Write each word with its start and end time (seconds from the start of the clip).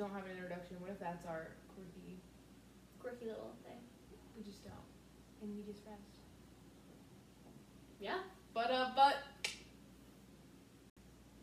don't 0.00 0.12
have 0.14 0.24
an 0.24 0.32
introduction? 0.32 0.76
What 0.80 0.90
if 0.90 0.98
that's 0.98 1.26
our 1.26 1.48
quirky? 1.74 2.22
Quirky 2.98 3.26
little 3.26 3.52
thing. 3.62 3.76
We 4.34 4.42
just 4.42 4.64
don't, 4.64 4.72
and 5.42 5.54
we 5.54 5.62
just 5.62 5.84
rest. 5.86 6.20
Yeah. 8.00 8.16
But 8.54 8.70
uh, 8.70 8.90
but. 8.96 9.16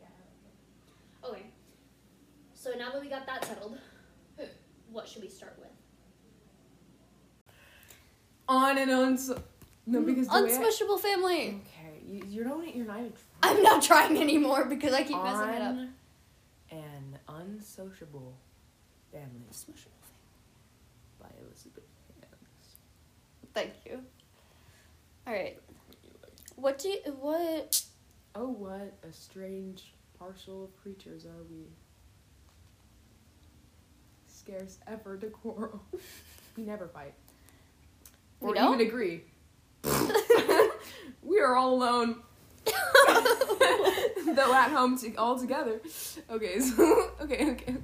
Yeah. 0.00 0.06
Okay. 1.24 1.46
So 2.54 2.70
now 2.76 2.90
that 2.90 3.00
we 3.00 3.08
got 3.08 3.26
that 3.26 3.44
settled, 3.44 3.78
what 4.90 5.06
should 5.06 5.22
we 5.22 5.28
start 5.28 5.56
with? 5.60 5.68
On 8.48 8.76
and 8.76 8.90
on. 8.90 9.16
So, 9.16 9.40
no, 9.86 10.02
because 10.02 10.26
the 10.26 10.42
way 10.42 10.52
I- 10.52 10.58
Unsmushable 10.58 10.98
family. 10.98 11.60
Okay, 11.60 12.02
you, 12.04 12.24
you're 12.26 12.44
not 12.44 12.74
you're 12.74 12.86
not 12.86 12.98
even. 12.98 13.12
I'm 13.40 13.62
not 13.62 13.82
trying 13.82 14.20
anymore 14.20 14.64
because 14.64 14.92
I 14.92 15.04
keep 15.04 15.22
messing 15.22 15.48
it 15.50 15.62
up. 15.62 15.76
On 15.76 15.92
An 16.72 17.18
unsociable 17.28 18.34
family 19.12 19.44
Unsmushable 19.50 20.02
family. 20.02 21.20
by 21.20 21.28
Elizabeth 21.46 21.84
Banks. 22.20 22.76
Thank 23.54 23.72
you. 23.86 24.00
All 25.26 25.32
right. 25.32 25.58
What 26.56 26.78
do 26.78 26.88
you, 26.88 26.98
what? 27.20 27.82
Oh, 28.34 28.48
what 28.48 28.94
a 29.08 29.12
strange 29.12 29.92
parcel 30.18 30.64
of 30.64 30.76
creatures 30.82 31.24
are 31.24 31.44
we. 31.50 31.66
Scarce 34.26 34.78
ever 34.86 35.16
to 35.18 35.26
quarrel. 35.28 35.82
we 36.56 36.62
never 36.64 36.88
fight. 36.88 37.14
We 38.40 38.50
or 38.50 38.54
don't? 38.54 38.74
even 38.74 38.86
agree. 38.86 39.22
we 41.22 41.40
are 41.40 41.56
all 41.56 41.74
alone. 41.74 42.22
Though 44.34 44.54
at 44.54 44.70
home 44.70 44.96
to- 44.98 45.14
all 45.16 45.38
together. 45.38 45.80
Okay, 46.30 46.60
so 46.60 47.10
okay, 47.20 47.50
okay, 47.50 47.50
okay, 47.50 47.76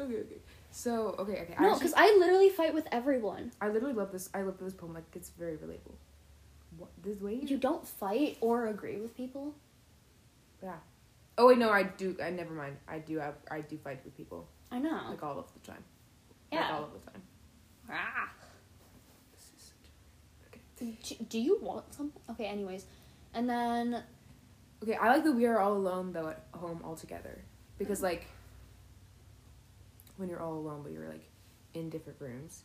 okay, 0.00 0.14
okay. 0.20 0.40
So 0.76 1.14
okay, 1.18 1.40
okay. 1.40 1.54
I 1.56 1.62
No, 1.62 1.72
because 1.72 1.94
I 1.96 2.04
literally 2.20 2.50
fight 2.50 2.74
with 2.74 2.86
everyone. 2.92 3.50
I 3.62 3.68
literally 3.68 3.94
love 3.94 4.12
this. 4.12 4.28
I 4.34 4.42
love 4.42 4.58
this 4.58 4.74
poem. 4.74 4.92
Like 4.92 5.04
it's 5.14 5.30
very 5.30 5.56
relatable. 5.56 5.94
What 6.76 6.90
this 7.02 7.18
way? 7.18 7.40
You 7.42 7.56
don't 7.56 7.88
fight 7.88 8.36
or 8.42 8.66
agree 8.66 8.98
with 8.98 9.16
people. 9.16 9.54
yeah. 10.62 10.74
Oh 11.38 11.46
wait, 11.46 11.56
no, 11.56 11.70
I 11.70 11.84
do. 11.84 12.14
I 12.22 12.28
never 12.28 12.52
mind. 12.52 12.76
I 12.86 12.98
do 12.98 13.18
have. 13.18 13.36
I 13.50 13.62
do 13.62 13.78
fight 13.78 14.04
with 14.04 14.14
people 14.18 14.48
I 14.70 14.78
know. 14.78 15.00
like 15.08 15.22
all 15.22 15.38
of 15.38 15.50
the 15.54 15.60
time. 15.60 15.82
Like 16.52 16.60
yeah. 16.60 16.74
all 16.76 16.84
of 16.84 16.92
the 16.92 17.10
time. 17.10 17.22
Ah. 17.90 18.30
This 19.32 19.44
is. 19.56 19.72
Okay. 20.48 20.60
Do, 20.76 21.24
do 21.24 21.38
you 21.38 21.58
want 21.62 21.94
something? 21.94 22.20
Okay. 22.28 22.44
Anyways, 22.44 22.84
and 23.32 23.48
then 23.48 24.02
Okay, 24.82 24.94
I 24.94 25.08
like 25.08 25.24
that 25.24 25.32
we 25.32 25.46
are 25.46 25.58
all 25.58 25.72
alone 25.72 26.12
though 26.12 26.28
at 26.28 26.44
home 26.52 26.82
all 26.84 26.96
together 26.96 27.38
because 27.78 28.02
like 28.02 28.26
when 30.16 30.28
you're 30.28 30.40
all 30.40 30.54
alone 30.54 30.80
but 30.82 30.92
you're 30.92 31.08
like 31.08 31.28
in 31.74 31.90
different 31.90 32.20
rooms, 32.20 32.62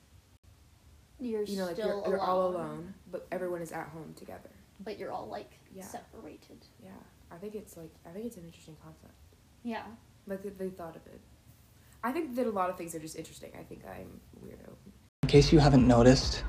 you're 1.19 1.43
you 1.43 1.57
know, 1.57 1.65
like 1.65 1.75
still 1.75 1.87
you're, 1.87 2.07
you're 2.07 2.17
alone, 2.17 2.29
all 2.29 2.47
alone, 2.47 2.93
but 3.11 3.27
everyone 3.31 3.61
is 3.61 3.71
at 3.71 3.87
home 3.89 4.13
together. 4.15 4.49
but 4.83 4.97
you're 4.97 5.11
all 5.11 5.27
like 5.27 5.51
Yeah. 5.73 5.83
separated. 5.85 6.65
Yeah, 6.83 6.89
I 7.31 7.37
think 7.37 7.55
it's 7.55 7.77
like 7.77 7.91
I 8.05 8.09
think 8.09 8.25
it's 8.25 8.37
an 8.37 8.45
interesting 8.45 8.77
concept. 8.83 9.13
Yeah. 9.63 9.83
Like 10.27 10.41
that 10.43 10.57
they 10.57 10.69
thought 10.69 10.95
of 10.95 11.05
it. 11.07 11.19
I 12.03 12.11
think 12.11 12.35
that 12.35 12.47
a 12.47 12.49
lot 12.49 12.69
of 12.71 12.77
things 12.77 12.95
are 12.95 12.99
just 12.99 13.15
interesting. 13.15 13.51
I 13.59 13.63
think 13.63 13.81
I'm 13.85 14.19
weirdo. 14.43 14.69
In 15.23 15.29
case 15.29 15.51
you 15.53 15.59
haven't 15.59 15.87
noticed, 15.87 16.43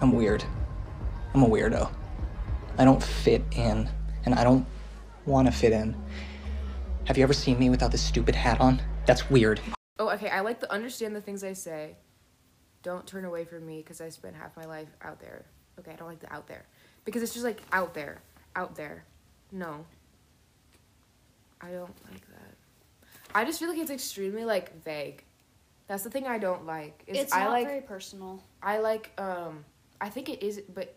I'm 0.00 0.12
weird. 0.12 0.42
I'm 1.34 1.42
a 1.42 1.46
weirdo. 1.48 1.90
I 2.78 2.84
don't 2.84 3.02
fit 3.02 3.42
in, 3.52 3.88
and 4.24 4.34
I 4.34 4.44
don't 4.44 4.64
want 5.26 5.46
to 5.46 5.52
fit 5.52 5.72
in. 5.72 5.94
Have 7.04 7.18
you 7.18 7.22
ever 7.22 7.34
seen 7.34 7.58
me 7.58 7.68
without 7.68 7.90
this 7.92 8.00
stupid 8.02 8.34
hat 8.34 8.60
on? 8.60 8.80
That's 9.06 9.28
weird. 9.28 9.60
Oh, 9.98 10.10
okay. 10.10 10.28
I 10.28 10.40
like 10.40 10.60
to 10.60 10.72
understand 10.72 11.14
the 11.16 11.20
things 11.20 11.42
I 11.42 11.52
say. 11.52 11.96
Don't 12.82 13.06
turn 13.06 13.24
away 13.24 13.44
from 13.44 13.66
me 13.66 13.78
because 13.78 14.00
I 14.00 14.08
spent 14.08 14.36
half 14.36 14.56
my 14.56 14.64
life 14.64 14.88
out 15.02 15.20
there. 15.20 15.44
Okay, 15.78 15.92
I 15.92 15.96
don't 15.96 16.08
like 16.08 16.20
the 16.20 16.32
out 16.32 16.46
there 16.46 16.64
because 17.04 17.22
it's 17.22 17.32
just 17.32 17.44
like 17.44 17.60
out 17.72 17.94
there, 17.94 18.20
out 18.56 18.74
there. 18.76 19.04
No, 19.52 19.84
I 21.60 21.70
don't 21.70 21.94
like 22.10 22.26
that. 22.28 22.54
I 23.34 23.44
just 23.44 23.58
feel 23.58 23.68
like 23.68 23.78
it's 23.78 23.90
extremely 23.90 24.44
like 24.44 24.82
vague. 24.84 25.24
That's 25.86 26.02
the 26.04 26.10
thing 26.10 26.26
I 26.26 26.38
don't 26.38 26.66
like. 26.66 27.02
Is 27.06 27.18
it's 27.18 27.32
I 27.32 27.44
not 27.44 27.50
like 27.50 27.66
very 27.66 27.80
personal. 27.80 28.42
I 28.62 28.78
like 28.78 29.10
um 29.18 29.64
I 30.00 30.08
think 30.08 30.28
it 30.28 30.42
is, 30.42 30.60
but 30.72 30.94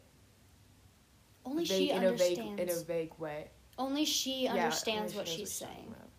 Only 1.46 1.66
vague 1.66 1.78
she 1.78 1.90
in 1.92 2.04
a 2.04 2.12
vague 2.12 2.38
understands. 2.40 2.62
in 2.62 2.70
a 2.70 2.84
vague 2.84 3.14
way. 3.18 3.50
Only 3.78 4.06
she 4.06 4.48
understands 4.48 5.16
what 5.16 5.28
she 5.28 5.38
she's 5.40 5.52
saying. 5.52 5.88
about. 5.88 6.10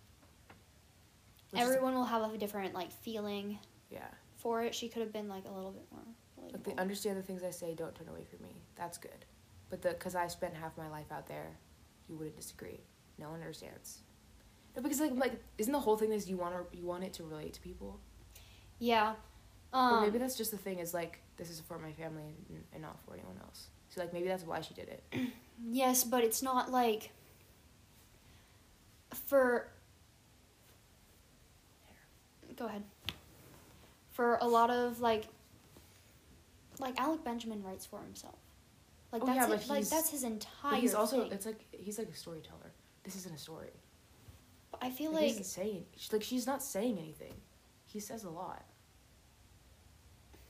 Which 1.53 1.61
is- 1.63 1.69
Everyone 1.69 1.95
will 1.95 2.05
have 2.05 2.33
a 2.35 2.37
different 2.39 2.75
like 2.75 2.91
feeling 2.91 3.59
yeah. 3.91 4.09
for 4.37 4.63
it. 4.65 4.75
She 4.75 4.89
could 4.89 5.03
have 5.03 5.13
been 5.13 5.29
like 5.29 5.45
a 5.47 5.53
little 5.53 5.71
bit 5.71 5.87
more. 5.93 6.03
Like 6.53 6.65
they 6.65 6.75
understand 6.75 7.17
the 7.17 7.23
things 7.23 7.45
I 7.45 7.51
say. 7.51 7.75
Don't 7.75 7.95
turn 7.95 8.09
away 8.09 8.25
from 8.25 8.43
me. 8.43 8.57
That's 8.75 8.99
good. 8.99 9.25
But 9.71 9.81
the 9.83 9.91
because 9.91 10.15
I 10.17 10.27
spent 10.27 10.55
half 10.55 10.77
my 10.77 10.89
life 10.91 11.07
out 11.13 11.27
there, 11.29 11.51
you 12.09 12.17
wouldn't 12.17 12.37
disagree. 12.37 12.81
No 13.19 13.31
one 13.31 13.41
understands. 13.41 13.99
No, 14.75 14.83
because 14.83 15.01
like 15.01 15.13
like 15.15 15.41
isn't 15.59 15.73
the 15.73 15.81
whole 15.81 15.97
thing 15.97 16.13
is 16.13 16.29
you 16.29 16.37
want 16.37 16.55
to 16.55 16.77
you 16.77 16.85
want 16.85 17.05
it 17.05 17.13
to 17.15 17.25
relate 17.25 17.53
to 17.55 17.61
people? 17.61 18.01
yeah. 18.79 19.15
or 19.73 19.79
Um, 19.81 20.03
maybe 20.03 20.19
that's 20.19 20.37
just 20.37 20.51
the 20.51 20.57
thing 20.59 20.79
is 20.81 20.93
like 20.93 21.21
this 21.37 21.49
is 21.49 21.61
for 21.61 21.79
my 21.79 21.93
family 21.93 22.35
and, 22.49 22.65
and 22.73 22.83
not 22.83 22.99
for 23.05 23.15
anyone 23.15 23.39
else. 23.43 23.69
So 23.89 24.01
like 24.01 24.13
maybe 24.13 24.27
that's 24.29 24.45
why 24.45 24.61
she 24.63 24.75
did 24.75 24.89
it. 24.89 25.05
Yes, 25.71 26.03
but 26.03 26.25
it's 26.25 26.43
not 26.43 26.73
like 26.73 27.13
for 29.15 29.69
Go 32.63 32.69
ahead. 32.69 32.85
For 34.13 34.39
a 34.41 34.47
lot 34.47 34.71
of 34.71 35.01
like 35.01 35.25
like 36.79 36.99
Alec 37.01 37.25
Benjamin 37.25 37.61
writes 37.65 37.85
for 37.85 37.99
himself. 38.01 38.37
Like 39.11 39.23
Oh, 39.23 39.27
that's 39.27 39.49
yeah, 39.49 39.55
it, 39.57 39.69
like 39.69 39.89
that's 39.89 40.11
his 40.11 40.23
entire 40.23 40.71
But 40.71 40.79
he's 40.79 40.95
also 40.95 41.23
thing. 41.25 41.33
it's 41.33 41.45
like 41.45 41.67
he's 41.73 41.99
like 41.99 42.09
a 42.09 42.15
storyteller. 42.15 42.71
This 43.03 43.17
isn't 43.17 43.35
a 43.35 43.39
story. 43.39 43.71
But 44.71 44.85
I 44.85 44.91
feel 44.91 45.11
Like, 45.11 45.23
he 45.23 45.27
like 45.27 45.39
doesn't 45.39 45.45
say 45.45 45.83
she's 45.97 46.13
like 46.13 46.23
she's 46.23 46.47
not 46.47 46.63
saying 46.63 46.99
anything. 46.99 47.35
He 47.85 47.99
says 47.99 48.23
a 48.23 48.31
lot. 48.31 48.65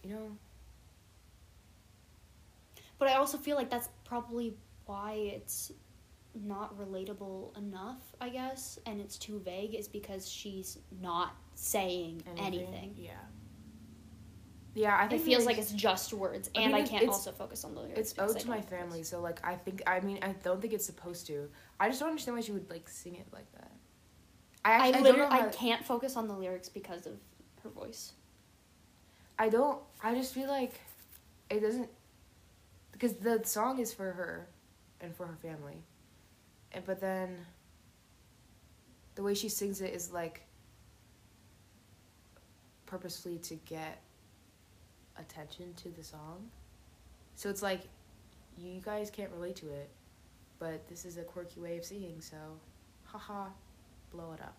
You 0.04 0.10
know. 0.10 0.36
but 2.98 3.08
I 3.08 3.14
also 3.14 3.38
feel 3.38 3.56
like 3.56 3.70
that's 3.70 3.88
probably 4.04 4.54
why 4.84 5.12
it's 5.12 5.72
not 6.34 6.78
relatable 6.78 7.56
enough, 7.56 8.14
I 8.20 8.28
guess, 8.30 8.78
and 8.86 9.00
it's 9.00 9.18
too 9.18 9.40
vague 9.40 9.74
is 9.74 9.88
because 9.88 10.28
she's 10.28 10.78
not 11.00 11.36
saying 11.54 12.22
anything. 12.38 12.94
Yeah. 12.96 13.12
Yeah, 14.74 14.96
I 14.96 15.04
It 15.04 15.10
think 15.10 15.22
feels 15.24 15.44
like 15.44 15.58
it's 15.58 15.72
just 15.72 16.14
words, 16.14 16.48
I 16.56 16.62
and 16.62 16.74
I 16.74 16.82
can't 16.82 17.06
also 17.08 17.30
focus 17.30 17.64
on 17.64 17.74
the 17.74 17.82
lyrics. 17.82 18.12
It's 18.12 18.18
owed 18.18 18.38
to 18.40 18.48
my 18.48 18.56
don't 18.56 18.64
focus. 18.64 18.78
family, 18.78 19.02
so 19.02 19.20
like 19.20 19.40
I 19.46 19.54
think 19.54 19.82
I 19.86 20.00
mean 20.00 20.18
I 20.22 20.32
don't 20.32 20.62
think 20.62 20.72
it's 20.72 20.86
supposed 20.86 21.26
to. 21.26 21.50
I 21.78 21.88
just 21.88 22.00
don't 22.00 22.08
understand 22.08 22.36
why 22.36 22.40
she 22.40 22.52
would 22.52 22.70
like 22.70 22.88
sing 22.88 23.16
it 23.16 23.26
like 23.32 23.50
that. 23.52 23.70
I 24.64 24.72
actually 24.72 24.94
I, 24.94 25.00
literally 25.00 25.40
I 25.40 25.48
can't 25.48 25.84
focus 25.84 26.16
on 26.16 26.26
the 26.26 26.34
lyrics 26.34 26.68
because 26.70 27.06
of 27.06 27.14
her 27.62 27.68
voice. 27.68 28.12
I 29.38 29.50
don't. 29.50 29.78
I 30.02 30.14
just 30.14 30.32
feel 30.32 30.48
like 30.48 30.80
it 31.50 31.60
doesn't 31.60 31.90
because 32.92 33.14
the 33.14 33.42
song 33.44 33.78
is 33.78 33.92
for 33.92 34.12
her 34.12 34.48
and 35.00 35.14
for 35.14 35.26
her 35.26 35.36
family, 35.36 35.82
but 36.86 37.00
then 37.00 37.36
the 39.14 39.22
way 39.22 39.34
she 39.34 39.48
sings 39.48 39.80
it 39.80 39.92
is 39.92 40.10
like 40.12 40.42
purposefully 42.86 43.38
to 43.38 43.54
get 43.66 44.00
attention 45.18 45.72
to 45.74 45.88
the 45.90 46.02
song. 46.04 46.48
So 47.34 47.48
it's 47.50 47.62
like 47.62 47.82
you 48.56 48.80
guys 48.84 49.10
can't 49.10 49.30
relate 49.32 49.56
to 49.56 49.68
it, 49.68 49.88
but 50.58 50.86
this 50.88 51.04
is 51.04 51.16
a 51.16 51.22
quirky 51.22 51.60
way 51.60 51.78
of 51.78 51.84
singing, 51.84 52.20
so 52.20 52.36
haha, 53.04 53.46
blow 54.12 54.32
it 54.32 54.40
up. 54.40 54.56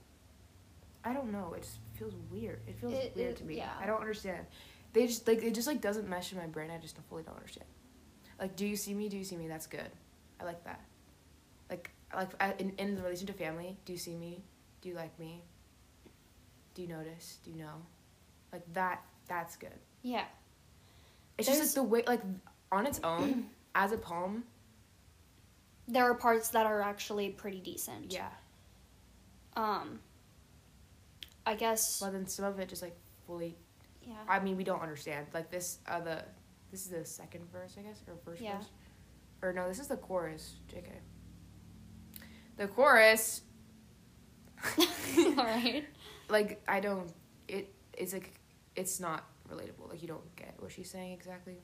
I 1.05 1.13
don't 1.13 1.31
know. 1.31 1.53
It 1.55 1.63
just 1.63 1.77
feels 1.95 2.13
weird. 2.31 2.61
It 2.67 2.75
feels 2.79 2.93
It- 2.93 3.15
weird 3.15 3.31
it- 3.31 3.37
to 3.37 3.43
me. 3.43 3.57
yeah. 3.57 3.73
I 3.79 3.85
don't 3.85 3.99
understand. 3.99 4.45
They 4.93 5.07
just 5.07 5.27
like 5.27 5.39
it 5.43 5.53
just 5.53 5.67
like 5.67 5.81
doesn't 5.81 6.07
mesh 6.07 6.31
in 6.31 6.37
my 6.37 6.45
brain. 6.47 6.71
I 6.71 6.77
just 6.77 6.97
fully 7.09 7.23
don't 7.23 7.35
understand. 7.35 7.65
Like, 8.39 8.55
do 8.55 8.65
you 8.65 8.75
see 8.75 8.93
me? 8.93 9.09
Do 9.09 9.17
you 9.17 9.23
see 9.23 9.35
me? 9.35 9.47
That's 9.47 9.67
good. 9.67 9.89
I 10.39 10.43
like 10.43 10.63
that. 10.65 10.81
Like, 11.69 11.91
like 12.15 12.59
in 12.59 12.71
in 12.77 13.01
relation 13.01 13.27
to 13.27 13.33
family, 13.33 13.77
do 13.85 13.93
you 13.93 13.99
see 13.99 14.15
me? 14.15 14.43
Do 14.81 14.89
you 14.89 14.95
like 14.95 15.17
me? 15.19 15.41
Do 16.75 16.81
you 16.81 16.87
notice? 16.87 17.39
Do 17.43 17.51
you 17.51 17.57
know? 17.57 17.75
Like 18.51 18.63
that. 18.73 19.01
That's 19.27 19.55
good. 19.55 19.79
Yeah. 20.01 20.25
It's 21.37 21.47
just 21.47 21.61
like 21.61 21.73
the 21.73 21.83
way 21.83 22.03
like 22.07 22.21
on 22.71 22.85
its 22.85 22.99
own 23.03 23.47
as 23.75 23.91
a 23.91 23.97
poem. 23.97 24.43
There 25.87 26.03
are 26.09 26.13
parts 26.15 26.49
that 26.49 26.65
are 26.65 26.81
actually 26.81 27.29
pretty 27.29 27.59
decent. 27.59 28.13
Yeah. 28.13 28.29
Um 29.55 29.99
I 31.45 31.55
guess 31.55 31.99
But 31.99 32.11
then 32.13 32.27
some 32.27 32.45
of 32.45 32.59
it 32.59 32.69
just 32.69 32.81
like 32.81 32.95
fully. 33.27 33.55
yeah. 34.01 34.13
I 34.29 34.39
mean, 34.39 34.55
we 34.57 34.63
don't 34.63 34.81
understand. 34.81 35.27
Like 35.33 35.49
this. 35.51 35.79
Uh, 35.87 35.99
the 35.99 36.23
this 36.71 36.81
is 36.85 36.87
the 36.89 37.05
second 37.05 37.51
verse, 37.51 37.75
I 37.77 37.81
guess, 37.83 38.01
or 38.07 38.15
first 38.25 38.41
Yeah. 38.41 38.57
verse. 38.57 38.67
Or 39.41 39.53
no, 39.53 39.67
this 39.67 39.79
is 39.79 39.87
the 39.87 39.97
chorus. 39.97 40.55
Jk. 40.71 40.85
The 42.57 42.67
chorus, 42.67 43.41
All 44.77 45.35
right. 45.35 45.85
like 46.29 46.61
I 46.67 46.79
don't. 46.79 47.11
It 47.47 47.73
it's 47.97 48.13
like 48.13 48.31
it's 48.75 48.99
not 48.99 49.25
relatable. 49.49 49.89
Like 49.89 50.01
you 50.01 50.07
don't 50.07 50.35
get 50.35 50.55
what 50.59 50.71
she's 50.71 50.89
saying 50.89 51.13
exactly. 51.13 51.57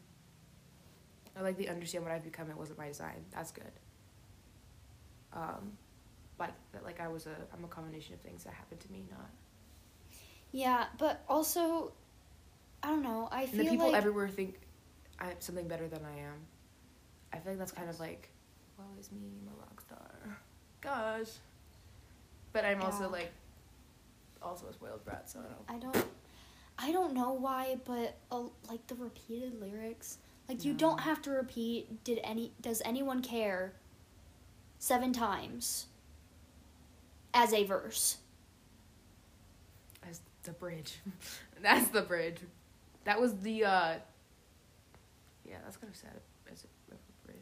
I 1.38 1.42
like 1.42 1.58
the 1.58 1.70
understand 1.70 2.04
what 2.04 2.14
I've 2.14 2.24
become. 2.24 2.50
It 2.50 2.58
wasn't 2.58 2.80
my 2.80 2.88
design. 2.88 3.24
That's 3.32 3.52
good. 3.52 3.72
Um, 5.32 5.74
like 6.40 6.54
that. 6.74 6.84
Like 6.84 7.00
I 7.00 7.08
was 7.08 7.28
a. 7.28 7.36
I'm 7.54 7.64
a 7.64 7.68
combination 7.68 8.16
of 8.16 8.22
things 8.22 8.44
that 8.44 8.54
happened 8.54 8.80
to 8.82 8.92
me. 8.92 9.06
Not 9.12 9.30
Yeah, 10.52 10.86
but 10.98 11.24
also, 11.30 11.94
I 12.84 12.88
don't 12.88 13.04
know. 13.04 13.30
I 13.32 13.44
and 13.44 13.52
feel 13.52 13.64
the 13.64 13.70
people 13.72 13.88
like 13.88 13.96
everywhere 13.96 14.28
think 14.28 14.60
I'm 15.20 15.34
something 15.40 15.68
better 15.68 15.88
than 15.88 16.02
I 16.04 16.20
am. 16.20 16.36
I 17.32 17.38
feel 17.38 17.52
like 17.54 17.60
that's 17.60 17.72
kind 17.72 17.90
of 17.90 18.00
like, 18.00 18.30
well, 18.78 18.88
it's 18.98 19.12
me, 19.12 19.20
I'm 19.42 19.54
a 19.54 19.60
rock 19.60 19.82
star. 19.82 20.40
Gosh. 20.81 21.28
But 22.54 22.66
I'm 22.66 22.81
also 22.81 23.10
like, 23.10 23.31
also 24.42 24.68
a 24.68 24.74
spoiled 24.74 25.04
brat, 25.06 25.30
so 25.30 25.40
I 25.68 25.74
don't. 25.74 25.94
I 25.94 25.94
don't 25.94 26.06
I 26.81 26.92
don't 26.94 27.14
know 27.14 27.34
why, 27.34 27.78
but 27.86 28.18
uh, 28.31 28.44
like 28.70 28.88
the 28.88 28.96
repeated 28.96 29.60
lyrics, 29.60 30.18
like 30.48 30.64
you 30.64 30.72
No. 30.72 30.80
don't 30.80 31.02
have 31.02 31.22
to 31.24 31.31
repeat 31.31 32.04
did 32.06 32.20
any 32.24 32.54
does 32.62 32.81
anyone 32.86 33.22
care 33.22 33.74
seven 34.80 35.12
times 35.12 35.88
as 37.34 37.54
a 37.54 37.66
verse. 37.66 38.18
As 40.10 40.22
the 40.44 40.54
bridge. 40.54 41.00
that's 41.62 41.90
the 41.90 42.02
bridge. 42.02 42.38
That 43.04 43.20
was 43.20 43.38
the, 43.40 43.66
uh, 43.66 43.94
yeah, 45.46 45.58
that's 45.64 45.78
kind 45.78 45.92
of 45.92 45.98
sad 45.98 46.12
as 46.52 46.64
a, 46.64 46.94
a 46.96 46.98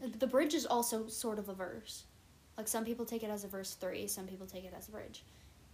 bridge. 0.08 0.20
The 0.20 0.28
bridge 0.28 0.54
is 0.56 0.66
also 0.66 1.08
sort 1.08 1.38
of 1.40 1.48
a 1.48 1.54
verse. 1.54 2.06
Like 2.58 2.68
some 2.68 2.84
people 2.86 3.06
take 3.06 3.24
it 3.24 3.30
as 3.30 3.44
a 3.44 3.48
verse 3.48 3.74
3, 3.76 4.08
some 4.08 4.26
people 4.26 4.48
take 4.48 4.64
it 4.66 4.74
as 4.78 4.88
a 4.88 4.92
bridge. 4.92 5.24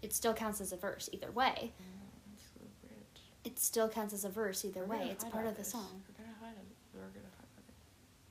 It 0.01 0.13
still 0.13 0.33
counts 0.33 0.59
as 0.59 0.73
a 0.73 0.77
verse 0.77 1.09
either 1.13 1.31
way. 1.31 1.71
Mm, 1.81 2.33
it's 2.33 2.49
the 2.51 2.87
bridge. 2.87 3.23
It 3.45 3.57
still 3.59 3.87
counts 3.87 4.13
as 4.13 4.25
a 4.25 4.29
verse 4.29 4.65
either 4.65 4.81
We're 4.81 4.97
way. 4.97 5.07
It's 5.11 5.23
part 5.23 5.45
of 5.45 5.53
the 5.55 5.59
this. 5.59 5.71
song. 5.71 6.03
We're 6.19 6.25
gonna 6.25 6.53
it. 6.53 6.65
We're 6.93 7.01
gonna 7.01 7.25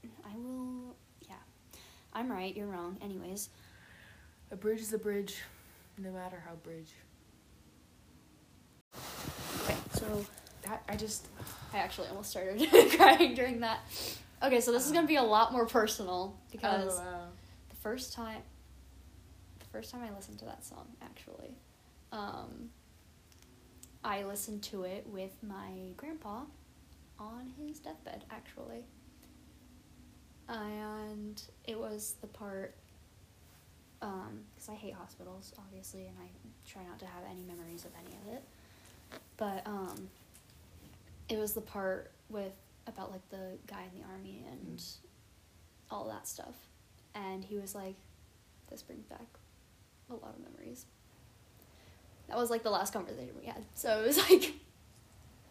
it. 0.04 0.10
I 0.24 0.36
will 0.36 0.94
yeah. 1.28 1.34
I'm 2.12 2.30
right, 2.30 2.54
you're 2.54 2.66
wrong. 2.66 2.98
Anyways, 3.02 3.48
A 4.50 4.56
bridge 4.56 4.80
is 4.80 4.92
a 4.92 4.98
bridge, 4.98 5.36
no 5.96 6.10
matter 6.10 6.42
how 6.46 6.54
bridge. 6.56 6.90
okay, 9.64 9.76
so 9.94 10.24
That 10.64 10.82
I 10.88 10.96
just 10.96 11.26
I 11.72 11.78
actually 11.78 12.08
almost 12.08 12.30
started 12.30 12.68
crying 12.96 13.34
during 13.34 13.60
that. 13.60 13.80
Okay, 14.42 14.60
so 14.60 14.72
this 14.72 14.84
is 14.84 14.92
gonna 14.92 15.06
be 15.06 15.16
a 15.16 15.22
lot 15.22 15.52
more 15.52 15.64
personal 15.66 16.36
because 16.50 16.98
Oh, 16.98 17.02
wow. 17.02 17.21
First 17.82 18.12
time, 18.12 18.42
the 19.58 19.66
first 19.66 19.90
time 19.90 20.02
I 20.02 20.14
listened 20.14 20.38
to 20.38 20.44
that 20.44 20.64
song, 20.64 20.86
actually, 21.02 21.50
um, 22.12 22.70
I 24.04 24.22
listened 24.24 24.62
to 24.64 24.84
it 24.84 25.06
with 25.06 25.32
my 25.42 25.92
grandpa 25.96 26.42
on 27.18 27.52
his 27.58 27.78
deathbed, 27.80 28.24
actually, 28.30 28.84
and 30.48 31.42
it 31.66 31.78
was 31.78 32.14
the 32.20 32.26
part. 32.28 32.74
Because 34.00 34.68
I 34.68 34.74
hate 34.74 34.94
hospitals, 34.94 35.52
obviously, 35.58 36.06
and 36.06 36.16
I 36.20 36.26
try 36.68 36.82
not 36.82 36.98
to 36.98 37.06
have 37.06 37.22
any 37.30 37.42
memories 37.42 37.84
of 37.84 37.92
any 38.04 38.16
of 38.16 38.34
it. 38.34 38.42
But 39.36 39.64
um, 39.64 40.08
it 41.28 41.38
was 41.38 41.52
the 41.52 41.60
part 41.60 42.10
with 42.28 42.52
about 42.88 43.12
like 43.12 43.28
the 43.30 43.58
guy 43.68 43.82
in 43.92 44.00
the 44.00 44.06
army 44.08 44.44
and 44.50 44.82
all 45.88 46.08
that 46.08 46.26
stuff 46.26 46.56
and 47.14 47.44
he 47.44 47.58
was 47.58 47.74
like 47.74 47.96
this 48.70 48.82
brings 48.82 49.04
back 49.06 49.26
a 50.10 50.14
lot 50.14 50.34
of 50.34 50.40
memories. 50.42 50.86
That 52.28 52.36
was 52.38 52.50
like 52.50 52.62
the 52.62 52.70
last 52.70 52.92
conversation 52.92 53.34
we 53.38 53.46
had. 53.46 53.64
So 53.74 54.00
it 54.02 54.06
was 54.06 54.18
like 54.30 54.54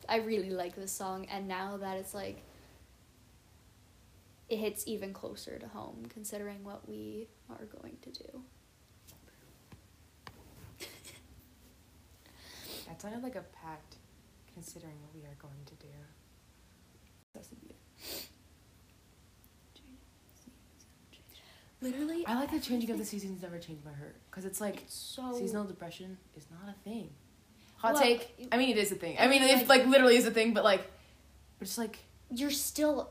i 0.10 0.18
really 0.18 0.50
like 0.50 0.76
this 0.76 0.92
song. 0.92 1.28
And 1.32 1.48
now 1.48 1.78
that 1.78 1.98
it's 1.98 2.14
like 2.14 2.42
it 4.50 4.58
hits 4.58 4.84
even 4.88 5.14
closer 5.14 5.58
to 5.60 5.68
home 5.68 6.06
considering 6.10 6.64
what 6.64 6.88
we 6.88 7.28
are 7.50 7.66
going 7.82 7.98
to 8.02 8.10
do. 8.12 8.42
That 12.88 13.02
sounded 13.02 13.24
like 13.24 13.36
a 13.36 13.44
pact, 13.64 13.96
considering 14.54 14.96
what 15.02 15.14
we 15.16 15.22
are 15.22 15.36
going 15.42 15.64
to 15.66 15.76
do. 15.76 15.88
That's 17.34 17.48
the 17.48 17.56
beauty. 17.56 17.76
Literally 21.82 22.26
I 22.28 22.36
like 22.36 22.52
the 22.52 22.60
changing 22.60 22.92
of 22.92 22.98
the 22.98 23.06
seasons 23.06 23.42
never 23.42 23.58
changed 23.58 23.84
my 23.86 23.92
heart 23.94 24.16
because 24.30 24.46
it's 24.46 24.62
like 24.62 24.82
it's 24.84 24.96
so 24.96 25.34
seasonal 25.38 25.66
depression 25.66 26.18
is 26.36 26.46
not 26.52 26.74
a 26.74 26.78
thing. 26.88 27.10
Hot 27.78 27.94
Well, 27.94 28.02
take. 28.04 28.50
I 28.52 28.58
mean, 28.58 28.70
it 28.70 28.78
is 28.78 28.92
a 28.92 28.96
thing. 28.96 29.18
I 29.20 29.28
mean, 29.28 29.42
mean, 29.42 29.58
it's 29.58 29.68
like 29.70 29.86
literally 29.88 30.16
is 30.16 30.26
a 30.28 30.32
thing, 30.32 30.54
but 30.54 30.64
like, 30.64 30.90
it's 31.60 31.78
like 31.78 32.00
you're 32.30 32.52
still 32.52 33.10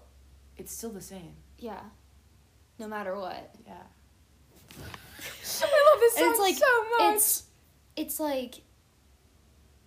it's 0.57 0.73
still 0.73 0.91
the 0.91 1.01
same. 1.01 1.35
yeah 1.59 1.81
no 2.79 2.89
matter 2.89 3.15
what 3.17 3.55
Yeah. 3.67 3.75
I 5.63 5.93
love 5.93 6.01
this 6.01 6.15
song 6.15 6.31
it's 6.31 6.39
like 6.41 6.55
so 6.57 6.83
much. 6.99 7.15
it's 7.15 7.43
it's 7.97 8.21
like 8.21 8.63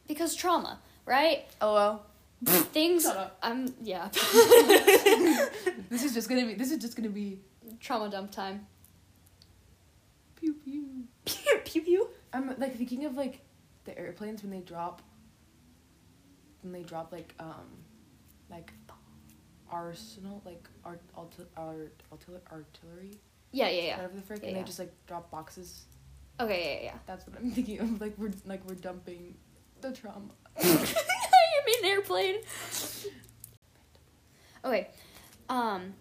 because 0.07 0.35
trauma 0.35 0.80
right 1.06 1.45
oh 1.62 1.74
well. 1.74 2.06
things 2.45 3.03
Shut 3.03 3.18
up. 3.18 3.38
i'm 3.41 3.74
yeah 3.81 4.09
This 5.89 6.03
is 6.03 6.13
just 6.13 6.27
gonna 6.30 6.45
be. 6.45 6.53
This 6.56 6.71
is 6.71 6.80
just 6.80 6.95
gonna 6.95 7.09
be. 7.09 7.39
trauma 7.80 8.09
dump 8.09 8.31
time 8.31 8.65
pew. 11.25 11.59
pew 11.65 12.09
I'm 12.33 12.55
like 12.57 12.77
thinking 12.77 13.05
of 13.05 13.15
like 13.15 13.41
the 13.85 13.97
airplanes 13.97 14.41
when 14.43 14.51
they 14.51 14.59
drop. 14.61 15.01
When 16.61 16.71
they 16.73 16.83
drop 16.83 17.11
like 17.11 17.33
um, 17.39 17.67
like 18.49 18.71
arsenal 19.71 20.41
like 20.45 20.67
art 20.85 21.01
art 21.17 21.33
art 21.57 21.93
artillery 22.51 23.17
yeah 23.51 23.67
yeah 23.69 23.81
yeah 23.81 23.95
whatever 23.95 24.13
the 24.15 24.21
frick 24.21 24.39
Yeah, 24.43 24.49
and 24.49 24.57
yeah. 24.57 24.61
they 24.61 24.67
just 24.67 24.77
like 24.79 24.93
drop 25.07 25.31
boxes. 25.31 25.85
okay 26.39 26.80
yeah 26.83 26.92
yeah 26.92 26.97
That's 27.07 27.25
what 27.27 27.35
I'm 27.37 27.51
thinking 27.57 27.80
of. 27.80 27.99
Like 27.99 28.13
we're 28.18 28.31
like 28.45 28.61
we're 28.68 28.75
dumping 28.75 29.35
the 29.81 29.92
trauma. 29.92 30.30
you 30.63 30.77
mean 31.65 31.85
airplane 31.85 32.35
okay 34.65 34.89
um 35.49 35.94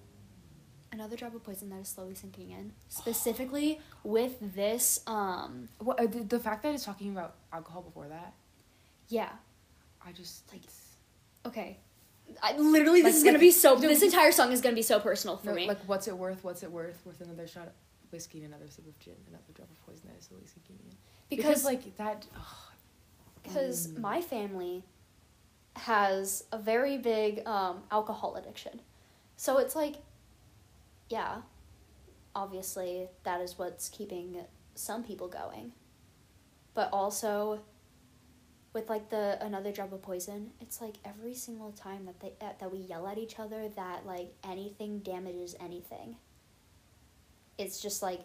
another 0.93 1.17
drop 1.17 1.35
of 1.35 1.43
poison 1.43 1.71
that 1.71 1.81
is 1.81 1.89
slowly 1.89 2.15
sinking 2.15 2.51
in 2.51 2.73
specifically 2.89 3.81
with 4.05 4.37
this 4.55 5.01
um 5.07 5.69
What 5.79 5.99
uh, 6.01 6.07
the, 6.07 6.21
the 6.25 6.39
fact 6.39 6.63
that 6.63 6.75
it's 6.75 6.85
talking 6.85 7.11
about 7.11 7.35
alcohol 7.53 7.83
before 7.83 8.09
that, 8.09 8.33
yeah 9.09 9.31
I 10.07 10.13
just 10.13 10.51
Like, 10.53 10.63
okay 11.47 11.79
I, 12.43 12.57
literally 12.57 13.03
this 13.03 13.15
Like- 13.15 13.17
is 13.17 13.25
gonna 13.25 13.33
like- 13.39 13.41
be 13.41 13.51
so 13.51 13.75
no, 13.75 13.81
this 13.81 14.03
entire 14.03 14.33
song 14.33 14.53
is 14.53 14.61
gonna 14.61 14.75
be 14.75 14.83
so 14.83 15.01
personal 15.01 15.37
for 15.37 15.47
no, 15.49 15.55
me 15.55 15.67
like 15.69 15.81
what's 15.87 16.07
it 16.09 16.17
worth? 16.17 16.45
What's 16.45 16.63
it 16.63 16.71
worth? 16.71 17.05
Worth 17.05 17.21
another 17.21 17.47
shot 17.47 17.67
of 17.67 17.73
whiskey 18.11 18.39
and 18.45 18.49
another 18.55 18.71
sip 18.71 18.87
of 18.87 18.99
gin, 18.99 19.15
another 19.29 19.45
drop 19.55 19.71
of 19.71 19.87
poison 19.87 20.03
that 20.09 20.19
is 20.19 20.27
slowly 20.27 20.45
sinking 20.47 20.79
in. 20.89 20.97
because 21.31 21.65
like 21.65 21.97
that. 21.97 22.27
because 23.43 23.89
my 23.99 24.21
family 24.21 24.85
has 25.77 26.45
a 26.53 26.59
very 26.59 26.99
big 26.99 27.47
um, 27.47 27.83
alcohol 27.91 28.37
addiction 28.37 28.81
so 29.37 29.57
it's 29.59 29.75
like 29.75 29.97
yeah 31.09 31.43
obviously 32.35 33.09
that 33.25 33.41
is 33.41 33.59
what's 33.59 33.89
keeping 33.89 34.37
some 34.75 35.03
people 35.05 35.29
going 35.29 35.73
but 36.75 36.89
also 36.93 37.61
with 38.73 38.89
like 38.89 39.11
the 39.11 39.37
another 39.45 39.71
drop 39.71 39.93
of 39.93 40.01
poison 40.01 40.51
it's 40.61 40.81
like 40.81 40.95
every 41.05 41.35
single 41.35 41.73
time 41.73 42.07
that 42.07 42.19
they 42.21 42.33
uh, 42.41 42.53
that 42.59 42.73
we 42.73 42.79
yell 42.79 43.07
at 43.07 43.19
each 43.19 43.39
other 43.39 43.69
that 43.77 44.07
like 44.07 44.33
anything 44.45 44.99
damages 45.01 45.55
anything 45.61 46.17
it's 47.59 47.81
just 47.81 48.03
like 48.03 48.25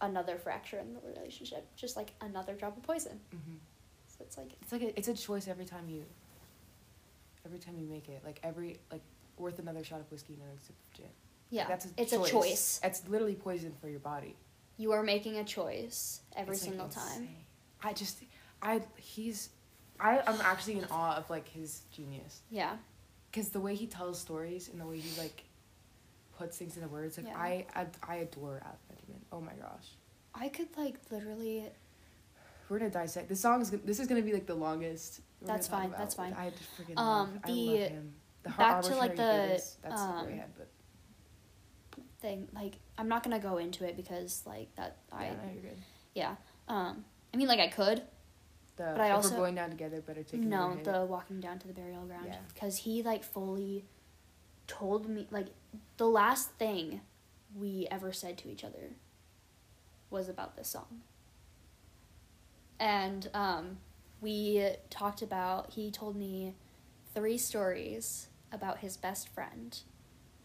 another 0.00 0.36
fracture 0.38 0.78
in 0.78 0.94
the 0.94 1.00
relationship 1.00 1.66
just 1.74 1.96
like 1.96 2.12
another 2.20 2.54
drop 2.54 2.76
of 2.76 2.82
poison 2.84 3.18
mhm. 3.34 3.56
so 4.06 4.18
it's 4.20 4.36
like 4.38 4.52
It's 4.62 4.72
like 4.72 4.82
a, 4.82 4.98
it's 4.98 5.08
a 5.08 5.14
choice 5.14 5.48
every 5.48 5.64
time 5.64 5.88
you. 5.88 6.04
Every 7.44 7.58
time 7.58 7.78
you 7.78 7.86
make 7.86 8.08
it, 8.08 8.20
like 8.24 8.38
every 8.42 8.78
like 8.92 9.00
worth 9.38 9.58
another 9.58 9.82
shot 9.82 10.00
of 10.00 10.10
whiskey 10.10 10.34
and 10.34 10.42
another 10.42 10.58
sip 10.60 10.76
of 10.76 10.92
gin. 10.96 11.06
Like, 11.50 11.58
Yeah, 11.60 11.66
that's 11.68 11.86
a 11.86 11.88
it's 11.96 12.12
choice. 12.12 12.28
a 12.28 12.30
choice. 12.30 12.80
It's 12.84 13.08
literally 13.08 13.34
poison 13.34 13.72
for 13.80 13.88
your 13.88 14.00
body. 14.00 14.36
You 14.76 14.92
are 14.92 15.02
making 15.02 15.36
a 15.38 15.44
choice 15.44 16.20
every 16.36 16.54
It's, 16.54 16.62
like, 16.64 16.70
single 16.70 16.88
time. 16.88 17.04
insane. 17.22 17.36
I 17.82 17.92
just, 17.92 18.22
I 18.62 18.82
he's, 18.96 19.50
I 20.00 20.20
I'm 20.26 20.40
actually 20.42 20.78
in 20.78 20.84
awe 20.90 21.16
of 21.16 21.28
like 21.30 21.48
his 21.48 21.82
genius 21.90 22.40
Yeah. 22.50 22.76
because 23.30 23.48
the 23.50 23.60
way 23.60 23.74
he 23.74 23.86
tells 23.86 24.18
stories 24.20 24.68
and 24.68 24.80
the 24.80 24.86
way 24.86 24.98
he 24.98 25.20
like 25.20 25.44
puts 26.36 26.56
things 26.58 26.76
into 26.76 26.88
words, 26.88 27.16
like 27.18 27.26
Yeah. 27.26 27.36
I, 27.36 27.66
I 27.74 27.86
I 28.02 28.16
adore 28.16 28.60
Alec 28.64 28.78
Benjamin. 28.88 29.20
Oh 29.32 29.40
my 29.40 29.54
gosh, 29.54 29.88
I 30.34 30.48
could 30.48 30.68
like 30.76 30.96
literally 31.10 31.64
we're 32.68 32.78
gonna 32.78 32.90
dissect. 32.90 33.28
This 33.28 33.40
song 33.40 33.60
is 33.62 33.70
this 33.70 33.98
is 33.98 34.06
gonna 34.06 34.22
be 34.22 34.32
like 34.32 34.46
the 34.46 34.54
longest. 34.54 35.20
That's 35.42 35.66
fine, 35.68 35.92
that's 35.96 36.14
fine. 36.14 36.32
I 36.34 36.50
just 36.50 36.76
freaking 36.76 36.96
Um, 36.98 37.06
love, 37.06 37.30
I 37.44 37.46
the- 37.46 37.52
love 37.70 37.88
him. 37.90 38.14
The 38.44 38.50
back 38.50 38.82
to, 38.82 38.94
like, 38.96 39.16
the, 39.16 39.22
that's 39.82 40.00
um, 40.00 40.26
but 40.56 40.68
thing 42.20 42.48
like 42.54 42.74
I'm 42.96 43.08
not 43.08 43.22
gonna 43.22 43.38
go 43.38 43.58
into 43.58 43.84
it 43.84 43.96
because 43.96 44.42
like 44.46 44.74
that 44.76 44.96
I 45.12 45.24
yeah, 45.24 45.30
no, 45.32 45.52
you're 45.52 45.62
good. 45.62 45.78
Yeah. 46.14 46.34
Um, 46.68 47.04
I 47.32 47.36
mean, 47.36 47.48
like 47.48 47.60
I 47.60 47.68
could. 47.68 48.02
The, 48.76 48.92
But 48.96 49.00
I 49.00 49.10
also- 49.10 49.30
we're 49.30 49.38
going 49.38 49.54
down 49.56 49.70
together, 49.70 50.00
better 50.00 50.22
take 50.22 50.40
no, 50.40 50.76
the 50.82 51.04
walking 51.04 51.40
down 51.40 51.58
to 51.60 51.66
the 51.66 51.74
burial 51.74 52.04
ground. 52.04 52.26
Yeah. 52.28 52.38
Because 52.52 52.78
he 52.78 53.02
like 53.02 53.24
fully 53.24 53.84
told 54.66 55.08
me 55.08 55.26
like 55.30 55.48
the 55.96 56.08
last 56.08 56.50
thing 56.52 57.00
we 57.56 57.88
ever 57.90 58.12
said 58.12 58.38
to 58.38 58.48
each 58.50 58.62
other 58.64 58.90
was 60.10 60.28
about 60.28 60.56
this 60.56 60.68
song. 60.68 61.02
And 62.78 63.28
um, 63.34 63.78
we 64.20 64.70
talked 64.90 65.22
about 65.22 65.72
he 65.72 65.90
told 65.90 66.16
me 66.16 66.54
three 67.14 67.38
stories 67.38 68.28
about 68.52 68.78
his 68.78 68.96
best 68.96 69.28
friend 69.28 69.80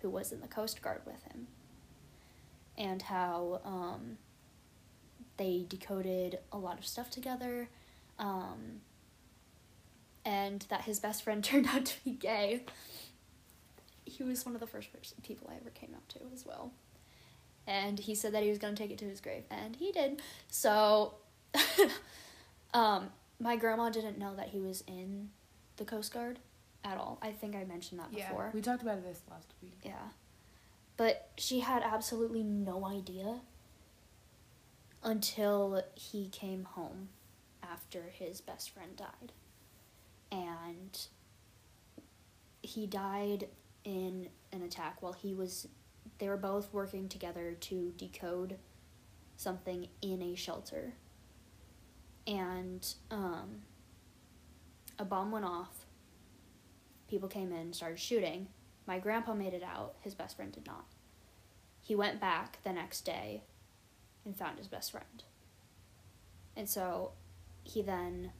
who 0.01 0.09
was 0.09 0.31
in 0.31 0.41
the 0.41 0.47
Coast 0.47 0.81
Guard 0.81 1.01
with 1.05 1.23
him. 1.23 1.47
And 2.77 3.01
how 3.01 3.61
um, 3.63 4.17
they 5.37 5.65
decoded 5.67 6.39
a 6.51 6.57
lot 6.57 6.79
of 6.79 6.85
stuff 6.85 7.09
together. 7.09 7.69
Um, 8.19 8.81
and 10.25 10.65
that 10.69 10.81
his 10.81 10.99
best 10.99 11.23
friend 11.23 11.43
turned 11.43 11.67
out 11.67 11.85
to 11.85 12.03
be 12.03 12.11
gay. 12.11 12.65
He 14.05 14.23
was 14.23 14.45
one 14.45 14.55
of 14.55 14.61
the 14.61 14.67
first 14.67 14.91
pers- 14.91 15.13
people 15.23 15.49
I 15.51 15.55
ever 15.55 15.69
came 15.69 15.93
out 15.95 16.07
to 16.09 16.19
as 16.33 16.45
well. 16.45 16.71
And 17.65 17.99
he 17.99 18.13
said 18.13 18.33
that 18.33 18.43
he 18.43 18.49
was 18.49 18.57
going 18.57 18.75
to 18.75 18.81
take 18.81 18.91
it 18.91 18.97
to 18.97 19.05
his 19.05 19.21
grave, 19.21 19.43
and 19.49 19.73
he 19.77 19.93
did. 19.93 20.21
So, 20.49 21.13
um, 22.73 23.09
my 23.39 23.55
grandma 23.55 23.89
didn't 23.89 24.17
know 24.17 24.35
that 24.35 24.49
he 24.49 24.59
was 24.59 24.83
in 24.85 25.29
the 25.77 25.85
Coast 25.85 26.13
Guard 26.13 26.39
at 26.83 26.97
all. 26.97 27.19
I 27.21 27.31
think 27.31 27.55
I 27.55 27.63
mentioned 27.63 28.01
that 28.01 28.09
yeah, 28.11 28.27
before. 28.27 28.51
we 28.53 28.59
talked 28.59 28.81
about 28.81 29.01
this 29.01 29.21
last 29.31 29.53
week. 29.61 29.79
Yeah. 29.83 29.93
But 30.95 31.31
she 31.37 31.61
had 31.61 31.81
absolutely 31.83 32.43
no 32.43 32.85
idea 32.85 33.41
until 35.01 35.83
he 35.95 36.29
came 36.29 36.63
home 36.63 37.09
after 37.61 38.03
his 38.11 38.41
best 38.41 38.69
friend 38.69 38.95
died. 38.95 39.31
And 40.31 40.97
he 42.61 42.87
died 42.87 43.47
in 43.83 44.29
an 44.51 44.61
attack 44.61 45.01
while 45.01 45.13
he 45.13 45.33
was 45.33 45.67
they 46.19 46.29
were 46.29 46.37
both 46.37 46.71
working 46.71 47.09
together 47.09 47.55
to 47.59 47.91
decode 47.97 48.57
something 49.35 49.87
in 50.01 50.21
a 50.21 50.35
shelter. 50.35 50.93
And 52.25 52.87
um 53.11 53.63
a 54.99 55.05
bomb 55.05 55.31
went 55.31 55.45
off. 55.45 55.85
People 57.09 57.27
came 57.27 57.51
in, 57.51 57.73
started 57.73 57.99
shooting. 57.99 58.47
My 58.85 58.99
grandpa 58.99 59.33
made 59.33 59.53
it 59.53 59.63
out, 59.63 59.95
his 60.01 60.13
best 60.13 60.35
friend 60.35 60.51
did 60.51 60.65
not. 60.65 60.85
He 61.81 61.95
went 61.95 62.19
back 62.19 62.61
the 62.63 62.73
next 62.73 63.01
day 63.01 63.43
and 64.25 64.35
found 64.35 64.57
his 64.57 64.67
best 64.67 64.91
friend. 64.91 65.23
And 66.55 66.69
so 66.69 67.11
he 67.63 67.81
then 67.81 68.31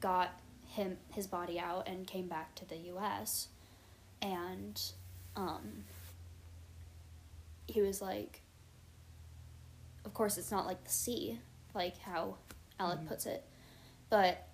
got 0.00 0.30
him 0.66 0.98
his 1.10 1.26
body 1.26 1.58
out 1.58 1.88
and 1.88 2.06
came 2.06 2.28
back 2.28 2.54
to 2.56 2.64
the 2.64 2.76
US 2.76 3.48
and 4.20 4.80
um 5.36 5.84
he 7.66 7.80
was 7.80 8.02
like 8.02 8.42
of 10.04 10.12
course 10.12 10.36
it's 10.38 10.50
not 10.50 10.66
like 10.66 10.82
the 10.84 10.90
sea 10.90 11.38
like 11.74 11.98
how 11.98 12.36
Alec 12.78 13.00
Mhm. 13.00 13.06
puts 13.08 13.26
it 13.26 13.44
but 14.10 14.46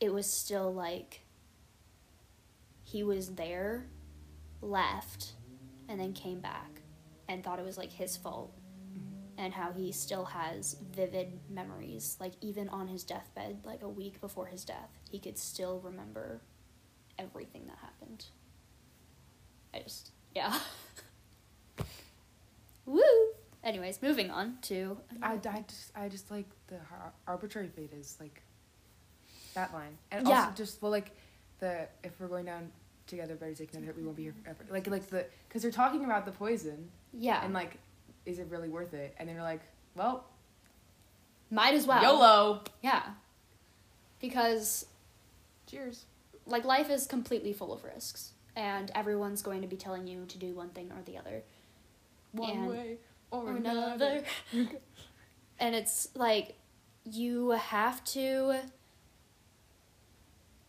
it 0.00 0.12
was 0.12 0.26
still 0.32 0.72
like 0.72 1.20
he 2.90 3.02
was 3.02 3.34
there 3.34 3.84
left 4.62 5.32
and 5.88 6.00
then 6.00 6.12
came 6.14 6.40
back 6.40 6.80
and 7.28 7.44
thought 7.44 7.58
it 7.58 7.64
was 7.64 7.76
like 7.76 7.92
his 7.92 8.16
fault 8.16 8.56
mm-hmm. 8.90 9.04
and 9.36 9.52
how 9.52 9.72
he 9.72 9.92
still 9.92 10.24
has 10.24 10.76
vivid 10.94 11.38
memories. 11.50 12.16
Like 12.18 12.32
even 12.40 12.68
on 12.70 12.88
his 12.88 13.04
deathbed 13.04 13.58
like 13.64 13.82
a 13.82 13.88
week 13.88 14.20
before 14.22 14.46
his 14.46 14.64
death 14.64 14.98
he 15.10 15.18
could 15.18 15.38
still 15.38 15.80
remember 15.80 16.40
everything 17.18 17.66
that 17.66 17.76
happened. 17.82 18.24
I 19.74 19.80
just 19.80 20.12
yeah. 20.34 20.58
Woo! 22.86 23.02
Anyways 23.62 24.00
moving 24.00 24.30
on 24.30 24.56
to 24.62 24.96
I, 25.22 25.34
I 25.34 25.64
just 25.68 25.92
I 25.94 26.08
just 26.08 26.30
like 26.30 26.46
the 26.68 26.78
arbitrary 27.26 27.68
fate 27.68 27.92
is 27.92 28.16
like 28.18 28.42
that 29.54 29.74
line, 29.74 29.98
and 30.10 30.26
Yeah. 30.26 30.40
also 30.44 30.52
just 30.56 30.80
well 30.80 30.90
like 30.90 31.10
the 31.58 31.88
if 32.02 32.18
we're 32.18 32.28
going 32.28 32.46
down 32.46 32.70
together, 33.08 33.34
better 33.34 33.54
take 33.54 33.72
another 33.72 33.86
hit. 33.86 33.96
We 33.96 34.04
won't 34.04 34.16
be 34.16 34.24
here 34.24 34.34
forever. 34.42 34.64
Like 34.70 34.86
like 34.86 35.06
the 35.08 35.26
because 35.48 35.62
they're 35.62 35.70
talking 35.70 36.04
about 36.04 36.24
the 36.26 36.32
poison 36.32 36.90
yeah 37.12 37.42
and 37.44 37.52
like, 37.54 37.78
is 38.26 38.38
it 38.38 38.46
really 38.50 38.68
worth 38.68 38.94
it? 38.94 39.14
And 39.18 39.28
then 39.28 39.34
you're 39.36 39.44
like, 39.44 39.62
well, 39.96 40.24
might 41.50 41.74
as 41.74 41.86
well 41.86 42.02
YOLO. 42.02 42.62
yeah 42.82 43.02
because 44.20 44.86
Cheers. 45.66 46.04
like 46.46 46.64
life 46.64 46.90
is 46.90 47.06
completely 47.06 47.52
full 47.52 47.72
of 47.72 47.84
risks 47.84 48.32
and 48.56 48.90
everyone's 48.94 49.42
going 49.42 49.62
to 49.62 49.68
be 49.68 49.76
telling 49.76 50.06
you 50.06 50.24
to 50.26 50.38
do 50.38 50.54
one 50.54 50.68
thing 50.70 50.90
or 50.92 51.02
the 51.04 51.16
other 51.18 51.42
One 52.32 52.50
And- 52.50 52.68
way 52.68 52.96
or 53.30 53.42
or 53.44 53.56
another. 53.56 54.24
another 54.52 54.68
and 55.58 55.74
it's 55.74 56.08
like 56.14 56.54
you 57.04 57.50
have 57.50 58.02
to 58.04 58.56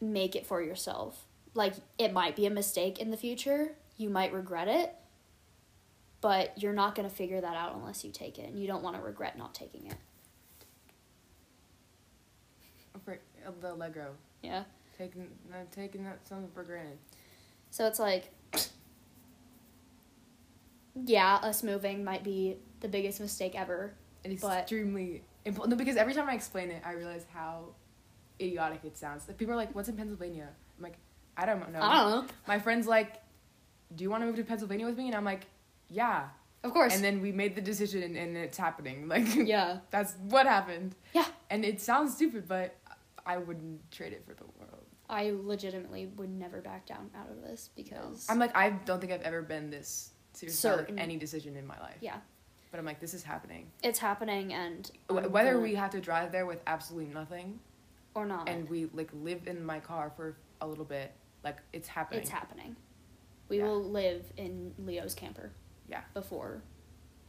make 0.01 0.35
it 0.35 0.45
for 0.45 0.61
yourself 0.61 1.25
like 1.59 1.73
it 1.99 2.11
might 2.11 2.35
be 2.35 2.45
a 2.47 2.49
mistake 2.49 2.97
in 2.99 3.11
the 3.11 3.17
future 3.17 3.75
you 3.97 4.09
might 4.09 4.33
regret 4.33 4.67
it 4.67 4.95
but 6.21 6.53
you're 6.61 6.73
not 6.73 6.95
going 6.95 7.07
to 7.07 7.13
figure 7.15 7.39
that 7.41 7.55
out 7.55 7.75
unless 7.75 8.03
you 8.03 8.11
take 8.11 8.39
it 8.39 8.47
and 8.49 8.59
you 8.59 8.65
don't 8.67 8.81
want 8.81 8.95
to 8.95 9.01
regret 9.01 9.37
not 9.37 9.53
taking 9.53 9.85
it 9.85 9.95
For, 13.05 13.19
the 13.61 13.73
Allegro. 13.73 14.15
yeah 14.41 14.63
Taking 14.97 15.27
taking 15.71 16.03
that 16.03 16.19
something 16.27 16.49
for 16.53 16.61
granted. 16.63 16.97
So 17.71 17.87
it's 17.87 17.99
like, 17.99 18.33
yeah, 21.05 21.35
us 21.35 21.63
moving 21.63 22.03
might 22.03 22.21
be 22.23 22.57
the 22.81 22.89
biggest 22.89 23.21
mistake 23.21 23.53
ever. 23.55 23.93
And 24.25 24.33
it's 24.33 24.41
But- 24.41 24.59
extremely 24.63 25.23
important. 25.45 25.71
No, 25.71 25.77
because 25.77 25.95
every 25.95 26.13
time 26.13 26.27
I 26.27 26.33
explain 26.33 26.69
it, 26.69 26.81
I 26.85 26.91
realize 26.91 27.25
how 27.33 27.75
idiotic 28.41 28.83
it 28.83 28.97
sounds. 28.97 29.25
Like 29.27 29.37
people 29.37 29.53
are 29.53 29.57
like, 29.57 29.73
"What's 29.73 29.87
in 29.87 29.95
Pennsylvania?" 29.95 30.49
I'm 30.77 30.83
like, 30.83 30.97
"I 31.41 31.45
don't 31.45 31.71
know." 31.71 31.79
I 31.81 31.93
don't 31.99 32.27
know. 32.27 32.33
My 32.47 32.59
friend's 32.59 32.87
like, 32.87 33.21
"Do 33.95 34.03
you 34.03 34.09
want 34.09 34.21
to 34.23 34.27
move 34.27 34.35
to 34.37 34.43
Pennsylvania 34.43 34.85
with 34.85 34.97
me?" 34.97 35.07
And 35.07 35.15
I'm 35.15 35.25
like, 35.25 35.47
"Yeah." 35.89 36.29
Of 36.63 36.73
course. 36.73 36.93
And 36.93 37.01
then 37.03 37.21
we 37.21 37.31
made 37.31 37.55
the 37.55 37.61
decision, 37.61 38.03
and, 38.03 38.17
and 38.17 38.35
it's 38.35 38.57
happening. 38.57 39.07
Like, 39.13 39.33
yeah. 39.35 39.77
that's 39.91 40.13
what 40.23 40.45
happened. 40.45 40.93
Yeah. 41.13 41.25
And 41.49 41.63
it 41.63 41.79
sounds 41.79 42.13
stupid, 42.15 42.49
but 42.49 42.75
I 43.25 43.37
wouldn't 43.37 43.89
trade 43.91 44.11
it 44.11 44.25
for 44.27 44.33
the 44.33 44.43
world. 44.59 44.83
I 45.09 45.31
legitimately 45.33 46.07
would 46.17 46.29
never 46.29 46.59
back 46.61 46.85
down 46.85 47.09
out 47.15 47.29
of 47.31 47.41
this 47.41 47.69
because 47.75 48.27
I'm 48.29 48.39
like, 48.39 48.55
I 48.57 48.71
don't 48.71 48.99
think 48.99 49.13
I've 49.13 49.21
ever 49.21 49.41
been 49.41 49.69
this 49.69 50.11
serious 50.33 50.63
about 50.65 50.89
like, 50.89 50.93
any 50.99 51.15
decision 51.17 51.55
in 51.55 51.65
my 51.65 51.79
life. 51.79 51.95
yeah, 52.01 52.17
But 52.71 52.79
I'm 52.79 52.85
like, 52.85 52.99
this 52.99 53.13
is 53.13 53.23
happening. 53.23 53.71
it's 53.81 53.97
happening 53.97 54.53
and 54.53 54.91
I'm 55.09 55.31
Whether 55.31 55.51
gonna- 55.53 55.63
we 55.63 55.73
have 55.75 55.89
to 55.91 56.01
drive 56.01 56.31
there 56.31 56.45
with 56.45 56.61
absolutely 56.67 57.11
nothing, 57.13 57.59
or 58.13 58.25
not, 58.25 58.47
and 58.49 58.69
we 58.69 58.89
like 58.93 59.09
live 59.13 59.47
in 59.47 59.63
my 59.65 59.79
car 59.79 60.11
for 60.15 60.35
a 60.61 60.67
little 60.67 60.85
bit, 60.85 61.11
like 61.43 61.57
it's 61.73 61.87
happening. 61.87 62.21
it's 62.21 62.29
happening. 62.29 62.75
We 63.47 63.57
Yeah. 63.59 63.65
will 63.65 63.83
live 63.83 64.31
in 64.37 64.73
Leo's 64.77 65.15
camper. 65.15 65.51
Yeah. 65.87 66.01
Before 66.13 66.61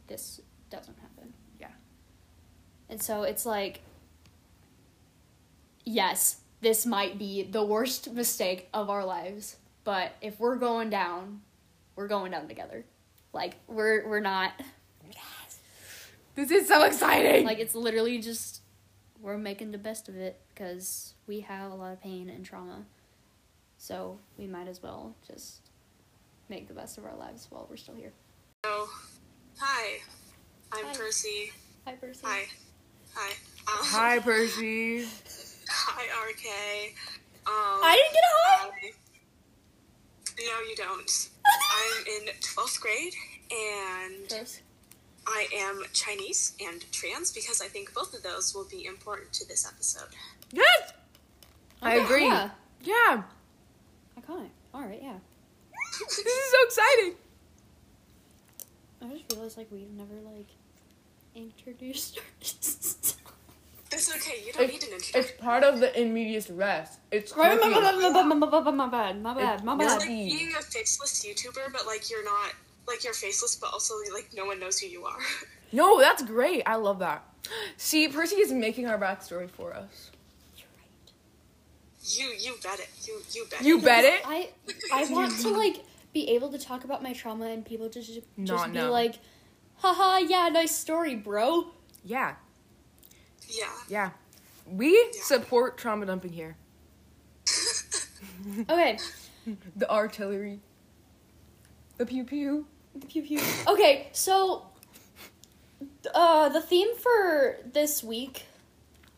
this 0.07 0.41
doesn't 0.69 0.99
happen. 0.99 1.33
Yeah. 1.59 1.71
And 2.89 3.01
so 3.03 3.23
it's 3.23 3.47
like, 3.47 3.81
yes, 5.85 6.41
this 6.61 6.85
might 6.87 7.19
be 7.19 7.43
the 7.43 7.65
worst 7.65 8.11
mistake 8.13 8.69
of 8.75 8.91
our 8.91 9.05
lives, 9.05 9.57
but 9.85 10.13
if 10.21 10.39
we're 10.39 10.57
going 10.57 10.91
down, 10.91 11.41
we're 11.97 12.09
going 12.09 12.33
down 12.33 12.49
together. 12.49 12.85
Like 13.33 13.57
we're 13.67 14.09
we're 14.09 14.21
not 14.21 14.53
Yes. 15.07 15.59
This 16.35 16.51
is 16.51 16.69
so 16.69 16.83
exciting. 16.85 17.45
like 17.47 17.59
it's 17.59 17.75
literally 17.75 18.19
just 18.21 18.63
we're 19.21 19.39
making 19.39 19.71
the 19.71 19.79
best 19.79 20.09
of 20.09 20.17
it 20.17 20.41
because 20.49 21.15
we 21.27 21.41
have 21.41 21.71
a 21.71 21.75
lot 21.75 21.93
of 21.93 22.01
pain 22.03 22.29
and 22.31 22.45
trauma. 22.45 22.85
So 23.81 24.19
we 24.37 24.47
might 24.47 24.69
as 24.69 24.83
well 24.83 25.15
just 25.27 25.61
make 26.51 26.69
the 26.69 26.75
best 26.75 26.99
of 26.99 27.07
our 27.07 27.17
lives 27.17 27.47
while 27.49 27.67
we're 27.71 27.79
still 27.79 27.95
here. 27.95 28.13
Oh, 28.65 28.91
hi. 29.59 30.01
I'm 30.71 30.85
Hi. 30.85 30.95
Percy. 30.95 31.51
Hi, 31.87 31.93
Percy. 31.95 32.21
Hi. 32.23 32.43
Hi. 33.15 33.31
Um, 33.31 33.35
Hi, 33.87 34.19
Percy. 34.23 35.07
Hi, 35.71 36.03
RK. 36.29 36.93
Um, 37.47 37.81
I 37.83 37.97
didn't 37.97 38.13
get 38.13 38.23
a 38.23 38.37
hi. 38.37 38.71
I- 38.89 38.93
no, 40.43 40.69
you 40.69 40.77
don't. 40.77 41.29
I'm 41.47 42.07
in 42.07 42.35
12th 42.41 42.81
grade 42.81 43.15
and 43.51 44.29
Gross. 44.29 44.61
I 45.27 45.47
am 45.57 45.83
Chinese 45.95 46.53
and 46.63 46.85
trans 46.93 47.33
because 47.33 47.63
I 47.63 47.67
think 47.67 47.95
both 47.95 48.15
of 48.15 48.23
those 48.23 48.55
will 48.55 48.67
be 48.71 48.85
important 48.85 49.33
to 49.35 49.49
this 49.49 49.67
episode. 49.67 50.09
Yes. 50.53 50.93
I 51.83 51.97
Okay, 51.97 52.05
agree. 52.05 52.27
Yeah. 52.27 52.51
Yeah. 52.83 53.23
Iconic. 54.21 54.51
All 54.75 54.83
right. 54.83 55.01
Yeah. 55.03 55.15
This 56.01 56.19
is 56.19 56.53
so 56.53 56.65
exciting. 56.65 57.15
I 59.03 59.09
just 59.09 59.33
realized 59.33 59.57
like 59.57 59.69
we've 59.71 59.91
never 59.91 60.15
like 60.25 60.47
introduced 61.35 62.17
yourself. 62.17 63.17
That's 63.91 64.15
okay. 64.17 64.43
You 64.47 64.53
don't 64.53 64.69
need 64.69 64.83
an 64.85 65.01
It's 65.15 65.33
part 65.33 65.65
of 65.65 65.81
the 65.81 66.01
in 66.01 66.15
medias 66.15 66.49
res. 66.49 66.99
It's 67.11 67.37
Right, 67.37 67.59
my, 67.61 67.69
my, 67.69 67.81
my, 67.81 67.93
my, 67.93 68.23
my, 68.23 68.35
my, 68.35 68.61
my, 68.61 68.71
my 68.71 68.87
bad, 68.87 69.21
my 69.21 69.35
bad, 69.35 69.65
my 69.65 69.75
It's 69.75 69.85
It's 69.85 69.93
bad. 69.95 69.99
like 69.99 70.09
being 70.09 70.53
a 70.57 70.63
faceless 70.63 71.25
YouTuber, 71.27 71.73
but 71.73 71.87
like 71.87 72.09
you're 72.09 72.25
not 72.25 72.53
like 72.87 73.03
you're 73.05 73.15
faceless, 73.15 73.57
but 73.57 73.73
also 73.73 73.95
like 74.13 74.31
no 74.35 74.45
one 74.45 74.61
knows 74.61 74.79
who 74.79 74.87
you 74.87 75.05
are. 75.05 75.19
No, 75.73 76.01
that's 76.01 76.23
great. 76.23 76.63
I 76.67 76.75
love 76.77 76.99
that. 76.99 77.25
See, 77.77 78.09
Percy 78.09 78.37
is 78.37 78.53
making 78.53 78.87
our 78.89 78.99
backstory 78.99 79.49
for 79.49 79.73
us. 79.73 80.10
You're. 82.19 82.33
You 82.33 82.39
you 82.39 82.55
bet 82.63 82.79
it. 82.81 82.89
You 83.07 83.21
you 83.33 83.47
bet. 83.51 83.63
You 83.63 83.79
it. 83.79 83.85
bet 83.85 84.05
it. 84.05 84.21
I 84.27 84.49
I 84.93 85.05
want 85.11 85.39
to 85.41 85.49
like 85.51 85.85
be 86.13 86.31
able 86.31 86.51
to 86.51 86.59
talk 86.59 86.85
about 86.85 87.03
my 87.03 87.13
trauma 87.13 87.47
and 87.47 87.65
people 87.65 87.89
just, 87.89 88.09
just 88.13 88.27
Not 88.37 88.73
be 88.73 88.79
know. 88.79 88.91
like, 88.91 89.15
haha, 89.77 90.19
yeah, 90.19 90.49
nice 90.49 90.75
story, 90.77 91.15
bro. 91.15 91.69
Yeah, 92.05 92.35
Yeah. 93.49 93.67
yeah. 93.89 94.11
We 94.67 95.13
support 95.13 95.79
trauma 95.79 96.07
dumping 96.07 96.33
here. 96.33 96.57
Okay, 98.69 98.99
The 99.77 99.91
artillery. 99.91 100.61
The 101.99 102.07
pew 102.07 102.25
pew. 102.25 102.67
the 102.95 103.07
pew 103.07 103.23
pew. 103.23 103.41
Okay, 103.69 104.09
so 104.13 104.67
uh, 106.15 106.49
the 106.49 106.61
theme 106.61 106.95
for 106.97 107.59
this 107.73 108.03
week 108.03 108.45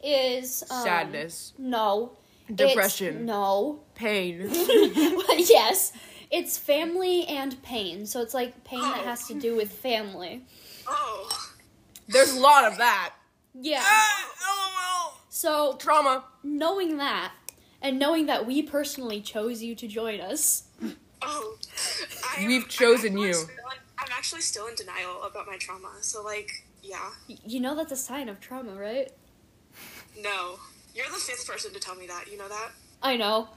is 0.02 0.64
um, 0.70 0.82
Sadness. 0.84 1.52
No. 1.58 2.12
It's- 2.52 2.68
Depression. 2.70 3.26
no. 3.26 3.80
Pain. 3.94 4.48
yes, 4.50 5.92
it's 6.30 6.58
family 6.58 7.26
and 7.26 7.60
pain. 7.62 8.06
So 8.06 8.20
it's 8.20 8.34
like 8.34 8.64
pain 8.64 8.80
that 8.80 9.00
Oh. 9.02 9.04
has 9.04 9.26
to 9.28 9.34
do 9.34 9.54
with 9.56 9.70
family. 9.72 10.44
Oh. 10.86 11.28
There's 12.08 12.32
a 12.34 12.40
lot 12.40 12.64
of 12.64 12.78
that. 12.78 13.14
Yeah. 13.54 13.82
Ah, 13.84 15.14
So 15.28 15.74
Trauma. 15.76 16.24
knowing 16.42 16.96
that 16.98 17.32
and 17.80 17.98
knowing 17.98 18.26
that 18.26 18.46
we 18.46 18.62
personally 18.62 19.20
chose 19.20 19.62
you 19.62 19.74
to 19.76 19.86
join 19.88 20.20
us. 20.20 20.64
Oh. 21.20 21.56
I'm- 22.36 22.46
We've 22.46 22.62
I'm 22.64 22.68
chosen 22.68 23.16
you. 23.18 23.30
in- 23.30 23.46
I'm 23.98 24.08
actually 24.10 24.40
still 24.40 24.66
in 24.66 24.74
denial 24.74 25.22
about 25.22 25.46
my 25.46 25.56
trauma. 25.58 25.90
So 26.00 26.22
like, 26.22 26.50
yeah. 26.82 27.10
You 27.28 27.60
know 27.60 27.76
that's 27.76 27.92
a 27.92 27.96
sign 27.96 28.28
of 28.28 28.40
trauma, 28.40 28.74
right? 28.74 29.12
No. 30.18 30.58
You're 30.94 31.06
the 31.06 31.12
fifth 31.14 31.46
person 31.46 31.72
to 31.72 31.80
tell 31.80 31.94
me 31.94 32.06
that. 32.06 32.30
You 32.30 32.38
know 32.38 32.48
that? 32.48 32.70
I 33.02 33.16
know. 33.16 33.48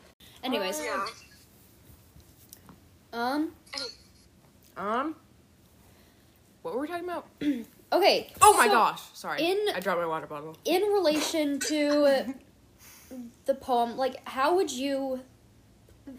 Anyways, 0.43 0.79
Yeah. 0.83 1.05
um 3.13 3.51
Um. 4.77 5.15
What 6.61 6.73
were 6.75 6.81
we 6.81 6.87
talking 6.87 7.03
about? 7.05 7.27
okay. 7.93 8.33
Oh 8.41 8.53
my 8.57 8.65
so 8.67 8.71
gosh. 8.73 9.01
Sorry. 9.13 9.43
in- 9.43 9.67
I 9.75 9.79
dropped 9.79 9.99
my 9.99 10.05
water 10.07 10.27
bottle. 10.27 10.57
In 10.65 10.81
relation 10.81 11.59
to 11.59 12.33
the 13.45 13.53
poem, 13.55 13.97
like 13.97 14.27
how 14.27 14.55
would 14.55 14.71
you 14.71 15.21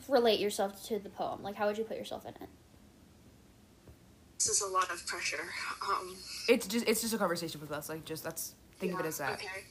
relate 0.09 0.41
yourself 0.41 0.85
to 0.87 0.99
the 0.99 1.09
poem? 1.09 1.43
Like 1.43 1.57
how 1.57 1.67
would 1.67 1.79
you 1.79 1.85
put 1.85 1.97
yourself 1.97 2.25
in 2.25 2.35
it? 2.35 2.49
This 4.39 4.49
is 4.49 4.61
a 4.63 4.69
lot 4.69 4.91
of 4.91 5.05
pressure. 5.07 5.45
Um. 5.89 6.15
It's 6.49 6.67
just 6.67 6.87
it's 6.89 7.01
just 7.01 7.15
a 7.15 7.19
conversation 7.19 7.61
with 7.61 7.73
us. 7.73 7.89
Like 7.89 8.05
just 8.05 8.23
that's 8.25 8.55
think 8.79 8.93
of 8.95 9.01
it 9.01 9.07
as 9.07 9.19
that. 9.19 9.33
Okay. 9.35 9.65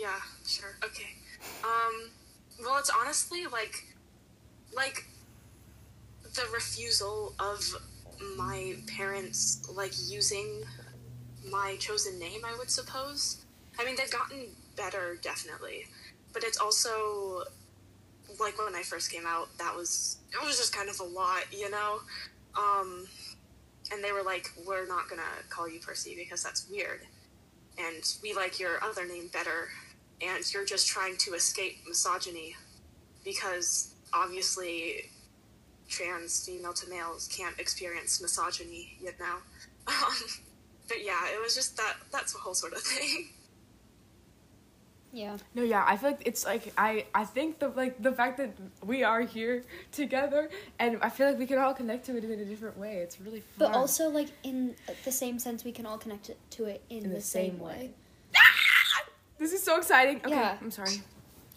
Yeah, 0.00 0.18
sure. 0.46 0.76
Okay. 0.82 1.10
Um 1.62 2.10
well 2.64 2.78
it's 2.78 2.90
honestly 2.90 3.46
like 3.46 3.84
like 4.74 5.04
the 6.34 6.42
refusal 6.54 7.34
of 7.38 7.76
my 8.38 8.76
parents 8.86 9.68
like 9.74 9.92
using 10.08 10.62
my 11.50 11.76
chosen 11.78 12.18
name, 12.18 12.40
I 12.46 12.56
would 12.56 12.70
suppose. 12.70 13.44
I 13.78 13.84
mean 13.84 13.96
they've 13.96 14.10
gotten 14.10 14.46
better 14.74 15.18
definitely. 15.20 15.84
But 16.32 16.44
it's 16.44 16.58
also 16.58 17.42
like 18.38 18.58
when 18.58 18.74
I 18.74 18.82
first 18.82 19.12
came 19.12 19.26
out, 19.26 19.48
that 19.58 19.76
was 19.76 20.16
it 20.32 20.42
was 20.42 20.56
just 20.56 20.74
kind 20.74 20.88
of 20.88 20.98
a 21.00 21.04
lot, 21.04 21.44
you 21.52 21.70
know? 21.70 21.98
Um 22.56 23.06
and 23.92 24.02
they 24.02 24.12
were 24.12 24.22
like, 24.22 24.50
We're 24.66 24.86
not 24.86 25.10
gonna 25.10 25.44
call 25.50 25.68
you 25.68 25.78
Percy 25.78 26.14
because 26.16 26.42
that's 26.42 26.66
weird 26.70 27.00
and 27.78 28.14
we 28.22 28.34
like 28.34 28.58
your 28.58 28.82
other 28.82 29.06
name 29.06 29.28
better, 29.32 29.68
and 30.22 30.52
you're 30.52 30.64
just 30.64 30.86
trying 30.88 31.16
to 31.18 31.34
escape 31.34 31.78
misogyny 31.88 32.56
because 33.24 33.94
obviously 34.12 35.10
trans 35.88 36.46
female 36.46 36.72
to 36.72 36.88
males 36.88 37.28
can't 37.28 37.58
experience 37.58 38.20
misogyny, 38.20 38.96
yet 39.00 39.14
now. 39.18 39.38
Um, 39.86 40.14
but 40.86 41.02
yeah, 41.02 41.18
it 41.34 41.40
was 41.40 41.54
just 41.54 41.76
that 41.78 41.96
that's 42.12 42.34
a 42.34 42.38
whole 42.38 42.54
sort 42.54 42.74
of 42.74 42.82
thing. 42.92 43.30
Yeah. 45.12 45.38
No, 45.54 45.62
yeah, 45.62 45.84
I 45.86 45.96
feel 45.96 46.10
like 46.10 46.22
it's 46.24 46.44
like 46.44 46.72
I 46.78 47.06
I 47.14 47.24
think 47.24 47.58
the 47.58 47.68
like 47.68 48.00
the 48.00 48.12
fact 48.12 48.36
that 48.38 48.50
we 48.84 49.02
are 49.02 49.22
here 49.22 49.64
together 49.92 50.48
and 50.78 50.98
I 51.02 51.10
feel 51.10 51.28
like 51.28 51.38
we 51.38 51.46
can 51.46 51.58
all 51.58 51.74
connect 51.74 52.06
to 52.06 52.16
it 52.16 52.24
in 52.24 52.30
a 52.30 52.44
different 52.44 52.78
way. 52.78 52.96
It's 52.96 53.20
really 53.20 53.40
fun. 53.40 53.70
But 53.70 53.72
also 53.72 54.08
like 54.08 54.28
in 54.44 54.76
the 55.04 55.12
same 55.12 55.38
sense 55.38 55.64
we 55.64 55.72
can 55.72 55.86
all 55.86 55.98
connect 55.98 56.30
to 56.50 56.64
it 56.66 56.82
in, 56.90 57.12
the, 57.12 57.20
same, 57.20 57.58
way. 57.58 57.90
This 59.40 59.52
is 59.52 59.62
so 59.62 59.76
exciting. 59.76 60.18
Okay, 60.18 60.30
Yeah. 60.30 60.56
I'm 60.60 60.70
sorry. 60.70 61.02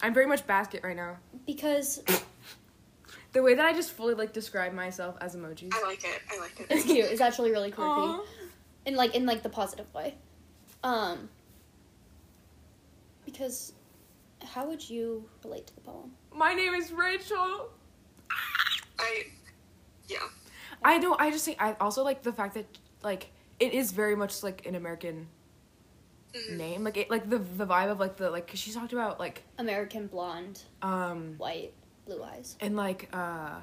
I'm 0.01 0.13
very 0.13 0.25
much 0.25 0.47
basket 0.47 0.81
right 0.83 0.95
now. 0.95 1.17
Because 1.45 2.01
The 3.33 3.41
way 3.41 3.55
that 3.55 3.65
I 3.65 3.73
just 3.73 3.91
fully 3.91 4.13
like 4.13 4.31
describe 4.31 4.73
myself 4.73 5.15
as 5.19 5.35
emojis. 5.35 5.73
I 5.73 5.83
like 5.83 6.03
it. 6.03 6.21
I 6.31 6.39
like 6.39 6.59
it. 6.59 6.67
it's 6.71 6.85
cute. 6.85 7.05
It's 7.05 7.21
actually 7.21 7.51
really 7.51 7.71
quirky. 7.71 7.91
Aw. 7.91 8.21
In 8.85 8.95
like 8.95 9.15
in 9.15 9.25
like 9.25 9.43
the 9.43 9.49
positive 9.49 9.91
way. 9.93 10.15
Um 10.83 11.29
because 13.25 13.73
how 14.45 14.67
would 14.67 14.87
you 14.87 15.27
relate 15.43 15.67
to 15.67 15.75
the 15.75 15.81
poem? 15.81 16.11
My 16.33 16.53
name 16.53 16.73
is 16.73 16.91
Rachel. 16.91 17.69
I 18.99 19.23
yeah. 20.07 20.17
I 20.83 20.99
know. 20.99 21.15
I 21.17 21.31
just 21.31 21.45
think 21.45 21.61
I 21.61 21.75
also 21.79 22.03
like 22.03 22.21
the 22.21 22.33
fact 22.33 22.53
that 22.53 22.65
like 23.03 23.31
it 23.59 23.73
is 23.73 23.91
very 23.91 24.15
much 24.15 24.43
like 24.43 24.65
an 24.67 24.75
American 24.75 25.27
Mhm. 26.33 26.57
name. 26.57 26.83
Like 26.83 26.97
it 26.97 27.09
like 27.11 27.29
the 27.29 27.37
the 27.37 27.65
vibe 27.65 27.91
of 27.91 27.99
like 27.99 28.17
the 28.17 28.29
like 28.29 28.47
cause 28.47 28.59
she 28.59 28.71
talked 28.71 28.93
about 28.93 29.19
like 29.19 29.43
American 29.57 30.07
blonde, 30.07 30.63
um 30.81 31.35
white, 31.37 31.73
blue 32.05 32.23
eyes. 32.23 32.57
and 32.59 32.75
like 32.75 33.09
uh 33.13 33.59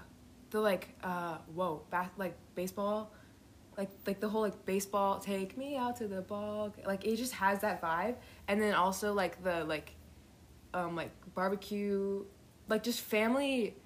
the 0.51 0.61
like 0.61 0.89
uh 1.03 1.39
whoa 1.55 1.83
back 1.91 2.13
like 2.17 2.37
baseball 2.55 3.13
like 3.79 3.89
like 4.07 4.21
the 4.21 4.29
whole 4.29 4.43
like 4.43 4.65
baseball 4.67 5.19
take 5.21 5.57
me 5.57 5.77
out 5.77 5.97
to 5.97 6.09
the 6.09 6.21
ball 6.23 6.75
like 6.87 7.05
it 7.05 7.17
just 7.17 7.33
has 7.33 7.61
that 7.61 7.81
vibe 7.81 8.17
and 8.49 8.61
then 8.61 8.75
also 8.75 9.13
like 9.13 9.43
the 9.45 9.65
like 9.65 9.95
um 10.75 10.97
like 10.97 11.13
barbecue 11.35 12.25
like 12.69 12.83
just 12.83 13.01
family 13.01 13.77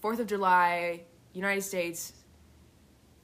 fourth 0.00 0.20
of 0.20 0.26
july 0.26 1.00
united 1.32 1.62
states 1.62 2.12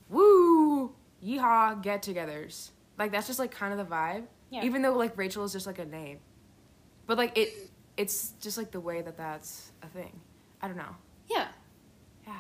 woo 0.08 0.94
yeehaw 1.22 1.80
get-togethers 1.82 2.70
like 3.00 3.10
that's 3.10 3.26
just 3.26 3.38
like 3.40 3.50
kind 3.50 3.72
of 3.72 3.78
the 3.78 3.92
vibe 3.94 4.24
Yeah. 4.50 4.62
even 4.64 4.82
though 4.82 4.92
like 4.92 5.16
rachel 5.18 5.42
is 5.44 5.52
just 5.52 5.66
like 5.66 5.78
a 5.80 5.84
name 5.84 6.18
but 7.06 7.18
like 7.18 7.36
it 7.36 7.70
it's 7.96 8.30
just 8.40 8.56
like 8.56 8.70
the 8.70 8.80
way 8.80 9.02
that 9.02 9.16
that's 9.16 9.72
a 9.82 9.88
thing 9.88 10.20
i 10.62 10.68
don't 10.68 10.76
know 10.76 10.94
Yeah. 11.28 11.48
yeah 12.26 12.32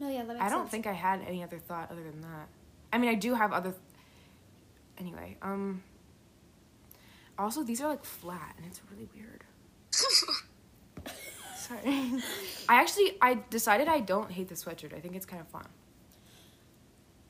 No, 0.00 0.08
yeah, 0.10 0.24
that 0.24 0.36
I 0.40 0.48
don't 0.50 0.62
sense. 0.62 0.70
think 0.70 0.86
I 0.86 0.92
had 0.92 1.20
any 1.26 1.42
other 1.42 1.58
thought 1.58 1.90
other 1.90 2.02
than 2.02 2.20
that. 2.22 2.48
I 2.92 2.96
mean, 2.98 3.10
I 3.10 3.14
do 3.26 3.34
have 3.34 3.52
other. 3.52 3.74
Anyway, 4.98 5.36
um. 5.42 5.82
Also, 7.38 7.62
these 7.62 7.80
are 7.82 7.88
like 7.88 8.04
flat, 8.04 8.54
and 8.56 8.64
it's 8.66 8.80
really 8.90 9.08
weird. 9.14 9.44
Sorry. 11.56 12.22
I 12.68 12.80
actually 12.80 13.16
I 13.20 13.38
decided 13.50 13.88
I 13.88 14.00
don't 14.00 14.30
hate 14.30 14.48
the 14.48 14.54
sweatshirt. 14.54 14.94
I 14.96 15.00
think 15.00 15.14
it's 15.16 15.26
kind 15.26 15.40
of 15.42 15.48
fun. 15.48 15.66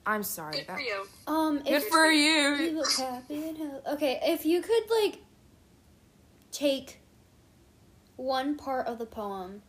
I'm 0.06 0.22
sorry. 0.22 0.58
Good 0.58 0.66
That, 0.66 0.76
for 0.76 0.80
you. 0.80 1.06
Um 1.26 1.58
Good 1.62 1.82
for 1.84 2.06
you 2.10 2.54
you. 2.56 2.76
look 2.76 2.92
happy 2.92 3.48
and 3.48 3.56
healthy. 3.58 3.88
Okay, 3.92 4.20
if 4.22 4.44
you 4.46 4.62
could 4.62 4.82
like 5.02 5.18
take 6.50 7.00
one 8.16 8.56
part 8.56 8.86
of 8.86 8.98
the 8.98 9.06
poem 9.06 9.62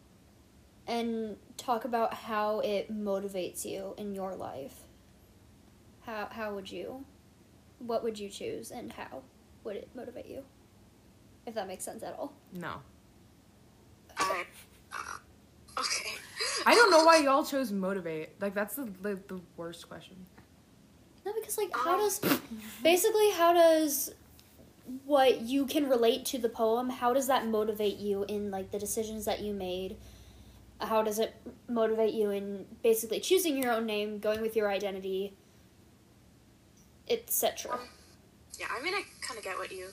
and 0.87 1.37
talk 1.57 1.85
about 1.85 2.13
how 2.13 2.59
it 2.61 2.91
motivates 2.91 3.65
you 3.65 3.93
in 3.97 4.13
your 4.13 4.35
life. 4.35 4.85
How 6.01 6.27
how 6.31 6.53
would 6.55 6.71
you? 6.71 7.05
What 7.79 8.03
would 8.03 8.19
you 8.19 8.29
choose 8.29 8.71
and 8.71 8.91
how 8.91 9.21
would 9.63 9.75
it 9.75 9.89
motivate 9.95 10.25
you? 10.27 10.43
If 11.45 11.55
that 11.55 11.67
makes 11.67 11.83
sense 11.83 12.03
at 12.03 12.15
all. 12.17 12.33
No. 12.53 12.81
I, 14.17 14.45
uh, 14.93 15.79
okay. 15.79 16.11
I 16.65 16.75
don't 16.75 16.91
know 16.91 17.03
why 17.03 17.17
y'all 17.17 17.45
chose 17.45 17.71
motivate. 17.71 18.41
Like 18.41 18.53
that's 18.53 18.75
the 18.75 18.89
the, 19.01 19.19
the 19.27 19.41
worst 19.57 19.87
question. 19.87 20.15
No, 21.25 21.33
because 21.33 21.57
like 21.57 21.75
how 21.75 21.97
does 21.97 22.19
basically 22.83 23.31
how 23.31 23.53
does 23.53 24.13
what 25.05 25.41
you 25.41 25.65
can 25.65 25.87
relate 25.87 26.25
to 26.25 26.37
the 26.37 26.49
poem, 26.49 26.89
how 26.89 27.13
does 27.13 27.27
that 27.27 27.47
motivate 27.47 27.97
you 27.97 28.23
in 28.23 28.51
like 28.51 28.71
the 28.71 28.79
decisions 28.79 29.25
that 29.25 29.41
you 29.41 29.53
made? 29.53 29.97
How 30.79 31.03
does 31.03 31.19
it 31.19 31.35
motivate 31.69 32.13
you 32.13 32.31
in 32.31 32.65
basically 32.81 33.19
choosing 33.19 33.55
your 33.55 33.71
own 33.71 33.85
name, 33.85 34.17
going 34.17 34.41
with 34.41 34.55
your 34.55 34.69
identity? 34.69 35.33
etc. 37.11 37.79
Yeah, 38.59 38.67
I 38.75 38.81
mean, 38.83 38.93
I 38.93 39.03
kind 39.21 39.37
of 39.37 39.43
get 39.43 39.57
what 39.57 39.71
you. 39.71 39.87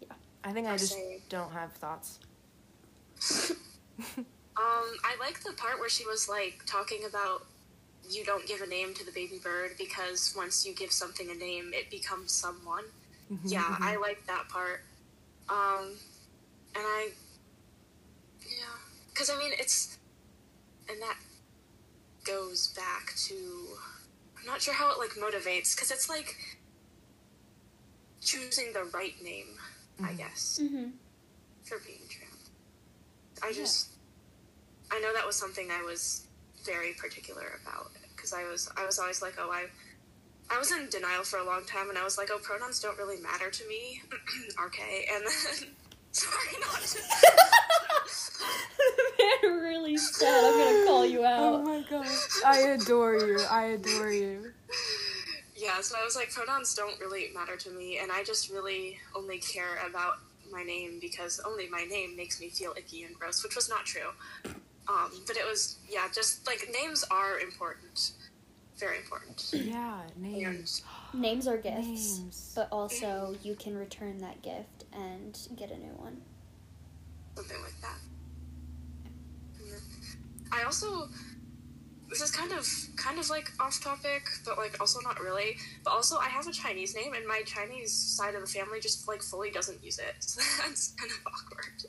Yeah, 0.00 0.12
I 0.44 0.52
think 0.52 0.66
I 0.68 0.76
just 0.76 0.92
saying. 0.92 1.22
don't 1.28 1.52
have 1.52 1.72
thoughts. 1.72 2.20
Um, 4.58 4.96
I 5.04 5.16
like 5.20 5.40
the 5.40 5.52
part 5.52 5.78
where 5.78 5.88
she 5.88 6.06
was 6.06 6.28
like 6.28 6.62
talking 6.66 7.04
about 7.06 7.44
you 8.08 8.24
don't 8.24 8.46
give 8.46 8.60
a 8.62 8.66
name 8.66 8.94
to 8.94 9.04
the 9.04 9.12
baby 9.12 9.38
bird 9.42 9.72
because 9.78 10.32
once 10.36 10.64
you 10.66 10.74
give 10.74 10.92
something 10.92 11.30
a 11.30 11.34
name, 11.34 11.72
it 11.74 11.90
becomes 11.90 12.32
someone. 12.32 12.84
Yeah, 13.44 13.76
I 13.80 13.96
like 13.96 14.24
that 14.26 14.48
part. 14.48 14.82
Um, 15.48 15.92
and 16.74 16.84
I, 16.84 17.08
yeah, 18.42 18.76
because 19.10 19.28
I 19.30 19.38
mean 19.38 19.50
it's, 19.58 19.98
and 20.88 21.02
that 21.02 21.16
goes 22.24 22.68
back 22.76 23.12
to, 23.26 23.34
I'm 24.38 24.46
not 24.46 24.62
sure 24.62 24.74
how 24.74 24.90
it 24.92 24.98
like 24.98 25.10
motivates 25.10 25.74
because 25.74 25.90
it's 25.90 26.08
like 26.08 26.36
choosing 28.20 28.72
the 28.72 28.84
right 28.94 29.14
name, 29.22 29.58
I 30.02 30.12
guess, 30.12 30.60
Mm-hmm. 30.62 30.90
for 31.64 31.78
being 31.84 31.98
trans. 32.08 32.50
I 33.42 33.52
just, 33.52 33.90
I 34.90 35.00
know 35.00 35.12
that 35.14 35.26
was 35.26 35.36
something 35.36 35.70
I 35.70 35.82
was 35.82 36.26
very 36.64 36.92
particular 36.94 37.60
about 37.62 37.90
because 38.14 38.32
I 38.32 38.44
was, 38.44 38.70
I 38.76 38.86
was 38.86 38.98
always 38.98 39.22
like, 39.22 39.34
oh, 39.38 39.50
I. 39.50 39.66
I 40.48 40.58
was 40.60 40.70
in 40.70 40.88
denial 40.90 41.24
for 41.24 41.40
a 41.40 41.44
long 41.44 41.64
time, 41.64 41.88
and 41.88 41.98
I 41.98 42.04
was 42.04 42.18
like, 42.18 42.30
"Oh, 42.30 42.38
pronouns 42.38 42.78
don't 42.78 42.96
really 42.96 43.20
matter 43.20 43.50
to 43.50 43.68
me." 43.68 44.00
RK, 44.64 44.78
and 45.12 45.24
then 45.24 45.70
sorry, 46.12 46.60
not 46.60 46.80
to. 46.82 47.00
Man, 49.42 49.58
really 49.58 49.96
sad. 49.96 50.44
I'm 50.44 50.58
gonna 50.58 50.86
call 50.86 51.06
you 51.06 51.20
oh 51.20 51.24
out. 51.24 51.54
Oh 51.54 51.62
my 51.62 51.84
god. 51.88 52.06
I 52.44 52.58
adore 52.60 53.16
you. 53.16 53.40
I 53.50 53.64
adore 53.64 54.10
you. 54.10 54.52
Yeah, 55.56 55.80
so 55.80 55.96
I 56.00 56.04
was 56.04 56.16
like, 56.16 56.30
pronouns 56.30 56.74
don't 56.74 56.98
really 57.00 57.30
matter 57.34 57.56
to 57.56 57.70
me, 57.70 57.98
and 57.98 58.12
I 58.12 58.22
just 58.24 58.50
really 58.50 58.98
only 59.14 59.38
care 59.38 59.78
about 59.88 60.14
my 60.52 60.62
name 60.62 60.98
because 61.00 61.40
only 61.46 61.68
my 61.68 61.84
name 61.84 62.16
makes 62.16 62.40
me 62.40 62.50
feel 62.50 62.74
icky 62.76 63.04
and 63.04 63.14
gross, 63.14 63.42
which 63.42 63.56
was 63.56 63.68
not 63.68 63.84
true. 63.84 64.10
Um, 64.88 65.10
but 65.26 65.36
it 65.36 65.44
was, 65.44 65.78
yeah, 65.90 66.06
just 66.14 66.46
like 66.46 66.68
names 66.72 67.04
are 67.10 67.40
important, 67.40 68.12
very 68.78 68.98
important. 68.98 69.50
Yeah, 69.52 70.02
names. 70.16 70.82
Names 71.12 71.48
are 71.48 71.56
gifts, 71.56 72.18
Names. 72.18 72.52
but 72.54 72.68
also 72.70 73.34
you 73.42 73.54
can 73.56 73.76
return 73.76 74.18
that 74.18 74.42
gift 74.42 74.84
and 74.92 75.36
get 75.56 75.70
a 75.70 75.76
new 75.78 75.92
one. 75.96 76.20
something 77.34 77.60
like 77.62 77.80
that. 77.80 77.98
And 79.60 79.80
I 80.52 80.62
also 80.64 81.08
this 82.08 82.20
is 82.22 82.30
kind 82.30 82.52
of 82.52 82.64
kind 82.96 83.18
of 83.18 83.28
like 83.28 83.50
off 83.58 83.80
topic, 83.82 84.22
but 84.44 84.56
like 84.58 84.78
also 84.80 85.00
not 85.00 85.18
really. 85.20 85.56
But 85.84 85.90
also 85.90 86.18
I 86.18 86.28
have 86.28 86.46
a 86.46 86.52
Chinese 86.52 86.94
name 86.94 87.14
and 87.14 87.26
my 87.26 87.42
Chinese 87.44 87.92
side 87.92 88.34
of 88.36 88.40
the 88.40 88.46
family 88.46 88.78
just 88.78 89.08
like 89.08 89.22
fully 89.22 89.50
doesn't 89.50 89.82
use 89.82 89.98
it. 89.98 90.14
So 90.20 90.40
that's 90.62 90.92
kind 90.92 91.10
of 91.10 91.18
awkward. 91.26 91.82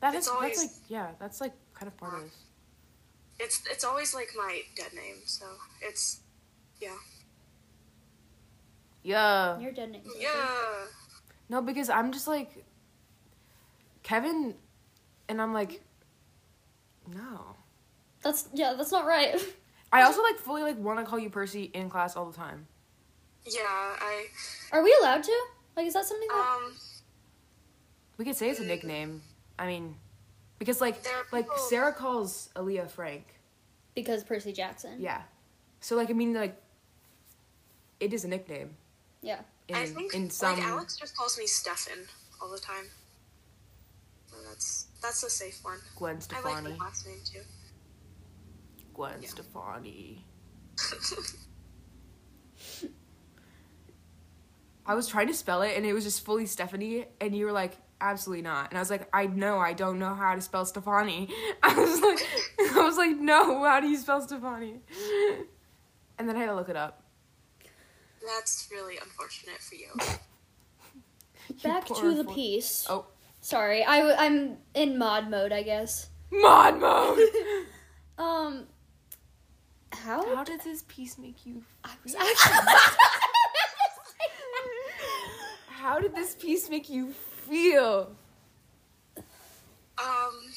That 0.00 0.14
It's 0.14 0.26
is 0.26 0.32
always- 0.32 0.56
that's 0.56 0.72
like 0.72 0.82
yeah, 0.88 1.08
that's 1.18 1.40
like 1.40 1.52
kind 1.78 1.88
of 1.88 1.96
part 1.96 2.14
of. 2.24 2.30
It's 3.38 3.62
it's 3.70 3.84
always 3.84 4.14
like 4.14 4.30
my 4.36 4.62
dead 4.74 4.92
name, 4.94 5.16
so 5.26 5.46
it's 5.80 6.20
yeah. 6.80 6.96
Yeah. 9.02 9.58
Your 9.60 9.72
dead 9.72 9.92
name. 9.92 10.02
Yeah. 10.18 10.86
No, 11.48 11.62
because 11.62 11.88
I'm 11.90 12.12
just 12.12 12.26
like 12.26 12.64
Kevin 14.02 14.54
and 15.28 15.40
I'm 15.40 15.52
like 15.52 15.82
no. 17.12 17.56
That's 18.22 18.48
yeah, 18.52 18.74
that's 18.76 18.90
not 18.90 19.06
right. 19.06 19.36
I 19.92 20.02
also 20.02 20.22
like 20.22 20.38
fully 20.38 20.62
like 20.62 20.78
want 20.78 20.98
to 20.98 21.04
call 21.04 21.18
you 21.18 21.30
Percy 21.30 21.70
in 21.74 21.88
class 21.88 22.16
all 22.16 22.26
the 22.26 22.36
time. 22.36 22.66
Yeah, 23.44 23.60
I 23.62 24.26
Are 24.72 24.82
we 24.82 24.96
allowed 25.00 25.22
to? 25.22 25.32
Like, 25.76 25.86
is 25.86 25.94
that 25.94 26.04
something 26.06 26.28
that? 26.28 26.58
um 26.64 26.72
We 28.18 28.24
could 28.24 28.34
say 28.34 28.50
it's 28.50 28.60
a 28.60 28.64
nickname. 28.64 29.22
I 29.58 29.66
mean, 29.66 29.94
because 30.58 30.80
like 30.80 30.96
like 31.32 31.44
people- 31.46 31.58
Sarah 31.68 31.92
calls 31.92 32.48
Aaliyah 32.56 32.90
Frank. 32.90 33.24
because 33.94 34.24
Percy 34.24 34.52
Jackson. 34.52 35.00
Yeah. 35.00 35.22
So 35.80 35.96
like 35.96 36.10
I 36.10 36.12
mean 36.14 36.34
like 36.34 36.60
it 38.00 38.12
is 38.12 38.24
a 38.24 38.28
nickname 38.28 38.76
Yeah. 39.22 39.40
in 39.68 39.74
I 39.76 39.86
think 39.86 40.14
in 40.14 40.30
some 40.30 40.58
like 40.58 40.66
Alex 40.68 40.96
just 40.96 41.16
calls 41.16 41.38
me 41.38 41.46
Stefan 41.46 41.98
all 42.40 42.50
the 42.50 42.58
time. 42.58 42.86
So 44.30 44.36
that's 44.48 44.86
that's 45.02 45.22
a 45.22 45.30
safe 45.30 45.58
one. 45.62 45.78
Gwen 45.96 46.10
I 46.10 46.14
like 46.14 46.22
Stefani. 46.22 46.72
the 46.72 46.78
last 46.78 47.06
name 47.06 47.18
too. 47.24 47.40
Gwen 48.94 49.22
Yeah. 49.22 49.28
Stefani. 49.28 50.24
I 54.88 54.94
was 54.94 55.08
trying 55.08 55.26
to 55.26 55.34
spell 55.34 55.62
it 55.62 55.76
and 55.76 55.84
it 55.84 55.92
was 55.92 56.04
just 56.04 56.24
fully 56.24 56.46
Stephanie 56.46 57.06
and 57.20 57.34
you 57.36 57.44
were 57.44 57.52
like 57.52 57.76
absolutely 58.00 58.42
not 58.42 58.70
and 58.70 58.78
I 58.78 58.80
was 58.80 58.90
like 58.90 59.08
I 59.12 59.26
know 59.26 59.58
I 59.58 59.72
don't 59.72 59.98
know 59.98 60.14
how 60.14 60.34
to 60.34 60.40
spell 60.40 60.64
Stefani. 60.66 61.28
I 61.62 61.74
was 61.74 62.00
like 62.00 62.26
I 62.76 62.84
was 62.84 62.96
like 62.96 63.16
no 63.16 63.62
how 63.64 63.80
do 63.80 63.88
you 63.88 63.96
spell 63.96 64.20
Stefani? 64.20 64.80
And 66.18 66.28
then 66.28 66.36
I 66.36 66.40
had 66.40 66.46
to 66.46 66.54
look 66.54 66.68
it 66.68 66.76
up. 66.76 67.02
That's 68.26 68.68
really 68.72 68.96
unfortunate 68.96 69.58
for 69.58 69.74
you. 69.74 69.88
Back 71.62 71.86
to 71.86 72.14
the 72.14 72.24
piece. 72.24 72.86
Oh, 72.90 73.06
Sorry, 73.40 73.84
I 73.84 73.98
w- 73.98 74.16
I'm 74.18 74.56
in 74.74 74.98
mod 74.98 75.30
mode, 75.30 75.52
I 75.52 75.62
guess. 75.62 76.08
mod 76.30 76.80
mode. 76.80 77.18
Um, 78.18 78.66
how? 79.92 80.34
how 80.36 80.42
did 80.42 80.62
this 80.62 80.82
piece 80.88 81.18
make 81.18 81.44
you? 81.44 81.62
I 81.84 81.90
was 82.02 82.14
actually. 82.14 82.74
How 85.68 85.98
did 86.00 86.14
this 86.14 86.34
piece 86.34 86.70
make 86.70 86.88
you 86.88 87.12
feel? 87.48 88.10
Um, 89.98 90.52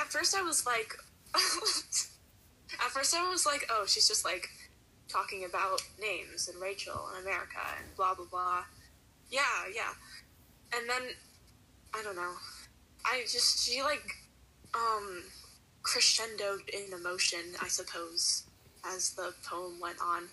at 0.00 0.10
first 0.10 0.36
I 0.36 0.42
was 0.42 0.66
like, 0.66 0.94
at 1.34 2.90
first 2.90 3.14
I 3.14 3.28
was 3.30 3.46
like, 3.46 3.66
oh, 3.70 3.84
she's 3.86 4.08
just 4.08 4.24
like 4.24 4.48
talking 5.08 5.44
about 5.44 5.80
names 6.00 6.48
and 6.48 6.60
Rachel 6.60 7.08
and 7.14 7.24
America 7.24 7.60
and 7.78 7.96
blah 7.96 8.14
blah 8.14 8.26
blah. 8.30 8.64
Yeah, 9.30 9.42
yeah. 9.74 9.92
And 10.76 10.88
then 10.88 11.10
I 11.94 12.02
don't 12.02 12.16
know. 12.16 12.34
I 13.04 13.22
just 13.22 13.66
she 13.66 13.82
like 13.82 14.04
um 14.74 15.22
crescendoed 15.82 16.68
in 16.68 16.92
emotion, 16.92 17.40
I 17.62 17.68
suppose, 17.68 18.44
as 18.84 19.10
the 19.10 19.32
poem 19.48 19.80
went 19.80 19.98
on. 20.02 20.24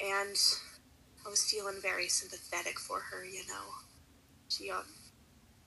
And 0.00 0.36
I 1.24 1.30
was 1.30 1.44
feeling 1.44 1.76
very 1.80 2.08
sympathetic 2.08 2.78
for 2.78 3.00
her, 3.00 3.24
you 3.24 3.46
know. 3.46 3.81
She 4.52 4.70
um 4.70 4.84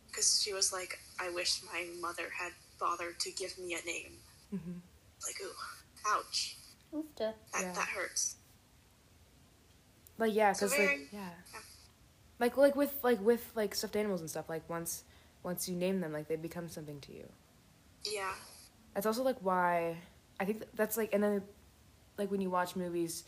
because 0.07 0.41
she 0.41 0.53
was 0.53 0.71
like, 0.71 0.99
I 1.19 1.29
wish 1.29 1.61
my 1.73 1.85
mother 1.99 2.29
had 2.39 2.51
bothered 2.79 3.19
to 3.21 3.31
give 3.31 3.57
me 3.59 3.73
a 3.73 3.85
name. 3.85 4.13
Mhm. 4.53 4.79
Like, 5.25 5.35
ooh, 5.43 5.51
ouch. 6.07 6.57
Oofta. 6.93 7.33
That, 7.53 7.61
Yeah. 7.61 7.71
that 7.73 7.87
hurts. 7.87 8.35
Like 10.17 10.33
yeah, 10.33 10.53
because 10.53 10.73
very- 10.73 10.87
like 10.87 11.07
yeah, 11.11 11.29
yeah. 11.53 11.59
like 12.39 12.55
like 12.57 12.75
with 12.75 12.93
like 13.03 13.19
with 13.21 13.51
like 13.55 13.75
stuffed 13.75 13.95
animals 13.95 14.21
and 14.21 14.29
stuff. 14.29 14.47
Like 14.49 14.69
once 14.69 15.03
once 15.43 15.67
you 15.67 15.75
name 15.75 15.99
them, 15.99 16.13
like 16.13 16.27
they 16.27 16.35
become 16.37 16.69
something 16.69 16.99
to 17.01 17.13
you. 17.13 17.27
Yeah. 18.05 18.33
That's 18.93 19.05
also 19.05 19.23
like 19.23 19.39
why 19.41 19.97
I 20.39 20.45
think 20.45 20.63
that's 20.75 20.95
like 20.95 21.13
and 21.13 21.21
then 21.23 21.43
like 22.17 22.31
when 22.31 22.39
you 22.39 22.49
watch 22.49 22.75
movies 22.75 23.23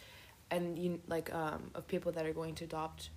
and 0.50 0.80
you 0.80 1.02
like 1.08 1.34
um 1.34 1.72
of 1.76 1.88
people 1.88 2.12
that 2.14 2.26
are 2.26 2.32
going 2.34 2.56
to 2.56 2.64
adopt 2.64 3.10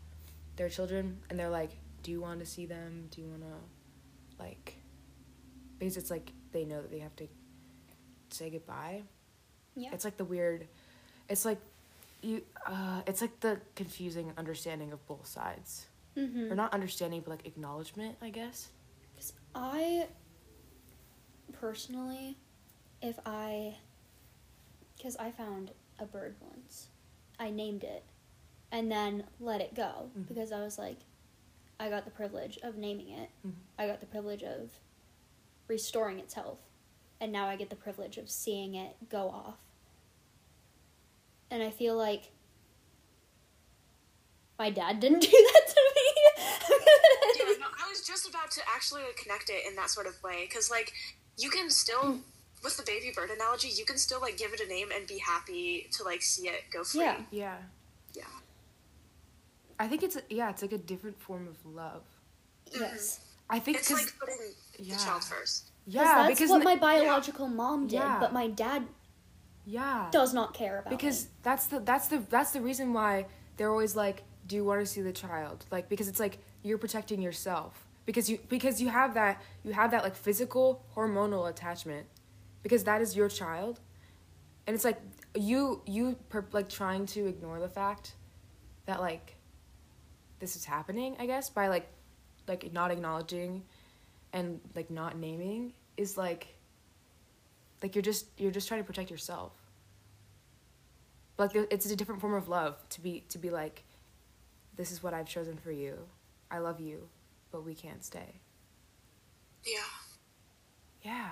their 0.57 0.69
children 0.69 1.19
and 1.31 1.39
they're 1.39 1.49
like, 1.51 1.71
do 2.03 2.11
you 2.11 2.21
want 2.21 2.41
to 2.41 2.47
see 2.47 2.67
them? 2.67 3.09
Do 3.11 3.21
you 3.21 3.29
want 3.29 3.43
to 3.43 4.43
like 4.43 4.77
because 5.79 5.97
it's 5.97 6.11
like 6.11 6.33
they 6.53 6.65
know 6.65 6.81
that 6.83 6.91
they 6.91 6.99
have 6.99 7.15
to 7.17 7.27
say 8.31 8.51
goodbye. 8.51 9.03
Yeah. 9.77 9.91
It's 9.93 10.05
like 10.05 10.17
the 10.17 10.25
weird 10.25 10.67
it's 11.29 11.45
like 11.45 11.59
you 12.23 12.43
uh 12.67 13.03
it's 13.07 13.21
like 13.21 13.41
the 13.41 13.61
confusing 13.77 14.33
understanding 14.37 14.93
of 14.93 15.07
both 15.07 15.27
sides. 15.27 15.87
Mm-hmm. 16.17 16.51
Or 16.53 16.55
not 16.55 16.73
understanding 16.75 17.21
but 17.21 17.31
like 17.31 17.47
acknowledgement, 17.47 18.17
I 18.21 18.31
guess. 18.31 18.69
Because 19.15 19.33
I 19.55 20.07
personally, 21.53 22.37
if 23.03 23.19
I, 23.27 23.77
because 24.97 25.17
I 25.17 25.31
found 25.31 25.71
a 25.99 26.05
bird 26.07 26.35
once, 26.41 26.89
I 27.39 27.51
named 27.51 27.85
it, 27.85 28.03
and 28.73 28.91
then 28.91 29.25
let 29.41 29.61
it 29.61 29.75
go 29.75 30.11
Mhm. 30.19 30.29
because 30.29 30.53
I 30.53 30.61
was 30.61 30.79
like, 30.79 30.99
I 31.81 31.89
got 31.89 32.05
the 32.05 32.11
privilege 32.11 32.59
of 32.63 32.77
naming 32.77 33.09
it. 33.09 33.31
Mhm. 33.45 33.55
I 33.79 33.87
got 33.89 34.01
the 34.01 34.07
privilege 34.07 34.43
of 34.45 34.71
restoring 35.67 36.19
its 36.21 36.35
health, 36.35 36.61
and 37.21 37.33
now 37.33 37.47
I 37.47 37.57
get 37.57 37.71
the 37.71 37.77
privilege 37.77 38.19
of 38.19 38.31
seeing 38.31 38.75
it 38.75 39.09
go 39.09 39.31
off. 39.31 39.57
And 41.51 41.63
I 41.63 41.71
feel 41.71 41.97
like 41.97 42.31
my 44.59 44.71
dad 44.71 45.01
didn't 45.01 45.21
do 45.31 45.31
that 45.31 45.67
to 45.67 45.81
me. 45.97 46.13
yeah, 47.39 47.57
no, 47.61 47.67
I 47.85 47.89
was 47.89 48.07
just 48.07 48.29
about 48.29 48.51
to 48.53 48.61
actually 48.69 49.03
connect 49.17 49.49
it 49.51 49.65
in 49.67 49.75
that 49.77 49.91
sort 49.91 50.07
of 50.07 50.23
way 50.23 50.47
because 50.47 50.71
like 50.71 50.93
you 51.39 51.49
can 51.51 51.71
still 51.71 52.21
with 52.63 52.77
the 52.77 52.83
baby 52.83 53.11
bird 53.15 53.31
analogy 53.31 53.69
you 53.69 53.87
can 53.87 53.97
still 53.97 54.21
like 54.21 54.37
give 54.37 54.53
it 54.53 54.61
a 54.61 54.67
name 54.69 54.89
and 54.95 55.07
be 55.07 55.17
happy 55.19 55.89
to 55.93 56.05
like 56.05 56.21
see 56.21 56.47
it 56.49 56.65
go 56.71 56.85
free 56.85 57.01
Yeah. 57.01 57.23
Yeah. 57.31 57.57
Yeah. 59.81 59.85
I 59.85 59.89
think 59.89 60.03
it's 60.03 60.19
yeah, 60.29 60.51
it's 60.51 60.63
like 60.63 60.73
a 60.73 60.79
different 60.79 61.19
form 61.21 61.49
of 61.49 61.65
love. 61.65 62.03
Yes. 62.73 63.21
Mm-hmm. 63.21 63.57
I 63.57 63.59
think 63.59 63.79
It's 63.79 63.89
because 63.89 64.05
like 64.05 64.19
putting 64.19 64.37
yeah. 64.79 64.97
the 64.97 65.03
child 65.05 65.25
first. 65.25 65.71
yeah, 65.87 66.03
that's 66.05 66.29
because 66.35 66.51
what 66.51 66.59
n- 66.61 66.65
my 66.65 66.77
biological 66.77 67.49
mom 67.49 67.87
did, 67.89 67.95
Yeah. 67.97 68.19
but 68.21 68.33
my 68.33 68.47
dad 68.49 68.87
yeah 69.67 70.09
does 70.11 70.33
not 70.33 70.55
care 70.55 70.79
about 70.81 70.91
because 70.91 71.25
me. 71.25 71.31
that's 71.43 71.67
the 71.67 71.81
that's 71.81 72.09
the 72.09 72.19
that's 72.31 72.51
the 72.53 72.61
reason 72.61 72.93
why 72.93 73.27
they're 73.57 73.71
always 73.71 73.95
like 73.95 74.23
do 74.47 74.57
you 74.57 74.65
want 74.65 74.81
to 74.81 74.87
see 74.87 75.03
the 75.03 75.13
child 75.13 75.67
like 75.71 75.89
because 75.89 76.09
it's 76.09 76.19
like 76.19 76.39
you're 76.63 76.79
protecting 76.79 77.21
yourself 77.21 77.87
because 78.07 78.31
you 78.31 78.39
because 78.49 78.81
you 78.81 78.89
have 78.89 79.13
that 79.15 79.41
you 79.63 79.73
have 79.75 79.91
that 79.91 80.03
like 80.03 80.17
physical 80.17 80.83
hormonal 80.97 81.49
attachment 81.49 82.07
because 82.63 82.85
that 82.85 83.03
is 83.03 83.15
your 83.15 83.29
child 83.29 83.81
and 84.67 84.75
it's 84.75 84.85
like 84.85 84.99
you 85.35 85.83
you 85.87 86.17
per, 86.31 86.45
like 86.53 86.69
trying 86.69 87.05
to 87.05 87.27
ignore 87.27 87.61
the 87.61 87.69
fact 87.69 88.15
that 88.87 88.99
like 89.01 89.37
this 90.41 90.57
is 90.57 90.65
happening 90.65 91.15
i 91.21 91.27
guess 91.27 91.49
by 91.51 91.69
like 91.69 91.89
like 92.49 92.73
not 92.73 92.91
acknowledging 92.91 93.63
and 94.33 94.61
like 94.75 94.91
not 94.91 95.17
naming 95.17 95.73
is 95.97 96.17
like 96.17 96.49
like 97.83 97.95
you're 97.95 98.03
just 98.03 98.27
you're 98.39 98.51
just 98.51 98.67
trying 98.69 98.81
to 98.81 98.87
protect 98.87 99.11
yourself 99.11 99.53
like 101.39 101.53
it's 101.55 101.91
a 101.91 101.97
different 101.97 102.21
form 102.21 102.35
of 102.35 102.49
love 102.49 102.77
to 102.91 103.01
be 103.01 103.25
to 103.29 103.39
be 103.39 103.51
like 103.51 103.85
this 104.77 104.91
is 104.93 105.03
what 105.03 105.15
i've 105.15 105.27
chosen 105.29 105.57
for 105.57 105.73
you 105.73 105.97
i 106.51 106.59
love 106.59 106.81
you 106.81 107.09
but 107.51 107.65
we 107.65 107.75
can't 107.75 108.05
stay 108.05 108.41
Yeah. 109.65 109.81
yeah 111.03 111.31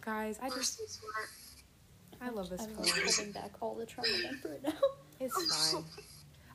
guys 0.00 0.38
i 0.42 0.48
just 0.48 0.80
Mercy 0.80 0.84
smart. 0.86 1.28
i 2.20 2.28
love 2.30 2.50
this 2.50 2.62
I'm 2.62 2.68
poem 2.70 2.86
like 2.86 3.02
holding 3.04 3.32
back 3.32 3.50
all 3.60 3.74
the 3.74 3.86
trauma 3.86 4.08
dump 4.22 4.44
right 4.44 4.62
now. 4.62 4.72
it's 5.20 5.72
fine 5.72 5.84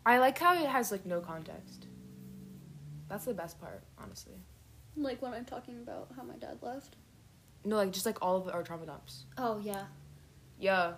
i 0.07 0.17
like 0.17 0.37
how 0.39 0.53
it 0.63 0.67
has 0.75 0.91
like 0.91 1.05
no 1.05 1.19
context 1.19 1.85
that's 3.09 3.25
the 3.25 3.33
best 3.33 3.59
part 3.61 3.83
honestly 4.01 4.37
like 4.99 5.21
when 5.21 5.31
I'm 5.33 5.45
talking 5.45 5.77
about 5.83 6.07
how 6.15 6.23
my 6.23 6.37
dad 6.37 6.57
left. 6.61 6.95
no 7.63 7.75
like 7.75 7.91
just 7.91 8.05
like 8.05 8.17
all 8.21 8.35
of 8.37 8.47
our 8.53 8.63
trauma 8.63 8.85
dumps 8.87 9.25
Oh 9.37 9.59
yeah. 9.63 9.83
yeah 10.59 10.93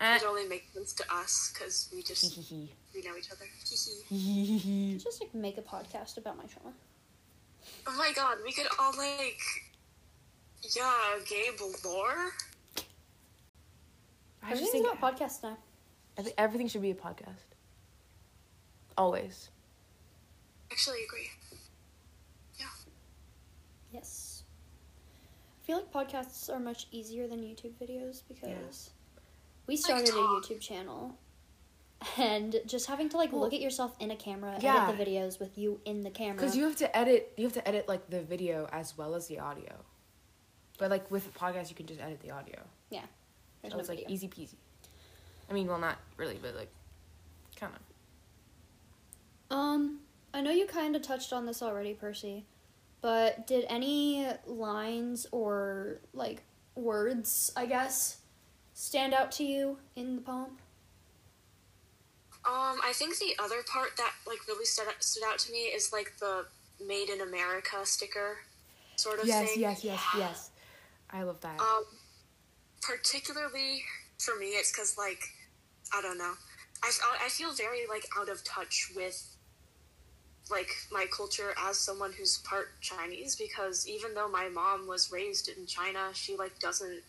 Eh. 0.00 0.16
It 0.16 0.22
only 0.28 0.46
makes 0.46 0.72
sense 0.72 0.92
to 0.94 1.04
us 1.12 1.50
because 1.52 1.88
we 1.94 2.02
just 2.02 2.52
we 2.94 3.02
know 3.02 3.16
each 3.18 3.30
other. 3.32 3.46
Just 5.04 5.20
like 5.20 5.34
make 5.34 5.58
a 5.58 5.62
podcast 5.62 6.18
about 6.18 6.36
my 6.36 6.44
trauma. 6.44 6.72
Oh 7.86 7.96
my 7.98 8.12
god, 8.14 8.36
we 8.44 8.52
could 8.52 8.68
all 8.78 8.92
like, 8.96 9.40
yeah, 10.76 10.92
Gabe 11.28 11.60
lore. 11.84 12.30
I 14.40 14.50
just 14.50 14.62
Everything's 14.62 14.70
think 14.70 14.86
about 14.98 15.18
podcast 15.18 15.42
now. 15.42 15.58
I 16.16 16.22
think 16.22 16.34
everything 16.38 16.68
should 16.68 16.82
be 16.82 16.92
a 16.92 16.94
podcast. 16.94 17.47
Always. 18.98 19.48
Actually, 20.70 21.04
agree. 21.04 21.30
Yeah. 22.58 22.66
Yes. 23.92 24.42
I 25.62 25.66
feel 25.66 25.76
like 25.78 25.92
podcasts 25.92 26.50
are 26.50 26.60
much 26.60 26.88
easier 26.92 27.26
than 27.26 27.38
YouTube 27.38 27.72
videos 27.80 28.22
because 28.28 28.90
we 29.66 29.76
started 29.76 30.08
a. 30.08 30.12
YouTube 30.12 30.60
channel 30.60 31.16
and 32.18 32.56
just 32.66 32.86
having 32.86 33.08
to 33.08 33.16
like 33.16 33.32
Well, 33.32 33.40
look 33.42 33.54
at 33.54 33.60
yourself 33.60 33.94
in 34.00 34.10
a 34.10 34.16
camera, 34.16 34.58
yeah. 34.60 34.84
edit 34.88 34.98
the 34.98 35.04
videos 35.04 35.40
with 35.40 35.56
you 35.56 35.80
in 35.84 36.02
the 36.02 36.10
camera. 36.10 36.34
Because 36.34 36.56
you 36.56 36.64
have 36.64 36.76
to 36.76 36.96
edit. 36.96 37.32
You 37.36 37.44
have 37.44 37.54
to 37.54 37.66
edit 37.66 37.88
like 37.88 38.10
the 38.10 38.20
video 38.20 38.68
as 38.72 38.98
well 38.98 39.14
as 39.14 39.28
the 39.28 39.38
audio. 39.38 39.72
But 40.78 40.90
like 40.90 41.10
with 41.10 41.26
a 41.26 41.38
podcast, 41.38 41.70
you 41.70 41.76
can 41.76 41.86
just 41.86 42.00
edit 42.00 42.20
the 42.20 42.32
audio. 42.32 42.58
There's 43.62 43.72
so 43.72 43.76
no 43.76 43.80
it's 43.80 43.88
like 43.88 44.04
easy 44.08 44.28
peasy. 44.28 44.56
I 45.50 45.52
mean, 45.52 45.66
well, 45.66 45.78
not 45.78 45.98
really, 46.16 46.38
but 46.40 46.54
like, 46.54 46.70
kind 47.56 47.72
of. 47.74 47.80
Um, 49.50 50.00
I 50.34 50.40
know 50.40 50.50
you 50.50 50.66
kind 50.66 50.94
of 50.94 51.02
touched 51.02 51.32
on 51.32 51.46
this 51.46 51.62
already, 51.62 51.94
Percy, 51.94 52.44
but 53.00 53.46
did 53.46 53.64
any 53.68 54.26
lines 54.46 55.26
or 55.32 56.00
like 56.12 56.42
words, 56.74 57.50
I 57.56 57.66
guess, 57.66 58.18
stand 58.74 59.14
out 59.14 59.32
to 59.32 59.44
you 59.44 59.78
in 59.96 60.16
the 60.16 60.22
poem? 60.22 60.58
Um, 62.46 62.78
I 62.84 62.92
think 62.94 63.18
the 63.18 63.34
other 63.42 63.62
part 63.70 63.96
that 63.96 64.12
like 64.26 64.38
really 64.46 64.64
stood 64.64 64.88
out, 64.88 65.02
stood 65.02 65.24
out 65.26 65.38
to 65.40 65.52
me 65.52 65.58
is 65.58 65.92
like 65.92 66.12
the 66.18 66.46
"Made 66.86 67.08
in 67.08 67.20
America" 67.20 67.76
sticker, 67.84 68.38
sort 68.96 69.20
of 69.20 69.26
Yes, 69.26 69.50
thing. 69.52 69.60
yes, 69.60 69.84
yes, 69.84 70.00
yes. 70.14 70.16
Yes. 70.18 70.50
I 71.10 71.22
love 71.22 71.40
that. 71.40 71.60
Um, 71.60 71.84
particularly 72.82 73.82
for 74.18 74.38
me, 74.38 74.48
it's 74.48 74.72
because 74.72 74.96
like 74.96 75.20
I 75.92 76.00
don't 76.00 76.18
know, 76.18 76.34
I, 76.82 76.90
I 77.24 77.28
feel 77.28 77.52
very 77.52 77.86
like 77.88 78.04
out 78.18 78.28
of 78.28 78.44
touch 78.44 78.92
with 78.94 79.34
like 80.50 80.70
my 80.90 81.06
culture 81.14 81.54
as 81.68 81.78
someone 81.78 82.12
who's 82.12 82.38
part 82.38 82.68
Chinese 82.80 83.36
because 83.36 83.86
even 83.88 84.14
though 84.14 84.28
my 84.28 84.48
mom 84.48 84.86
was 84.86 85.12
raised 85.12 85.48
in 85.48 85.66
China, 85.66 86.10
she 86.12 86.36
like 86.36 86.58
doesn't 86.58 87.02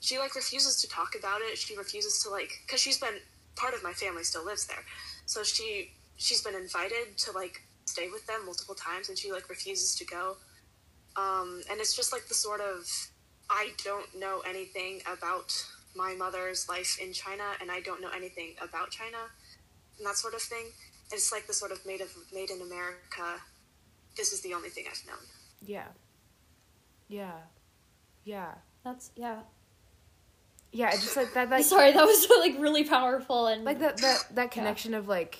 she 0.00 0.18
like 0.18 0.34
refuses 0.34 0.80
to 0.80 0.88
talk 0.88 1.14
about 1.18 1.40
it. 1.40 1.58
She 1.58 1.76
refuses 1.76 2.22
to 2.22 2.30
like 2.30 2.50
because 2.66 2.80
she's 2.80 2.98
been 2.98 3.14
part 3.56 3.74
of 3.74 3.82
my 3.82 3.92
family 3.92 4.24
still 4.24 4.44
lives 4.44 4.66
there, 4.66 4.84
so 5.26 5.42
she 5.42 5.92
she's 6.16 6.42
been 6.42 6.54
invited 6.54 7.16
to 7.18 7.32
like 7.32 7.62
stay 7.84 8.08
with 8.10 8.26
them 8.26 8.44
multiple 8.44 8.74
times 8.74 9.08
and 9.08 9.18
she 9.18 9.32
like 9.32 9.48
refuses 9.48 9.94
to 9.96 10.04
go. 10.04 10.36
Um, 11.16 11.62
and 11.70 11.80
it's 11.80 11.96
just 11.96 12.12
like 12.12 12.28
the 12.28 12.34
sort 12.34 12.60
of 12.60 12.86
I 13.50 13.70
don't 13.84 14.14
know 14.18 14.42
anything 14.46 15.00
about 15.10 15.52
my 15.96 16.14
mother's 16.14 16.68
life 16.68 16.98
in 17.02 17.12
China, 17.12 17.44
and 17.60 17.70
I 17.70 17.80
don't 17.80 18.00
know 18.00 18.10
anything 18.14 18.54
about 18.62 18.90
China, 18.90 19.18
and 19.96 20.06
that 20.06 20.16
sort 20.16 20.34
of 20.34 20.42
thing. 20.42 20.66
It's 21.12 21.32
like 21.32 21.46
the 21.46 21.52
sort 21.54 21.72
of 21.72 21.84
made 21.86 22.00
of 22.00 22.14
made 22.32 22.50
in 22.50 22.60
America. 22.60 23.40
This 24.16 24.32
is 24.32 24.40
the 24.42 24.54
only 24.54 24.68
thing 24.68 24.84
I've 24.90 25.06
known. 25.06 25.24
yeah. 25.64 25.86
Yeah. 27.08 27.32
Yeah. 28.24 28.52
That's 28.84 29.10
yeah. 29.16 29.38
Yeah. 30.72 30.90
It's 30.92 31.02
just 31.02 31.16
like 31.16 31.32
that. 31.34 31.48
Like, 31.48 31.64
Sorry, 31.76 31.92
that 31.92 32.04
was 32.04 32.28
like 32.40 32.56
really 32.58 32.84
powerful 32.84 33.46
and 33.46 33.64
like 33.64 33.78
that. 33.78 33.96
That 33.98 34.26
that 34.34 34.50
connection 34.50 34.92
of 34.92 35.08
like, 35.08 35.38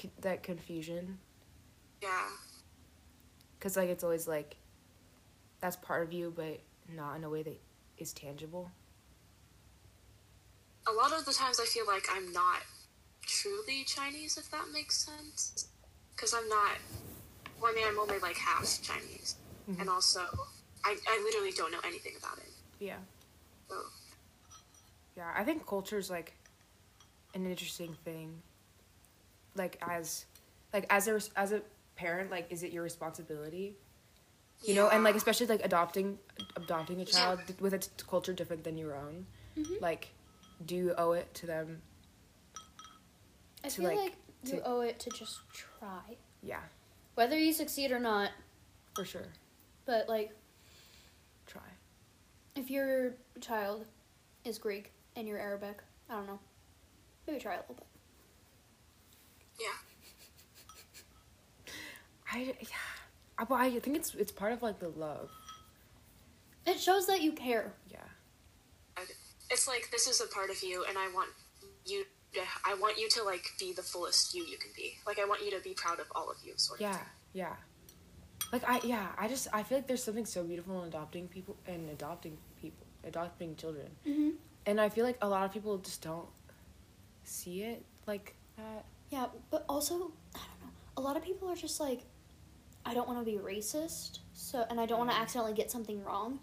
c- 0.00 0.10
that 0.22 0.42
confusion. 0.42 1.18
Yeah, 2.02 2.28
Because 3.58 3.76
like 3.76 3.90
it's 3.90 4.02
always 4.02 4.26
like, 4.26 4.56
that's 5.60 5.76
part 5.76 6.02
of 6.02 6.12
you, 6.14 6.32
but 6.34 6.60
not 6.96 7.14
in 7.16 7.24
a 7.24 7.28
way 7.30 7.42
that 7.42 7.60
is 7.98 8.12
tangible. 8.14 8.70
a 10.88 10.92
lot 10.92 11.12
of 11.12 11.24
the 11.26 11.32
times 11.32 11.60
I 11.60 11.66
feel 11.66 11.86
like 11.86 12.06
I'm 12.10 12.32
not 12.32 12.56
truly 13.30 13.84
Chinese, 13.84 14.36
if 14.36 14.50
that 14.50 14.66
makes 14.72 14.96
sense, 15.06 15.68
because 16.14 16.34
I'm 16.34 16.48
not. 16.48 16.76
Well, 17.60 17.70
I 17.72 17.74
mean, 17.74 17.84
I'm 17.86 17.98
only 17.98 18.18
like 18.18 18.36
half 18.36 18.66
Chinese, 18.82 19.36
and 19.78 19.88
also 19.88 20.20
I 20.84 20.96
I 21.08 21.22
literally 21.24 21.52
don't 21.52 21.70
know 21.72 21.80
anything 21.84 22.12
about 22.18 22.38
it. 22.38 22.50
Yeah. 22.80 22.96
So 23.68 23.76
Yeah, 25.16 25.30
I 25.36 25.44
think 25.44 25.66
culture 25.66 25.98
is 25.98 26.10
like 26.10 26.34
an 27.34 27.46
interesting 27.46 27.94
thing. 28.04 28.42
Like 29.54 29.78
as, 29.86 30.24
like 30.72 30.86
as 30.90 31.06
a 31.08 31.20
as 31.36 31.52
a 31.52 31.60
parent, 31.96 32.30
like 32.30 32.46
is 32.50 32.62
it 32.62 32.72
your 32.72 32.82
responsibility? 32.82 33.76
You 34.62 34.74
know, 34.74 34.88
and 34.88 35.04
like 35.04 35.14
especially 35.16 35.46
like 35.46 35.64
adopting 35.64 36.18
adopting 36.56 36.96
a 37.00 37.04
Yeah. 37.04 37.10
child 37.12 37.40
with 37.60 37.74
a 37.74 37.78
t- 37.78 37.90
culture 38.08 38.32
different 38.32 38.64
than 38.64 38.76
your 38.78 38.94
own. 38.96 39.26
Mhm. 39.56 39.80
Like, 39.80 40.08
do 40.64 40.74
you 40.76 40.94
owe 40.96 41.12
it 41.12 41.32
to 41.34 41.46
them? 41.46 41.82
I 43.64 43.68
to, 43.68 43.74
feel 43.76 43.84
like, 43.90 43.98
like, 43.98 44.14
you 44.44 44.62
owe 44.64 44.80
it 44.80 44.98
to 45.00 45.10
just 45.10 45.40
try, 45.52 46.16
Yeah, 46.42 46.60
whether 47.14 47.38
you 47.38 47.52
succeed 47.52 47.92
or 47.92 48.00
not. 48.00 48.30
for 48.94 49.04
sure. 49.04 49.26
But 49.86 50.08
like, 50.08 50.32
Try. 51.46 51.62
if 52.56 52.70
your 52.70 53.14
child 53.40 53.84
is 54.44 54.58
Greek 54.58 54.92
and 55.16 55.26
you're 55.28 55.38
Arabic, 55.38 55.82
I 56.08 56.14
don't 56.14 56.26
know, 56.26 56.38
maybe 57.26 57.38
try 57.40 57.54
a 57.54 57.60
little 57.60 57.74
bit. 57.76 57.86
yeah. 59.60 59.66
I 62.32 62.54
yeah, 62.60 62.66
I, 63.38 63.44
but 63.44 63.54
I 63.56 63.78
think 63.80 63.96
it's 63.96 64.14
it's 64.14 64.32
part 64.32 64.52
of 64.52 64.62
like 64.62 64.78
the 64.78 64.88
love. 64.90 65.30
It 66.66 66.78
shows 66.78 67.06
that 67.08 67.20
you 67.22 67.32
care. 67.32 67.72
Yeah. 67.90 67.98
it's 69.50 69.66
like 69.66 69.88
this 69.90 70.06
is 70.06 70.20
a 70.20 70.26
part 70.32 70.50
of 70.50 70.62
you 70.62 70.84
and 70.88 70.96
i 70.96 71.08
want 71.12 71.28
you 71.84 72.04
to 72.04 72.08
i 72.64 72.74
want 72.74 72.98
you 72.98 73.08
to 73.08 73.22
like 73.24 73.44
be 73.58 73.72
the 73.72 73.82
fullest 73.82 74.34
you 74.34 74.44
you 74.44 74.56
can 74.58 74.70
be 74.76 74.94
like 75.06 75.18
i 75.18 75.24
want 75.24 75.42
you 75.44 75.50
to 75.50 75.60
be 75.62 75.74
proud 75.74 75.98
of 76.00 76.06
all 76.14 76.30
of 76.30 76.36
you 76.44 76.52
sort 76.56 76.78
of 76.80 76.82
Yeah, 76.82 76.92
thing. 76.92 77.02
yeah. 77.34 77.56
Like 78.52 78.68
I 78.68 78.80
yeah, 78.82 79.06
I 79.16 79.28
just 79.28 79.46
I 79.52 79.62
feel 79.62 79.78
like 79.78 79.86
there's 79.86 80.02
something 80.02 80.26
so 80.26 80.42
beautiful 80.42 80.82
in 80.82 80.88
adopting 80.88 81.28
people 81.28 81.56
and 81.68 81.88
adopting 81.90 82.36
people, 82.60 82.84
adopting 83.04 83.54
children. 83.54 83.86
Mm-hmm. 84.04 84.30
And 84.66 84.80
I 84.80 84.88
feel 84.88 85.04
like 85.04 85.18
a 85.22 85.28
lot 85.28 85.44
of 85.44 85.52
people 85.52 85.78
just 85.78 86.02
don't 86.02 86.26
see 87.22 87.62
it 87.62 87.84
like 88.06 88.34
that. 88.56 88.84
Yeah, 89.10 89.26
but 89.52 89.64
also, 89.68 89.94
I 90.34 90.38
don't 90.48 90.60
know. 90.62 90.72
A 90.96 91.00
lot 91.00 91.16
of 91.16 91.22
people 91.22 91.48
are 91.48 91.54
just 91.54 91.78
like, 91.78 92.00
I 92.84 92.92
don't 92.92 93.06
want 93.06 93.20
to 93.20 93.24
be 93.24 93.38
racist, 93.38 94.18
so 94.34 94.64
and 94.68 94.80
I 94.80 94.86
don't 94.86 94.98
want 94.98 95.10
to 95.12 95.16
accidentally 95.16 95.54
get 95.54 95.70
something 95.70 96.02
wrong. 96.02 96.40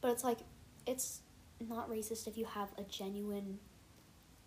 But 0.00 0.10
it's 0.10 0.24
like, 0.24 0.38
it's 0.88 1.20
not 1.68 1.88
racist 1.88 2.26
if 2.26 2.36
you 2.36 2.46
have 2.46 2.70
a 2.78 2.82
genuine 2.82 3.60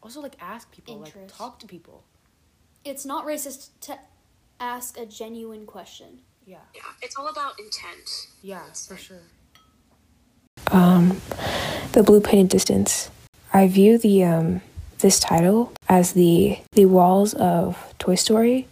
Also, 0.06 0.22
like 0.22 0.38
ask 0.40 0.72
people, 0.72 0.98
like 0.98 1.14
talk 1.28 1.58
to 1.60 1.66
people. 1.66 2.04
It's 2.86 3.06
not 3.06 3.26
racist 3.26 3.70
to 3.82 3.98
ask 4.60 5.00
a 5.00 5.06
genuine 5.08 5.66
question. 5.66 6.20
Yeah, 6.46 6.58
Yeah, 6.76 6.82
it's 7.02 7.16
all 7.18 7.28
about 7.28 7.54
intent. 7.60 8.08
yeah, 8.44 8.66
for 8.88 8.98
sure. 8.98 9.24
um, 10.72 11.20
the 11.94 12.04
blue 12.04 12.22
painted 12.22 12.50
distance. 12.50 13.10
I 13.52 13.68
view 13.68 13.98
the 13.98 14.24
um, 14.26 14.62
this 15.00 15.20
title 15.20 15.72
as 15.90 16.14
the 16.14 16.60
the 16.74 16.86
walls 16.86 17.34
of 17.34 17.94
Toy 17.98 18.14
Story, 18.16 18.68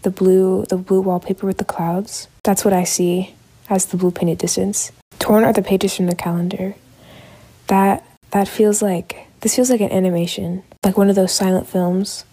the 0.00 0.10
blue 0.10 0.64
the 0.70 0.78
blue 0.78 1.02
wallpaper 1.02 1.46
with 1.46 1.58
the 1.58 1.64
clouds. 1.66 2.26
That's 2.44 2.64
what 2.64 2.72
I 2.72 2.84
see 2.84 3.34
as 3.68 3.84
the 3.86 3.98
blue 3.98 4.12
painted 4.12 4.38
distance. 4.38 4.92
Torn 5.18 5.44
are 5.44 5.52
the 5.52 5.62
pages 5.62 5.94
from 5.94 6.06
the 6.06 6.14
calendar. 6.16 6.74
That 7.66 8.02
that 8.30 8.48
feels 8.48 8.80
like 8.80 9.26
this 9.40 9.56
feels 9.56 9.70
like 9.70 9.80
an 9.82 9.90
animation, 9.92 10.62
like 10.82 10.96
one 10.96 11.10
of 11.10 11.16
those 11.16 11.32
silent 11.32 11.66
films. 11.66 12.24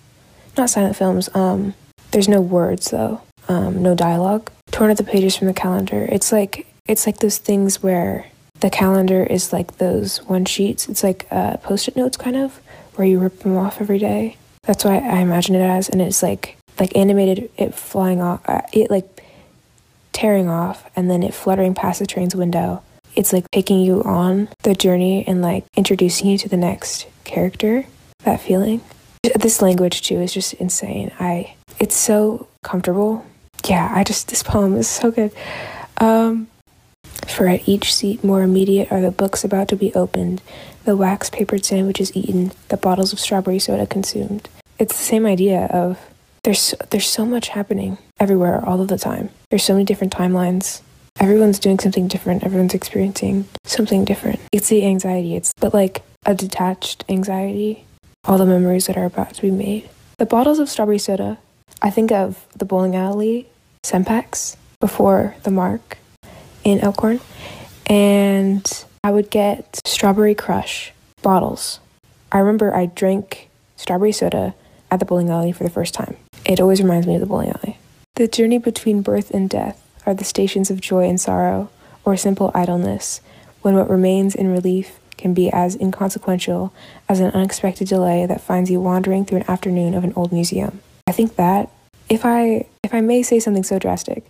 Not 0.58 0.70
silent 0.70 0.96
films. 0.96 1.30
Um, 1.36 1.74
there's 2.12 2.30
no 2.30 2.42
words 2.42 2.92
though. 2.92 3.22
Um, 3.48 3.82
no 3.82 3.96
dialogue. 3.96 4.52
Torn 4.72 4.92
are 4.92 4.96
the 4.96 5.04
pages 5.04 5.36
from 5.36 5.48
the 5.48 5.54
calendar. 5.54 6.08
It's 6.12 6.32
like 6.32 6.68
it's 6.88 7.06
like 7.06 7.18
those 7.18 7.38
things 7.38 7.84
where 7.84 8.28
the 8.60 8.70
calendar 8.70 9.24
is 9.24 9.54
like 9.54 9.78
those 9.78 10.24
one 10.24 10.46
sheets. 10.46 10.90
It's 10.90 11.04
like 11.04 11.28
uh, 11.32 11.58
post-it 11.58 11.96
notes, 11.96 12.18
kind 12.18 12.36
of, 12.36 12.60
where 12.96 13.08
you 13.08 13.20
rip 13.20 13.40
them 13.40 13.58
off 13.58 13.82
every 13.82 14.00
day. 14.00 14.38
That's 14.64 14.84
why 14.84 14.98
I 14.98 15.20
imagine 15.20 15.56
it 15.56 15.62
as, 15.62 15.90
and 15.90 16.02
it's 16.02 16.24
like 16.24 16.58
like 16.80 16.96
animated, 16.96 17.50
it 17.58 17.74
flying 17.74 18.22
off, 18.22 18.42
uh, 18.48 18.62
it 18.74 18.90
like 18.90 19.24
tearing 20.14 20.50
off, 20.50 20.90
and 20.96 21.10
then 21.10 21.24
it 21.24 21.34
fluttering 21.34 21.74
past 21.74 22.00
the 22.00 22.08
train's 22.08 22.36
window. 22.36 22.82
It's 23.16 23.34
like 23.34 23.50
taking 23.52 23.80
you 23.80 24.04
on 24.04 24.50
the 24.64 24.76
journey 24.76 25.26
and 25.28 25.42
like 25.42 25.66
introducing 25.76 26.28
you 26.28 26.38
to 26.40 26.50
the 26.50 26.58
next 26.58 27.08
character. 27.24 27.86
That 28.24 28.42
feeling. 28.42 28.82
This 29.40 29.62
language 29.62 30.02
too 30.02 30.20
is 30.22 30.34
just 30.34 30.54
insane. 30.56 31.12
I 31.20 31.56
it's 31.80 31.96
so 31.96 32.48
comfortable. 32.64 33.26
Yeah, 33.66 33.92
I 33.94 34.04
just 34.04 34.28
this 34.28 34.44
poem 34.44 34.76
is 34.76 34.88
so 34.88 35.12
good. 35.12 35.32
Um, 35.98 36.48
for 37.28 37.48
at 37.48 37.68
each 37.68 37.94
seat 37.94 38.24
more 38.24 38.42
immediate 38.44 38.92
are 38.92 39.02
the 39.02 39.12
books 39.12 39.44
about 39.44 39.68
to 39.70 39.76
be 39.76 39.94
opened, 39.94 40.42
the 40.86 40.96
wax 40.96 41.30
papered 41.30 41.66
sandwiches 41.66 42.16
eaten, 42.16 42.52
the 42.70 42.78
bottles 42.78 43.12
of 43.14 43.20
strawberry 43.20 43.60
soda 43.60 43.86
consumed. 43.86 44.50
It's 44.80 44.98
the 44.98 45.04
same 45.04 45.26
idea 45.26 45.66
of 45.66 46.00
there's 46.44 46.74
there's 46.92 47.08
so 47.08 47.26
much 47.26 47.50
happening 47.50 47.98
everywhere 48.20 48.64
all 48.64 48.82
of 48.82 48.88
the 48.88 48.98
time. 48.98 49.30
There's 49.50 49.64
so 49.64 49.74
many 49.74 49.86
different 49.86 50.14
timelines. 50.14 50.82
Everyone's 51.20 51.60
doing 51.60 51.80
something 51.80 52.08
different. 52.08 52.44
Everyone's 52.44 52.76
experiencing 52.76 53.48
something 53.66 54.06
different. 54.06 54.40
It's 54.52 54.70
the 54.70 54.86
anxiety. 54.86 55.36
It's 55.36 55.52
but 55.60 55.74
like 55.74 56.04
a 56.26 56.36
detached 56.36 57.04
anxiety. 57.10 57.86
All 58.28 58.38
the 58.38 58.46
memories 58.46 58.88
that 58.88 58.98
are 58.98 59.06
about 59.06 59.34
to 59.36 59.42
be 59.42 59.52
made. 59.52 59.90
The 60.18 60.26
bottles 60.26 60.60
of 60.60 60.68
strawberry 60.68 60.98
soda. 60.98 61.38
I 61.82 61.90
think 61.90 62.12
of 62.12 62.46
the 62.58 62.66
bowling 62.66 62.96
alley, 62.96 63.48
Sempex, 63.84 64.58
before 64.82 65.36
the 65.44 65.52
mark 65.52 65.98
in 66.66 66.80
Elkhorn, 66.80 67.22
and 67.86 68.86
I 69.02 69.12
would 69.12 69.30
get 69.30 69.80
Strawberry 69.86 70.36
Crush 70.36 70.92
bottles. 71.22 71.80
I 72.32 72.40
remember 72.40 72.76
I 72.76 72.88
drank 72.88 73.50
strawberry 73.78 74.12
soda 74.12 74.56
at 74.92 75.00
the 75.00 75.06
bowling 75.06 75.30
alley 75.30 75.54
for 75.54 75.64
the 75.64 75.70
first 75.70 75.94
time. 75.94 76.18
It 76.46 76.60
always 76.60 76.82
reminds 76.82 77.08
me 77.08 77.16
of 77.16 77.22
the 77.22 77.28
bowling 77.28 77.52
alley. 77.52 77.78
The 78.16 78.28
journey 78.28 78.58
between 78.58 79.02
birth 79.02 79.32
and 79.32 79.50
death 79.50 79.82
are 80.06 80.14
the 80.14 80.26
stations 80.26 80.70
of 80.70 80.82
joy 80.82 81.08
and 81.08 81.22
sorrow, 81.22 81.70
or 82.04 82.18
simple 82.18 82.52
idleness, 82.54 83.22
when 83.62 83.76
what 83.76 83.90
remains 83.90 84.36
in 84.36 84.52
relief 84.52 85.00
can 85.18 85.34
be 85.34 85.52
as 85.52 85.76
inconsequential 85.76 86.74
as 87.10 87.20
an 87.20 87.32
unexpected 87.32 87.88
delay 87.88 88.26
that 88.26 88.42
finds 88.42 88.70
you 88.70 88.80
wandering 88.80 89.26
through 89.26 89.40
an 89.40 89.50
afternoon 89.50 89.94
of 89.94 90.04
an 90.04 90.14
old 90.16 90.32
museum. 90.32 90.82
I 91.08 91.12
think 91.12 91.36
that, 91.36 91.70
if 92.10 92.26
I 92.26 92.68
if 92.84 92.94
I 92.94 93.02
may 93.02 93.24
say 93.24 93.40
something 93.40 93.64
so 93.64 93.80
drastic, 93.80 94.26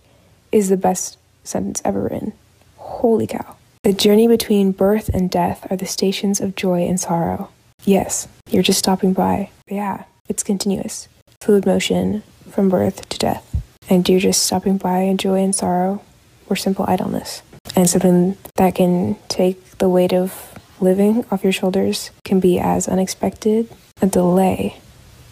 is 0.50 0.68
the 0.68 0.76
best 0.76 1.18
sentence 1.44 1.82
ever 1.84 2.02
written. 2.02 2.32
Holy 2.76 3.26
cow. 3.26 3.56
The 3.82 3.92
journey 3.92 4.26
between 4.26 4.72
birth 4.72 5.08
and 5.08 5.30
death 5.30 5.66
are 5.70 5.76
the 5.76 5.86
stations 5.86 6.40
of 6.40 6.56
joy 6.56 6.86
and 6.86 6.98
sorrow. 6.98 7.50
Yes, 7.84 8.28
you're 8.50 8.62
just 8.62 8.80
stopping 8.80 9.12
by. 9.12 9.50
Yeah, 9.68 10.04
it's 10.28 10.42
continuous. 10.42 11.08
Fluid 11.40 11.64
motion 11.64 12.22
from 12.50 12.68
birth 12.68 13.08
to 13.08 13.18
death. 13.18 13.44
And 13.88 14.06
you're 14.08 14.20
just 14.20 14.44
stopping 14.44 14.76
by 14.76 14.98
in 15.00 15.16
joy 15.16 15.42
and 15.42 15.54
sorrow 15.54 16.02
or 16.48 16.56
simple 16.56 16.84
idleness. 16.88 17.42
And 17.76 17.88
something 17.88 18.36
that 18.56 18.74
can 18.74 19.16
take 19.28 19.78
the 19.78 19.88
weight 19.88 20.12
of 20.12 20.58
living 20.80 21.24
off 21.30 21.42
your 21.42 21.52
shoulders 21.52 22.10
can 22.24 22.40
be 22.40 22.58
as 22.58 22.88
unexpected 22.88 23.68
a 24.00 24.06
delay 24.06 24.76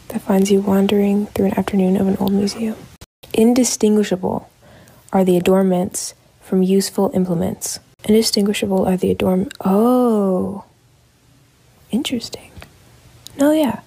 that 0.08 0.22
finds 0.22 0.50
you 0.50 0.60
wandering 0.60 1.26
through 1.26 1.46
an 1.46 1.58
afternoon 1.58 1.96
of 1.96 2.06
an 2.06 2.16
old 2.18 2.32
museum. 2.32 2.76
Indistinguishable 3.32 4.48
are 5.12 5.24
the 5.24 5.36
adornments 5.36 6.14
from 6.40 6.62
useful 6.62 7.10
implements. 7.14 7.80
Indistinguishable 8.04 8.86
are 8.86 8.96
the 8.96 9.10
adorn. 9.10 9.48
Oh, 9.64 10.64
interesting. 11.90 12.52
No, 13.38 13.52
yeah. 13.52 13.80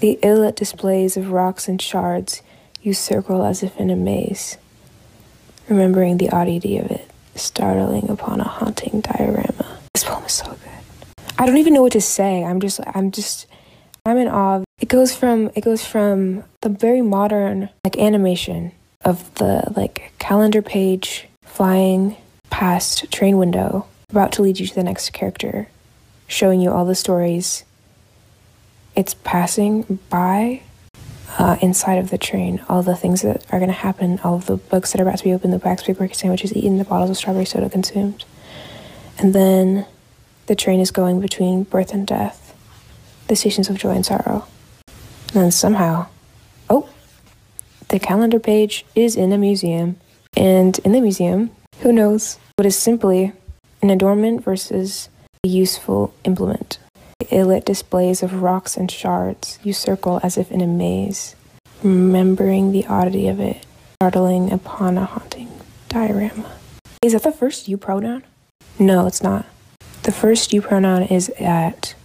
The 0.00 0.18
illit 0.22 0.56
displays 0.56 1.16
of 1.16 1.32
rocks 1.32 1.68
and 1.68 1.80
shards 1.80 2.42
you 2.82 2.92
circle 2.92 3.44
as 3.44 3.62
if 3.62 3.76
in 3.80 3.90
a 3.90 3.96
maze, 3.96 4.58
remembering 5.68 6.18
the 6.18 6.30
oddity 6.30 6.78
of 6.78 6.90
it, 6.90 7.10
startling 7.34 8.08
upon 8.10 8.40
a 8.40 8.44
haunting 8.44 9.00
diorama. 9.00 9.80
This 9.94 10.04
poem 10.04 10.24
is 10.24 10.32
so 10.32 10.46
good. 10.46 10.60
I 11.38 11.46
don't 11.46 11.58
even 11.58 11.74
know 11.74 11.82
what 11.82 11.92
to 11.92 12.00
say. 12.00 12.44
I'm 12.44 12.60
just, 12.60 12.80
I'm 12.86 13.10
just, 13.10 13.46
I'm 14.04 14.16
in 14.16 14.28
awe. 14.28 14.62
It 14.80 14.88
goes 14.88 15.14
from, 15.14 15.50
it 15.54 15.62
goes 15.62 15.84
from 15.84 16.44
the 16.62 16.68
very 16.68 17.02
modern 17.02 17.68
like 17.84 17.98
animation 17.98 18.72
of 19.04 19.34
the 19.34 19.72
like 19.76 20.12
calendar 20.18 20.62
page 20.62 21.28
flying 21.42 22.16
past 22.50 23.10
train 23.12 23.36
window, 23.36 23.86
about 24.10 24.32
to 24.32 24.42
lead 24.42 24.58
you 24.58 24.66
to 24.66 24.74
the 24.74 24.82
next 24.82 25.12
character, 25.12 25.68
showing 26.26 26.60
you 26.60 26.70
all 26.70 26.84
the 26.84 26.94
stories 26.94 27.64
it's 28.94 29.12
passing 29.12 29.98
by 30.08 30.62
uh, 31.38 31.56
inside 31.60 31.98
of 31.98 32.08
the 32.08 32.16
train, 32.16 32.64
all 32.68 32.82
the 32.82 32.96
things 32.96 33.20
that 33.20 33.44
are 33.52 33.58
going 33.58 33.68
to 33.68 33.74
happen, 33.74 34.18
all 34.24 34.36
of 34.36 34.46
the 34.46 34.56
books 34.56 34.92
that 34.92 35.00
are 35.00 35.04
about 35.04 35.18
to 35.18 35.24
be 35.24 35.34
opened, 35.34 35.52
the 35.52 35.58
wax 35.58 35.82
paper 35.82 36.08
sandwiches 36.12 36.54
eaten, 36.54 36.78
the 36.78 36.84
bottles 36.84 37.10
of 37.10 37.16
strawberry 37.18 37.44
soda 37.44 37.68
consumed. 37.68 38.24
And 39.18 39.34
then 39.34 39.86
the 40.46 40.56
train 40.56 40.80
is 40.80 40.90
going 40.90 41.20
between 41.20 41.64
birth 41.64 41.92
and 41.92 42.06
death, 42.06 42.54
the 43.28 43.36
stations 43.36 43.68
of 43.68 43.78
joy 43.78 43.90
and 43.90 44.06
sorrow. 44.06 44.46
And 45.34 45.52
somehow, 45.52 46.06
oh, 46.70 46.88
the 47.88 47.98
calendar 47.98 48.38
page 48.38 48.84
is 48.94 49.16
in 49.16 49.32
a 49.32 49.38
museum. 49.38 49.96
And 50.36 50.78
in 50.80 50.92
the 50.92 51.00
museum, 51.00 51.50
who 51.80 51.92
knows 51.92 52.38
what 52.56 52.66
is 52.66 52.76
simply 52.76 53.32
an 53.82 53.90
adornment 53.90 54.44
versus 54.44 55.08
a 55.44 55.48
useful 55.48 56.14
implement. 56.24 56.78
The 57.18 57.26
illit 57.26 57.64
displays 57.64 58.22
of 58.22 58.42
rocks 58.42 58.76
and 58.76 58.90
shards 58.90 59.58
you 59.62 59.72
circle 59.72 60.20
as 60.22 60.36
if 60.36 60.50
in 60.50 60.60
a 60.60 60.66
maze, 60.66 61.34
remembering 61.82 62.72
the 62.72 62.86
oddity 62.86 63.28
of 63.28 63.40
it, 63.40 63.64
startling 64.00 64.52
upon 64.52 64.98
a 64.98 65.04
haunting 65.04 65.48
diorama. 65.88 66.52
Is 67.02 67.12
that 67.12 67.22
the 67.22 67.32
first 67.32 67.68
you 67.68 67.76
pronoun? 67.76 68.22
No, 68.78 69.06
it's 69.06 69.22
not. 69.22 69.46
The 70.06 70.12
first 70.12 70.52
you 70.52 70.62
pronoun 70.62 71.02
is 71.02 71.30
at, 71.30 71.96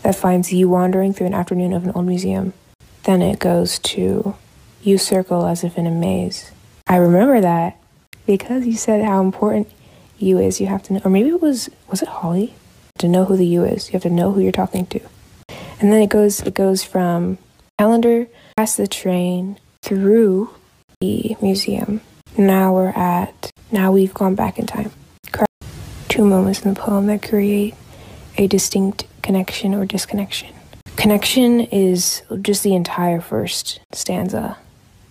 that 0.00 0.16
finds 0.16 0.50
you 0.50 0.70
wandering 0.70 1.12
through 1.12 1.26
an 1.26 1.34
afternoon 1.34 1.74
of 1.74 1.84
an 1.84 1.92
old 1.94 2.06
museum. 2.06 2.54
Then 3.02 3.20
it 3.20 3.38
goes 3.38 3.78
to 3.80 4.34
you 4.80 4.96
circle 4.96 5.44
as 5.44 5.62
if 5.62 5.76
in 5.76 5.86
a 5.86 5.90
maze. 5.90 6.52
I 6.86 6.96
remember 6.96 7.38
that 7.42 7.76
because 8.24 8.66
you 8.66 8.78
said 8.78 9.04
how 9.04 9.20
important 9.20 9.70
you 10.16 10.38
is. 10.38 10.58
You 10.58 10.68
have 10.68 10.82
to 10.84 10.94
know, 10.94 11.00
or 11.04 11.10
maybe 11.10 11.28
it 11.28 11.42
was 11.42 11.68
was 11.90 12.00
it 12.00 12.08
Holly? 12.08 12.54
To 12.96 13.08
know 13.08 13.26
who 13.26 13.36
the 13.36 13.46
you 13.46 13.62
is, 13.64 13.88
you 13.88 13.92
have 13.92 14.04
to 14.04 14.08
know 14.10 14.32
who 14.32 14.40
you're 14.40 14.52
talking 14.52 14.86
to. 14.86 15.00
And 15.80 15.92
then 15.92 16.00
it 16.00 16.08
goes 16.08 16.40
it 16.40 16.54
goes 16.54 16.82
from 16.82 17.36
calendar 17.78 18.26
past 18.56 18.78
the 18.78 18.88
train 18.88 19.58
through 19.82 20.48
the 21.02 21.36
museum. 21.42 22.00
Now 22.38 22.72
we're 22.72 22.88
at 22.88 23.52
now 23.70 23.92
we've 23.92 24.14
gone 24.14 24.34
back 24.34 24.58
in 24.58 24.66
time. 24.66 24.92
Two 26.20 26.26
moments 26.26 26.60
in 26.60 26.74
the 26.74 26.78
poem 26.78 27.06
that 27.06 27.26
create 27.26 27.74
a 28.36 28.46
distinct 28.46 29.06
connection 29.22 29.72
or 29.72 29.86
disconnection. 29.86 30.50
Connection 30.96 31.60
is 31.60 32.20
just 32.42 32.62
the 32.62 32.74
entire 32.74 33.22
first 33.22 33.80
stanza. 33.92 34.58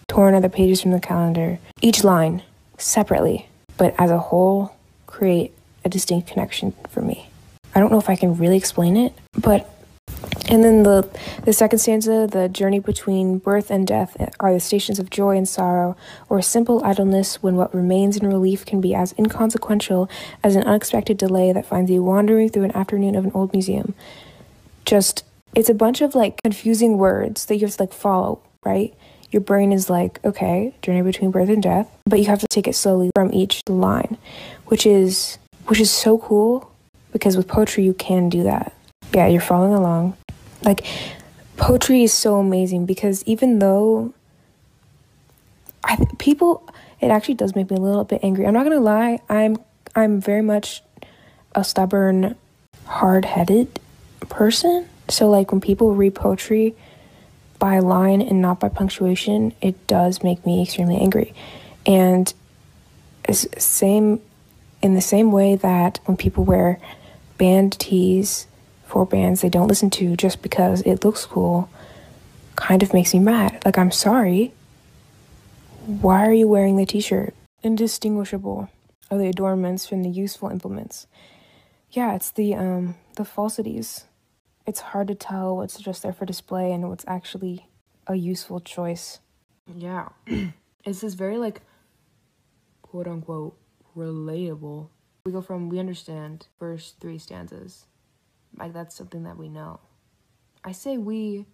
Torn 0.08 0.40
the 0.40 0.50
pages 0.50 0.84
from 0.84 0.92
the 0.92 1.00
calendar. 1.00 1.58
Each 1.82 2.04
line 2.04 2.44
separately, 2.78 3.48
but 3.76 3.96
as 3.98 4.12
a 4.12 4.20
whole, 4.20 4.76
create 5.08 5.52
a 5.84 5.90
distinct 5.90 6.28
connection 6.28 6.76
for 6.90 7.02
me. 7.02 7.28
I 7.74 7.80
don't 7.80 7.92
know 7.92 7.98
if 7.98 8.12
I 8.12 8.16
can 8.16 8.38
really 8.38 8.58
explain 8.58 8.96
it, 8.96 9.12
but 9.36 9.68
and 10.50 10.64
then 10.64 10.82
the 10.82 11.08
the 11.46 11.54
second 11.54 11.78
stanza, 11.78 12.28
the 12.30 12.50
journey 12.50 12.80
between 12.80 13.38
birth 13.38 13.70
and 13.70 13.86
death 13.86 14.18
are 14.40 14.52
the 14.52 14.60
stations 14.60 14.98
of 14.98 15.12
joy 15.12 15.38
and 15.38 15.48
sorrow, 15.48 15.96
or 16.28 16.42
simple 16.42 16.84
idleness 16.84 17.42
when 17.44 17.56
what 17.56 17.74
remains 17.74 18.18
in 18.18 18.28
relief 18.28 18.66
can 18.66 18.82
be 18.82 18.96
as 18.96 19.14
inconsequential 19.18 20.10
as 20.44 20.56
an 20.56 20.64
unexpected 20.64 21.18
delay 21.18 21.54
that 21.54 21.68
finds 21.68 21.92
you 21.92 22.02
wandering 22.02 22.50
through 22.50 22.64
an 22.64 22.76
afternoon 22.76 23.16
of 23.16 23.26
an 23.26 23.32
old 23.36 23.54
museum. 23.54 23.94
Just 24.86 25.24
it's 25.54 25.70
a 25.70 25.76
bunch 25.76 26.02
of 26.02 26.16
like 26.16 26.42
confusing 26.42 26.98
words 26.98 27.46
that 27.46 27.56
you 27.56 27.68
have 27.68 27.76
to 27.76 27.84
like 27.84 27.94
follow, 27.94 28.42
right? 28.66 28.94
Your 29.32 29.42
brain 29.42 29.72
is 29.72 29.88
like, 29.88 30.20
okay, 30.26 30.74
journey 30.82 31.04
between 31.04 31.30
birth 31.30 31.50
and 31.50 31.62
death, 31.62 31.88
but 32.06 32.18
you 32.18 32.26
have 32.26 32.40
to 32.40 32.48
take 32.50 32.68
it 32.68 32.74
slowly 32.74 33.12
from 33.14 33.32
each 33.32 33.62
line, 33.70 34.18
which 34.66 34.88
is 34.88 35.38
which 35.68 35.80
is 35.80 35.92
so 35.92 36.18
cool 36.18 36.72
because 37.12 37.38
with 37.38 37.48
poetry 37.48 37.84
you 37.84 37.94
can 37.94 38.30
do 38.30 38.42
that. 38.44 38.74
Yeah, 39.14 39.28
you're 39.28 39.42
following 39.42 39.74
along. 39.74 40.18
Like 40.64 40.86
poetry 41.58 42.04
is 42.04 42.14
so 42.14 42.38
amazing 42.38 42.86
because 42.86 43.24
even 43.24 43.60
though 43.60 44.14
I 45.84 45.98
people 46.18 46.68
it 47.02 47.08
actually 47.12 47.36
does 47.36 47.56
make 47.56 47.70
me 47.70 47.78
a 47.78 47.80
little 47.80 48.04
bit 48.04 48.20
angry. 48.24 48.46
I'm 48.46 48.54
not 48.54 48.64
to 48.72 48.80
lie. 48.80 49.20
I'm 49.30 49.58
I'm 49.96 50.22
very 50.22 50.42
much 50.42 50.84
a 51.56 51.64
stubborn, 51.64 52.36
hard-headed 52.86 53.80
person. 54.30 54.88
So 55.08 55.30
like 55.30 55.52
when 55.52 55.62
people 55.62 55.96
read 55.96 56.16
poetry 56.16 56.76
by 57.58 57.80
line 57.80 58.22
and 58.22 58.42
not 58.42 58.60
by 58.60 58.70
punctuation, 58.70 59.54
it 59.62 59.88
does 59.88 60.24
make 60.24 60.46
me 60.46 60.64
extremely 60.64 60.98
angry. 60.98 61.34
And 61.86 62.34
same 63.32 64.22
in 64.82 64.94
the 64.94 65.02
same 65.02 65.32
way 65.32 65.56
that 65.56 66.00
when 66.06 66.18
people 66.18 66.44
wear 66.44 66.80
band 67.38 67.78
tees 67.80 68.48
for 68.90 69.06
bands 69.06 69.42
they 69.42 69.50
don't 69.50 69.68
listen 69.68 69.90
to 69.90 70.16
just 70.16 70.42
because 70.42 70.82
it 70.82 71.06
looks 71.06 71.26
cool 71.26 71.70
kind 72.56 72.84
of 72.84 72.94
makes 72.94 73.14
me 73.14 73.20
mad. 73.20 73.62
Like 73.64 73.78
I'm 73.78 73.92
sorry. 73.92 74.54
Why 75.86 76.28
are 76.28 76.34
you 76.34 76.48
wearing 76.48 76.76
the 76.76 76.86
t-shirt? 76.86 77.34
Indistinguishable 77.64 78.70
are 79.10 79.18
the 79.18 79.28
adornments 79.28 79.88
from 79.88 80.04
the 80.04 80.10
useful 80.10 80.50
implements. 80.50 81.08
Yeah, 81.92 82.16
it's 82.16 82.32
the 82.32 82.56
um 82.56 82.96
the 83.16 83.26
falsities 83.26 84.06
it's 84.70 84.82
hard 84.82 85.08
to 85.08 85.16
tell 85.16 85.58
what's 85.58 85.80
just 85.80 86.04
there 86.04 86.14
for 86.14 86.26
display 86.26 86.72
and 86.72 86.88
what's 86.90 87.04
actually 87.08 87.68
a 88.06 88.16
useful 88.16 88.60
choice. 88.60 89.20
Yeah. 89.76 90.10
it's 90.86 91.02
this 91.02 91.16
very 91.16 91.40
like 91.40 91.62
quote 92.84 93.08
unquote 93.08 93.58
relatable. 93.98 94.90
We 95.26 95.32
go 95.32 95.42
from 95.42 95.70
we 95.70 95.80
understand 95.80 96.48
first 96.60 97.00
three 97.00 97.18
stanzas. 97.18 97.88
Like 98.60 98.74
that's 98.74 98.96
something 98.96 99.24
that 99.24 99.38
we 99.38 99.50
know. 99.50 99.80
I 100.64 100.74
say 100.74 100.98
we 100.98 101.46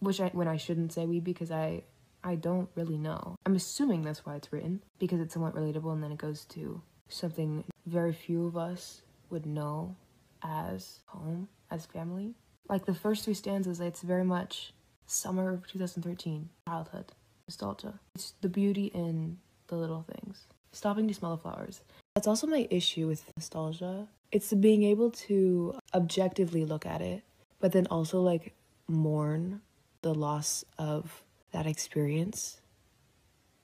which 0.00 0.20
I 0.20 0.28
when 0.28 0.48
I 0.48 0.56
shouldn't 0.56 0.92
say 0.92 1.06
we 1.06 1.20
because 1.20 1.50
I 1.50 1.82
I 2.24 2.36
don't 2.36 2.68
really 2.74 2.98
know. 2.98 3.36
I'm 3.44 3.56
assuming 3.56 4.02
that's 4.02 4.24
why 4.24 4.36
it's 4.36 4.52
written 4.52 4.82
because 4.98 5.20
it's 5.20 5.34
somewhat 5.34 5.54
relatable 5.54 5.92
and 5.92 6.02
then 6.02 6.12
it 6.12 6.18
goes 6.18 6.44
to 6.46 6.80
something 7.08 7.64
very 7.86 8.12
few 8.12 8.46
of 8.46 8.56
us 8.56 9.02
would 9.30 9.44
know 9.44 9.96
as 10.42 11.00
home, 11.06 11.48
as 11.70 11.86
family 11.86 12.34
like 12.68 12.86
the 12.86 12.94
first 12.94 13.24
three 13.24 13.34
stanzas, 13.34 13.80
it's 13.80 14.02
very 14.02 14.24
much 14.24 14.72
summer 15.06 15.52
of 15.52 15.66
2013, 15.66 16.48
childhood, 16.66 17.12
nostalgia. 17.46 18.00
It's 18.14 18.32
the 18.40 18.48
beauty 18.48 18.86
in 18.86 19.38
the 19.66 19.76
little 19.76 20.06
things. 20.10 20.46
Stopping 20.72 21.06
to 21.08 21.14
smell 21.14 21.36
the 21.36 21.42
flowers. 21.42 21.82
That's 22.14 22.26
also 22.26 22.46
my 22.46 22.66
issue 22.70 23.06
with 23.06 23.24
nostalgia. 23.36 24.08
It's 24.30 24.52
being 24.52 24.82
able 24.82 25.10
to 25.26 25.78
objectively 25.94 26.64
look 26.64 26.84
at 26.84 27.00
it, 27.00 27.22
but 27.58 27.72
then 27.72 27.86
also 27.86 28.20
like 28.20 28.54
mourn 28.86 29.62
the 30.02 30.14
loss 30.14 30.64
of 30.78 31.22
that 31.52 31.66
experience. 31.66 32.60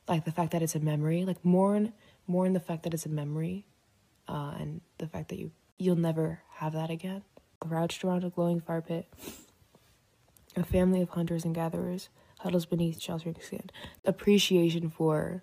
Like 0.06 0.24
the 0.24 0.32
fact 0.32 0.52
that 0.52 0.62
it's 0.62 0.74
a 0.74 0.80
memory, 0.80 1.24
like 1.24 1.44
mourn 1.44 1.92
mourn 2.26 2.52
the 2.52 2.60
fact 2.60 2.82
that 2.84 2.94
it's 2.94 3.06
a 3.06 3.10
memory, 3.10 3.66
uh, 4.28 4.54
and 4.58 4.80
the 4.96 5.06
fact 5.06 5.28
that 5.28 5.38
you 5.38 5.50
you'll 5.78 5.96
never 5.96 6.40
have 6.54 6.72
that 6.72 6.90
again 6.90 7.22
crouched 7.60 8.04
around 8.04 8.24
a 8.24 8.30
glowing 8.30 8.60
fire 8.60 8.80
pit. 8.80 9.06
A 10.56 10.64
family 10.64 11.02
of 11.02 11.10
hunters 11.10 11.44
and 11.44 11.54
gatherers 11.54 12.08
huddles 12.38 12.66
beneath 12.66 13.00
sheltering 13.00 13.36
skin. 13.40 13.68
Appreciation 14.04 14.88
for 14.88 15.42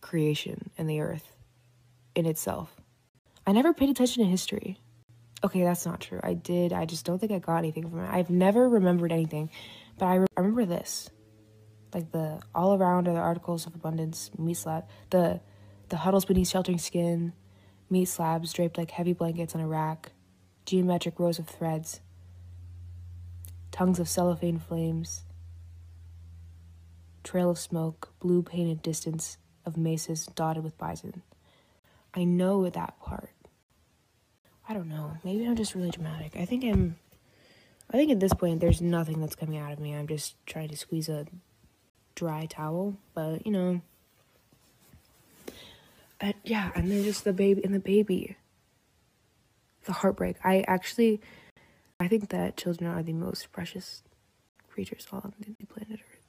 creation 0.00 0.70
and 0.76 0.88
the 0.88 1.00
earth 1.00 1.36
in 2.14 2.26
itself. 2.26 2.74
I 3.46 3.52
never 3.52 3.72
paid 3.72 3.90
attention 3.90 4.24
to 4.24 4.30
history. 4.30 4.78
Okay, 5.42 5.62
that's 5.64 5.86
not 5.86 6.00
true. 6.00 6.20
I 6.22 6.34
did. 6.34 6.72
I 6.72 6.84
just 6.84 7.06
don't 7.06 7.18
think 7.18 7.32
I 7.32 7.38
got 7.38 7.58
anything 7.58 7.88
from 7.88 8.00
it. 8.00 8.10
I've 8.10 8.30
never 8.30 8.68
remembered 8.68 9.10
anything, 9.10 9.50
but 9.98 10.06
I, 10.06 10.14
re- 10.16 10.26
I 10.36 10.40
remember 10.40 10.66
this, 10.66 11.10
like 11.94 12.12
the 12.12 12.40
all 12.54 12.74
around 12.74 13.08
are 13.08 13.14
the 13.14 13.20
articles 13.20 13.66
of 13.66 13.74
abundance 13.74 14.30
meat 14.38 14.58
slab, 14.58 14.84
the 15.08 15.40
the 15.88 15.96
huddles 15.96 16.26
beneath 16.26 16.48
sheltering 16.48 16.78
skin, 16.78 17.32
meat 17.88 18.04
slabs 18.04 18.52
draped 18.52 18.76
like 18.76 18.90
heavy 18.90 19.14
blankets 19.14 19.54
on 19.54 19.60
a 19.60 19.66
rack, 19.66 20.12
geometric 20.66 21.18
rows 21.18 21.38
of 21.38 21.48
threads, 21.48 22.00
tongues 23.72 23.98
of 23.98 24.08
cellophane 24.08 24.58
flames, 24.58 25.24
trail 27.24 27.50
of 27.50 27.58
smoke, 27.58 28.12
blue 28.20 28.42
painted 28.42 28.82
distance 28.82 29.38
of 29.64 29.76
mesas 29.76 30.26
dotted 30.26 30.62
with 30.62 30.76
bison. 30.76 31.22
I 32.14 32.24
know 32.24 32.68
that 32.68 32.98
part. 33.00 33.30
I 34.68 34.74
don't 34.74 34.88
know. 34.88 35.16
Maybe 35.24 35.46
I'm 35.46 35.56
just 35.56 35.74
really 35.74 35.90
dramatic. 35.90 36.36
I 36.36 36.44
think 36.44 36.64
I'm. 36.64 36.96
I 37.92 37.96
think 37.96 38.12
at 38.12 38.20
this 38.20 38.34
point, 38.34 38.60
there's 38.60 38.80
nothing 38.80 39.20
that's 39.20 39.34
coming 39.34 39.58
out 39.58 39.72
of 39.72 39.80
me. 39.80 39.94
I'm 39.94 40.06
just 40.06 40.34
trying 40.46 40.68
to 40.68 40.76
squeeze 40.76 41.08
a 41.08 41.26
dry 42.14 42.46
towel, 42.46 42.96
but 43.14 43.44
you 43.44 43.52
know. 43.52 43.80
And 46.20 46.34
yeah, 46.44 46.70
and 46.74 46.90
then 46.90 47.02
just 47.02 47.24
the 47.24 47.32
baby 47.32 47.64
and 47.64 47.74
the 47.74 47.80
baby 47.80 48.36
the 49.84 49.92
heartbreak. 49.92 50.36
I 50.44 50.64
actually, 50.68 51.20
I 51.98 52.08
think 52.08 52.28
that 52.30 52.56
children 52.56 52.90
are 52.90 53.02
the 53.02 53.12
most 53.12 53.50
precious 53.52 54.02
creatures 54.68 55.06
on 55.12 55.34
the 55.40 55.66
planet 55.66 56.00
Earth. 56.00 56.26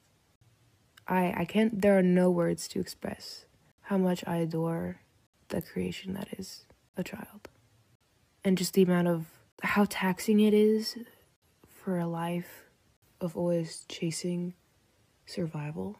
I 1.06 1.34
I 1.36 1.44
can't. 1.44 1.80
There 1.80 1.96
are 1.98 2.02
no 2.02 2.30
words 2.30 2.66
to 2.68 2.80
express 2.80 3.46
how 3.82 3.98
much 3.98 4.24
I 4.26 4.36
adore 4.36 5.01
the 5.52 5.62
creation 5.62 6.14
that 6.14 6.28
is 6.38 6.66
a 6.96 7.04
child, 7.04 7.48
and 8.44 8.58
just 8.58 8.74
the 8.74 8.82
amount 8.82 9.08
of 9.08 9.26
how 9.62 9.86
taxing 9.88 10.40
it 10.40 10.52
is 10.52 10.96
for 11.68 11.98
a 11.98 12.06
life 12.06 12.64
of 13.20 13.36
always 13.36 13.84
chasing 13.88 14.54
survival. 15.26 15.98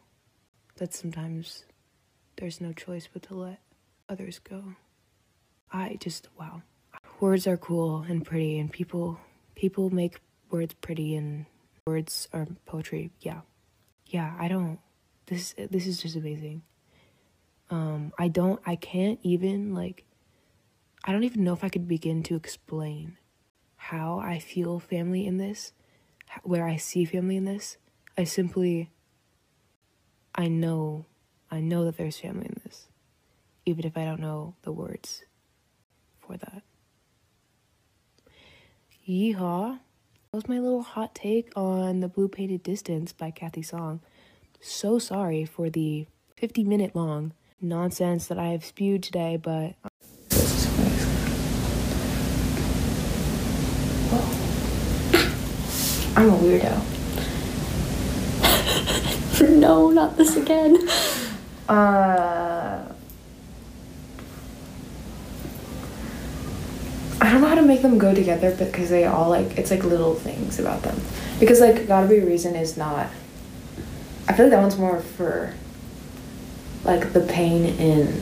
That 0.77 0.93
sometimes 0.93 1.65
there's 2.37 2.59
no 2.59 2.73
choice 2.73 3.07
but 3.11 3.23
to 3.23 3.35
let 3.35 3.59
others 4.09 4.39
go. 4.39 4.75
I 5.71 5.97
just 5.99 6.27
wow 6.37 6.63
words 7.19 7.47
are 7.47 7.57
cool 7.57 8.05
and 8.09 8.25
pretty 8.25 8.59
and 8.59 8.71
people 8.71 9.17
people 9.55 9.89
make 9.89 10.19
words 10.51 10.73
pretty 10.81 11.15
and 11.15 11.45
words 11.87 12.27
are 12.33 12.47
poetry 12.65 13.11
yeah 13.21 13.41
yeah 14.07 14.33
i 14.39 14.47
don't 14.47 14.79
this 15.27 15.55
this 15.71 15.87
is 15.87 16.01
just 16.01 16.15
amazing 16.15 16.61
um 17.73 18.13
i 18.19 18.27
don't 18.27 18.61
i 18.65 18.75
can't 18.75 19.19
even 19.23 19.73
like 19.73 20.05
i 21.05 21.11
don't 21.11 21.23
even 21.23 21.43
know 21.43 21.53
if 21.53 21.63
i 21.63 21.69
could 21.69 21.87
begin 21.87 22.21
to 22.21 22.35
explain 22.35 23.17
how 23.75 24.19
i 24.19 24.37
feel 24.37 24.79
family 24.79 25.25
in 25.25 25.37
this 25.37 25.73
where 26.43 26.67
i 26.67 26.75
see 26.75 27.03
family 27.03 27.35
in 27.35 27.45
this 27.45 27.77
i 28.17 28.23
simply 28.23 28.91
i 30.35 30.47
know 30.47 31.05
i 31.49 31.59
know 31.59 31.83
that 31.83 31.97
there's 31.97 32.19
family 32.19 32.45
in 32.45 32.61
this 32.63 32.87
even 33.65 33.85
if 33.85 33.97
i 33.97 34.05
don't 34.05 34.21
know 34.21 34.55
the 34.61 34.71
words 34.71 35.23
for 36.19 36.37
that 36.37 36.61
Yeehaw. 39.07 39.79
That 40.31 40.37
was 40.37 40.47
my 40.47 40.59
little 40.59 40.81
hot 40.81 41.13
take 41.13 41.51
on 41.57 41.99
The 41.99 42.07
Blue 42.07 42.29
Painted 42.29 42.63
Distance 42.63 43.11
by 43.11 43.31
Cathy 43.31 43.61
Song. 43.61 43.99
So 44.61 44.97
sorry 44.97 45.43
for 45.43 45.69
the 45.69 46.07
50 46.37 46.63
minute 46.63 46.95
long 46.95 47.33
nonsense 47.63 48.27
that 48.27 48.37
I 48.37 48.49
have 48.49 48.65
spewed 48.65 49.01
today, 49.01 49.37
but. 49.37 49.73
I'm 56.15 56.29
a 56.29 56.37
weirdo. 56.37 56.81
no, 59.59 59.89
not 59.89 60.17
this 60.17 60.35
again. 60.35 60.87
Uh. 61.67 62.89
I 67.21 67.31
don't 67.31 67.41
know 67.41 67.47
how 67.47 67.55
to 67.55 67.61
make 67.61 67.81
them 67.81 67.97
go 67.97 68.13
together 68.13 68.53
because 68.55 68.89
they 68.89 69.05
all 69.05 69.29
like 69.29 69.57
it's 69.57 69.71
like 69.71 69.83
little 69.83 70.13
things 70.13 70.59
about 70.59 70.83
them. 70.83 70.99
Because 71.39 71.61
like 71.61 71.87
gotta 71.87 72.07
be 72.07 72.17
a 72.17 72.25
reason 72.25 72.55
is 72.55 72.77
not 72.77 73.07
I 74.27 74.33
feel 74.33 74.45
like 74.45 74.51
that 74.51 74.61
one's 74.61 74.77
more 74.77 74.99
for 74.99 75.53
like 76.83 77.13
the 77.13 77.21
pain 77.21 77.65
in 77.65 78.21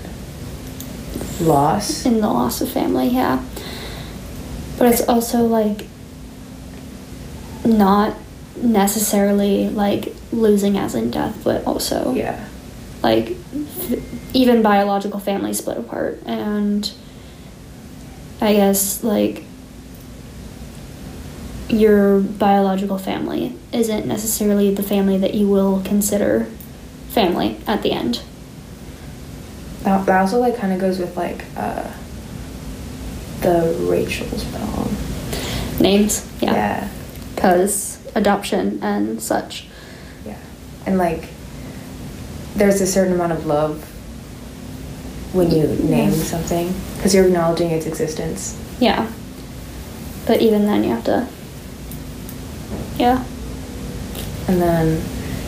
loss. 1.39 2.05
In 2.05 2.21
the 2.21 2.27
loss 2.27 2.61
of 2.61 2.69
family, 2.69 3.07
yeah. 3.09 3.43
But 4.77 4.91
it's 4.91 5.07
also 5.07 5.45
like 5.45 5.85
not 7.65 8.15
necessarily 8.55 9.69
like 9.69 10.13
losing 10.31 10.77
as 10.77 10.95
in 10.95 11.11
death, 11.11 11.41
but 11.43 11.65
also 11.65 12.13
yeah, 12.13 12.47
like 13.03 13.31
f- 13.53 14.35
even 14.35 14.61
biological 14.61 15.19
family 15.19 15.53
split 15.53 15.77
apart 15.77 16.21
and 16.25 16.91
I 18.39 18.53
guess 18.53 19.03
like 19.03 19.43
your 21.69 22.19
biological 22.19 22.97
family 22.97 23.55
isn't 23.71 24.05
necessarily 24.05 24.73
the 24.73 24.83
family 24.83 25.17
that 25.17 25.33
you 25.35 25.47
will 25.47 25.81
consider 25.83 26.47
family 27.09 27.57
at 27.67 27.83
the 27.83 27.91
end. 27.91 28.21
That, 29.83 30.05
that 30.05 30.21
also 30.21 30.39
like 30.39 30.57
kind 30.57 30.73
of 30.73 30.79
goes 30.79 30.99
with 30.99 31.15
like 31.17 31.45
uh, 31.57 31.91
the 33.41 33.75
Rachel's 33.89 34.43
poem. 34.45 34.95
Names, 35.79 36.29
yeah, 36.41 36.53
yeah, 36.53 36.89
because 37.33 37.99
adoption 38.15 38.79
and 38.83 39.21
such. 39.21 39.67
yeah, 40.25 40.37
and 40.85 40.97
like 40.97 41.29
there's 42.55 42.81
a 42.81 42.87
certain 42.87 43.13
amount 43.13 43.31
of 43.31 43.45
love 43.45 43.83
when 45.33 45.49
you 45.49 45.67
name 45.67 46.11
something 46.11 46.73
because 46.95 47.15
you're 47.15 47.25
acknowledging 47.25 47.71
its 47.71 47.85
existence. 47.85 48.59
Yeah. 48.79 49.11
But 50.25 50.41
even 50.41 50.65
then, 50.65 50.83
you 50.83 50.89
have 50.91 51.03
to. 51.05 51.27
Yeah. 52.97 53.23
And 54.47 54.61
then, 54.61 55.03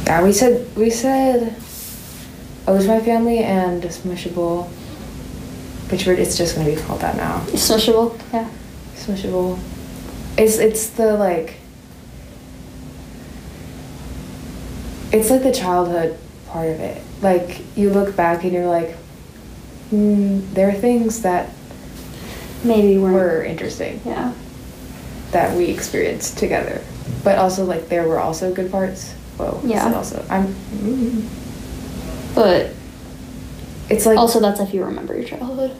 yeah, 0.05 0.23
we 0.23 0.31
said 0.33 0.75
we 0.75 0.89
said, 0.89 1.55
"Oh, 2.67 2.75
it's 2.75 2.85
my 2.85 2.99
family" 2.99 3.39
and 3.39 3.83
"Smushable," 3.83 4.67
which 5.89 6.07
it's 6.07 6.37
just 6.37 6.55
gonna 6.55 6.69
be 6.69 6.75
called 6.75 7.01
that 7.01 7.17
now. 7.17 7.39
Swishable. 7.47 8.17
Yeah. 8.31 8.47
Smushable. 8.95 9.59
It's 10.37 10.57
it's 10.57 10.87
the 10.89 11.13
like. 11.15 11.55
It's 15.11 15.29
like 15.29 15.43
the 15.43 15.51
childhood 15.51 16.17
part 16.47 16.69
of 16.69 16.79
it. 16.79 17.01
Like 17.21 17.61
you 17.75 17.89
look 17.91 18.15
back 18.15 18.43
and 18.43 18.51
you're 18.51 18.65
like, 18.67 18.95
hmm, 19.91 20.41
there 20.53 20.69
are 20.69 20.73
things 20.73 21.21
that 21.21 21.49
Maybe 22.63 22.97
we're. 22.97 23.11
were 23.11 23.43
interesting 23.43 24.01
Yeah. 24.05 24.33
that 25.31 25.55
we 25.55 25.65
experienced 25.65 26.37
together, 26.39 26.81
but 27.23 27.37
also 27.37 27.63
like 27.65 27.89
there 27.89 28.07
were 28.07 28.19
also 28.19 28.51
good 28.53 28.71
parts. 28.71 29.11
Whoa. 29.37 29.61
Yeah. 29.63 29.93
Also, 29.93 30.25
I'm. 30.29 30.47
mm. 30.47 31.25
But 32.35 32.71
It's 33.89 34.05
like 34.05 34.17
also, 34.17 34.39
that's 34.39 34.59
if 34.59 34.73
you 34.73 34.83
remember 34.83 35.15
your 35.15 35.27
childhood. 35.27 35.75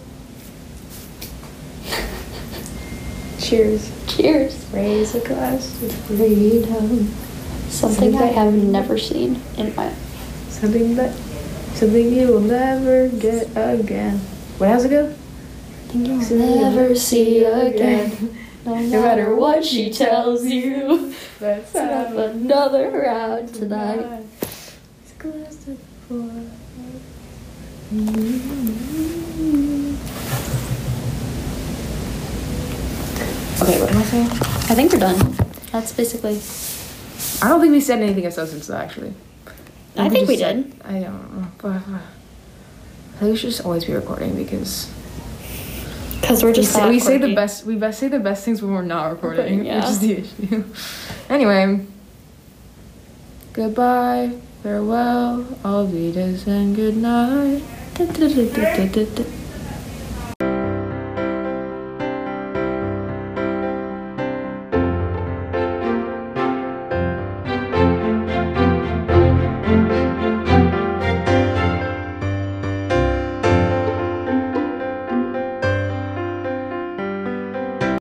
cheers. 3.40 3.92
Cheers. 4.08 4.66
Raise 4.72 5.16
a 5.16 5.20
glass 5.28 5.80
to 5.80 5.90
freedom. 5.90 7.08
Something 7.70 8.16
I 8.16 8.28
have 8.28 8.54
never 8.54 8.98
seen 8.98 9.42
in 9.58 9.76
my. 9.76 9.92
Something 10.50 10.96
that, 10.96 11.16
something 11.74 12.14
you 12.14 12.28
will 12.28 12.40
never 12.40 13.10
get 13.10 13.50
again. 13.56 14.20
What 14.58 14.70
how's 14.70 14.86
it 14.86 14.90
go? 14.90 15.14
You'll 15.94 16.22
Something 16.22 16.62
never 16.62 16.96
see 16.96 17.44
again. 17.44 18.38
No 18.66 18.76
No 18.76 19.02
matter 19.02 19.36
what 19.36 19.66
she 19.66 19.92
tells 19.92 20.46
you. 20.46 21.14
Let's 21.42 21.74
Let's 21.74 21.74
have 21.74 22.16
another 22.16 22.90
round 22.92 23.54
tonight. 23.54 24.24
Okay, 33.62 33.80
what 33.80 33.92
am 33.92 33.98
I 33.98 34.04
saying? 34.04 34.28
I 34.28 34.76
think 34.76 34.92
we're 34.92 35.00
done. 35.00 35.36
That's 35.72 35.94
basically. 35.94 36.40
I 37.42 37.48
don't 37.50 37.62
think 37.62 37.72
we 37.72 37.80
said 37.82 38.02
anything 38.02 38.26
of 38.26 38.34
substance 38.34 38.68
though. 38.68 38.76
Actually, 38.76 39.14
I 39.96 40.10
think 40.10 40.28
we 40.28 40.36
just 40.38 40.56
did. 40.56 40.72
said- 40.82 40.82
I 40.86 41.00
don't 41.00 41.38
know. 41.42 41.48
But, 41.60 41.70
uh, 41.70 42.00
I 43.16 43.20
think 43.20 43.32
we 43.32 43.38
should 43.38 43.52
just 43.52 43.64
always 43.66 43.86
be 43.86 43.94
recording 43.94 44.36
because 44.36 44.90
Because 46.20 46.44
we're 46.44 46.50
we, 46.50 46.56
just. 46.56 46.74
say, 46.74 46.90
we 46.90 47.00
say 47.00 47.18
the 47.18 47.34
best. 47.36 47.66
We 47.66 47.76
best 47.76 48.00
say 48.00 48.08
the 48.10 48.20
best 48.20 48.44
things 48.44 48.62
when 48.62 48.74
we're 48.74 48.82
not 48.82 49.12
recording, 49.12 49.60
Recording, 49.60 49.76
which 49.82 49.86
is 49.92 50.00
the 50.00 50.14
issue. 50.20 50.64
anyway, 51.30 51.86
goodbye, 53.54 54.32
farewell, 54.64 55.44
auf 55.64 55.92
Wiedersehen, 55.92 56.74
good 56.74 56.96
night. 56.96 57.62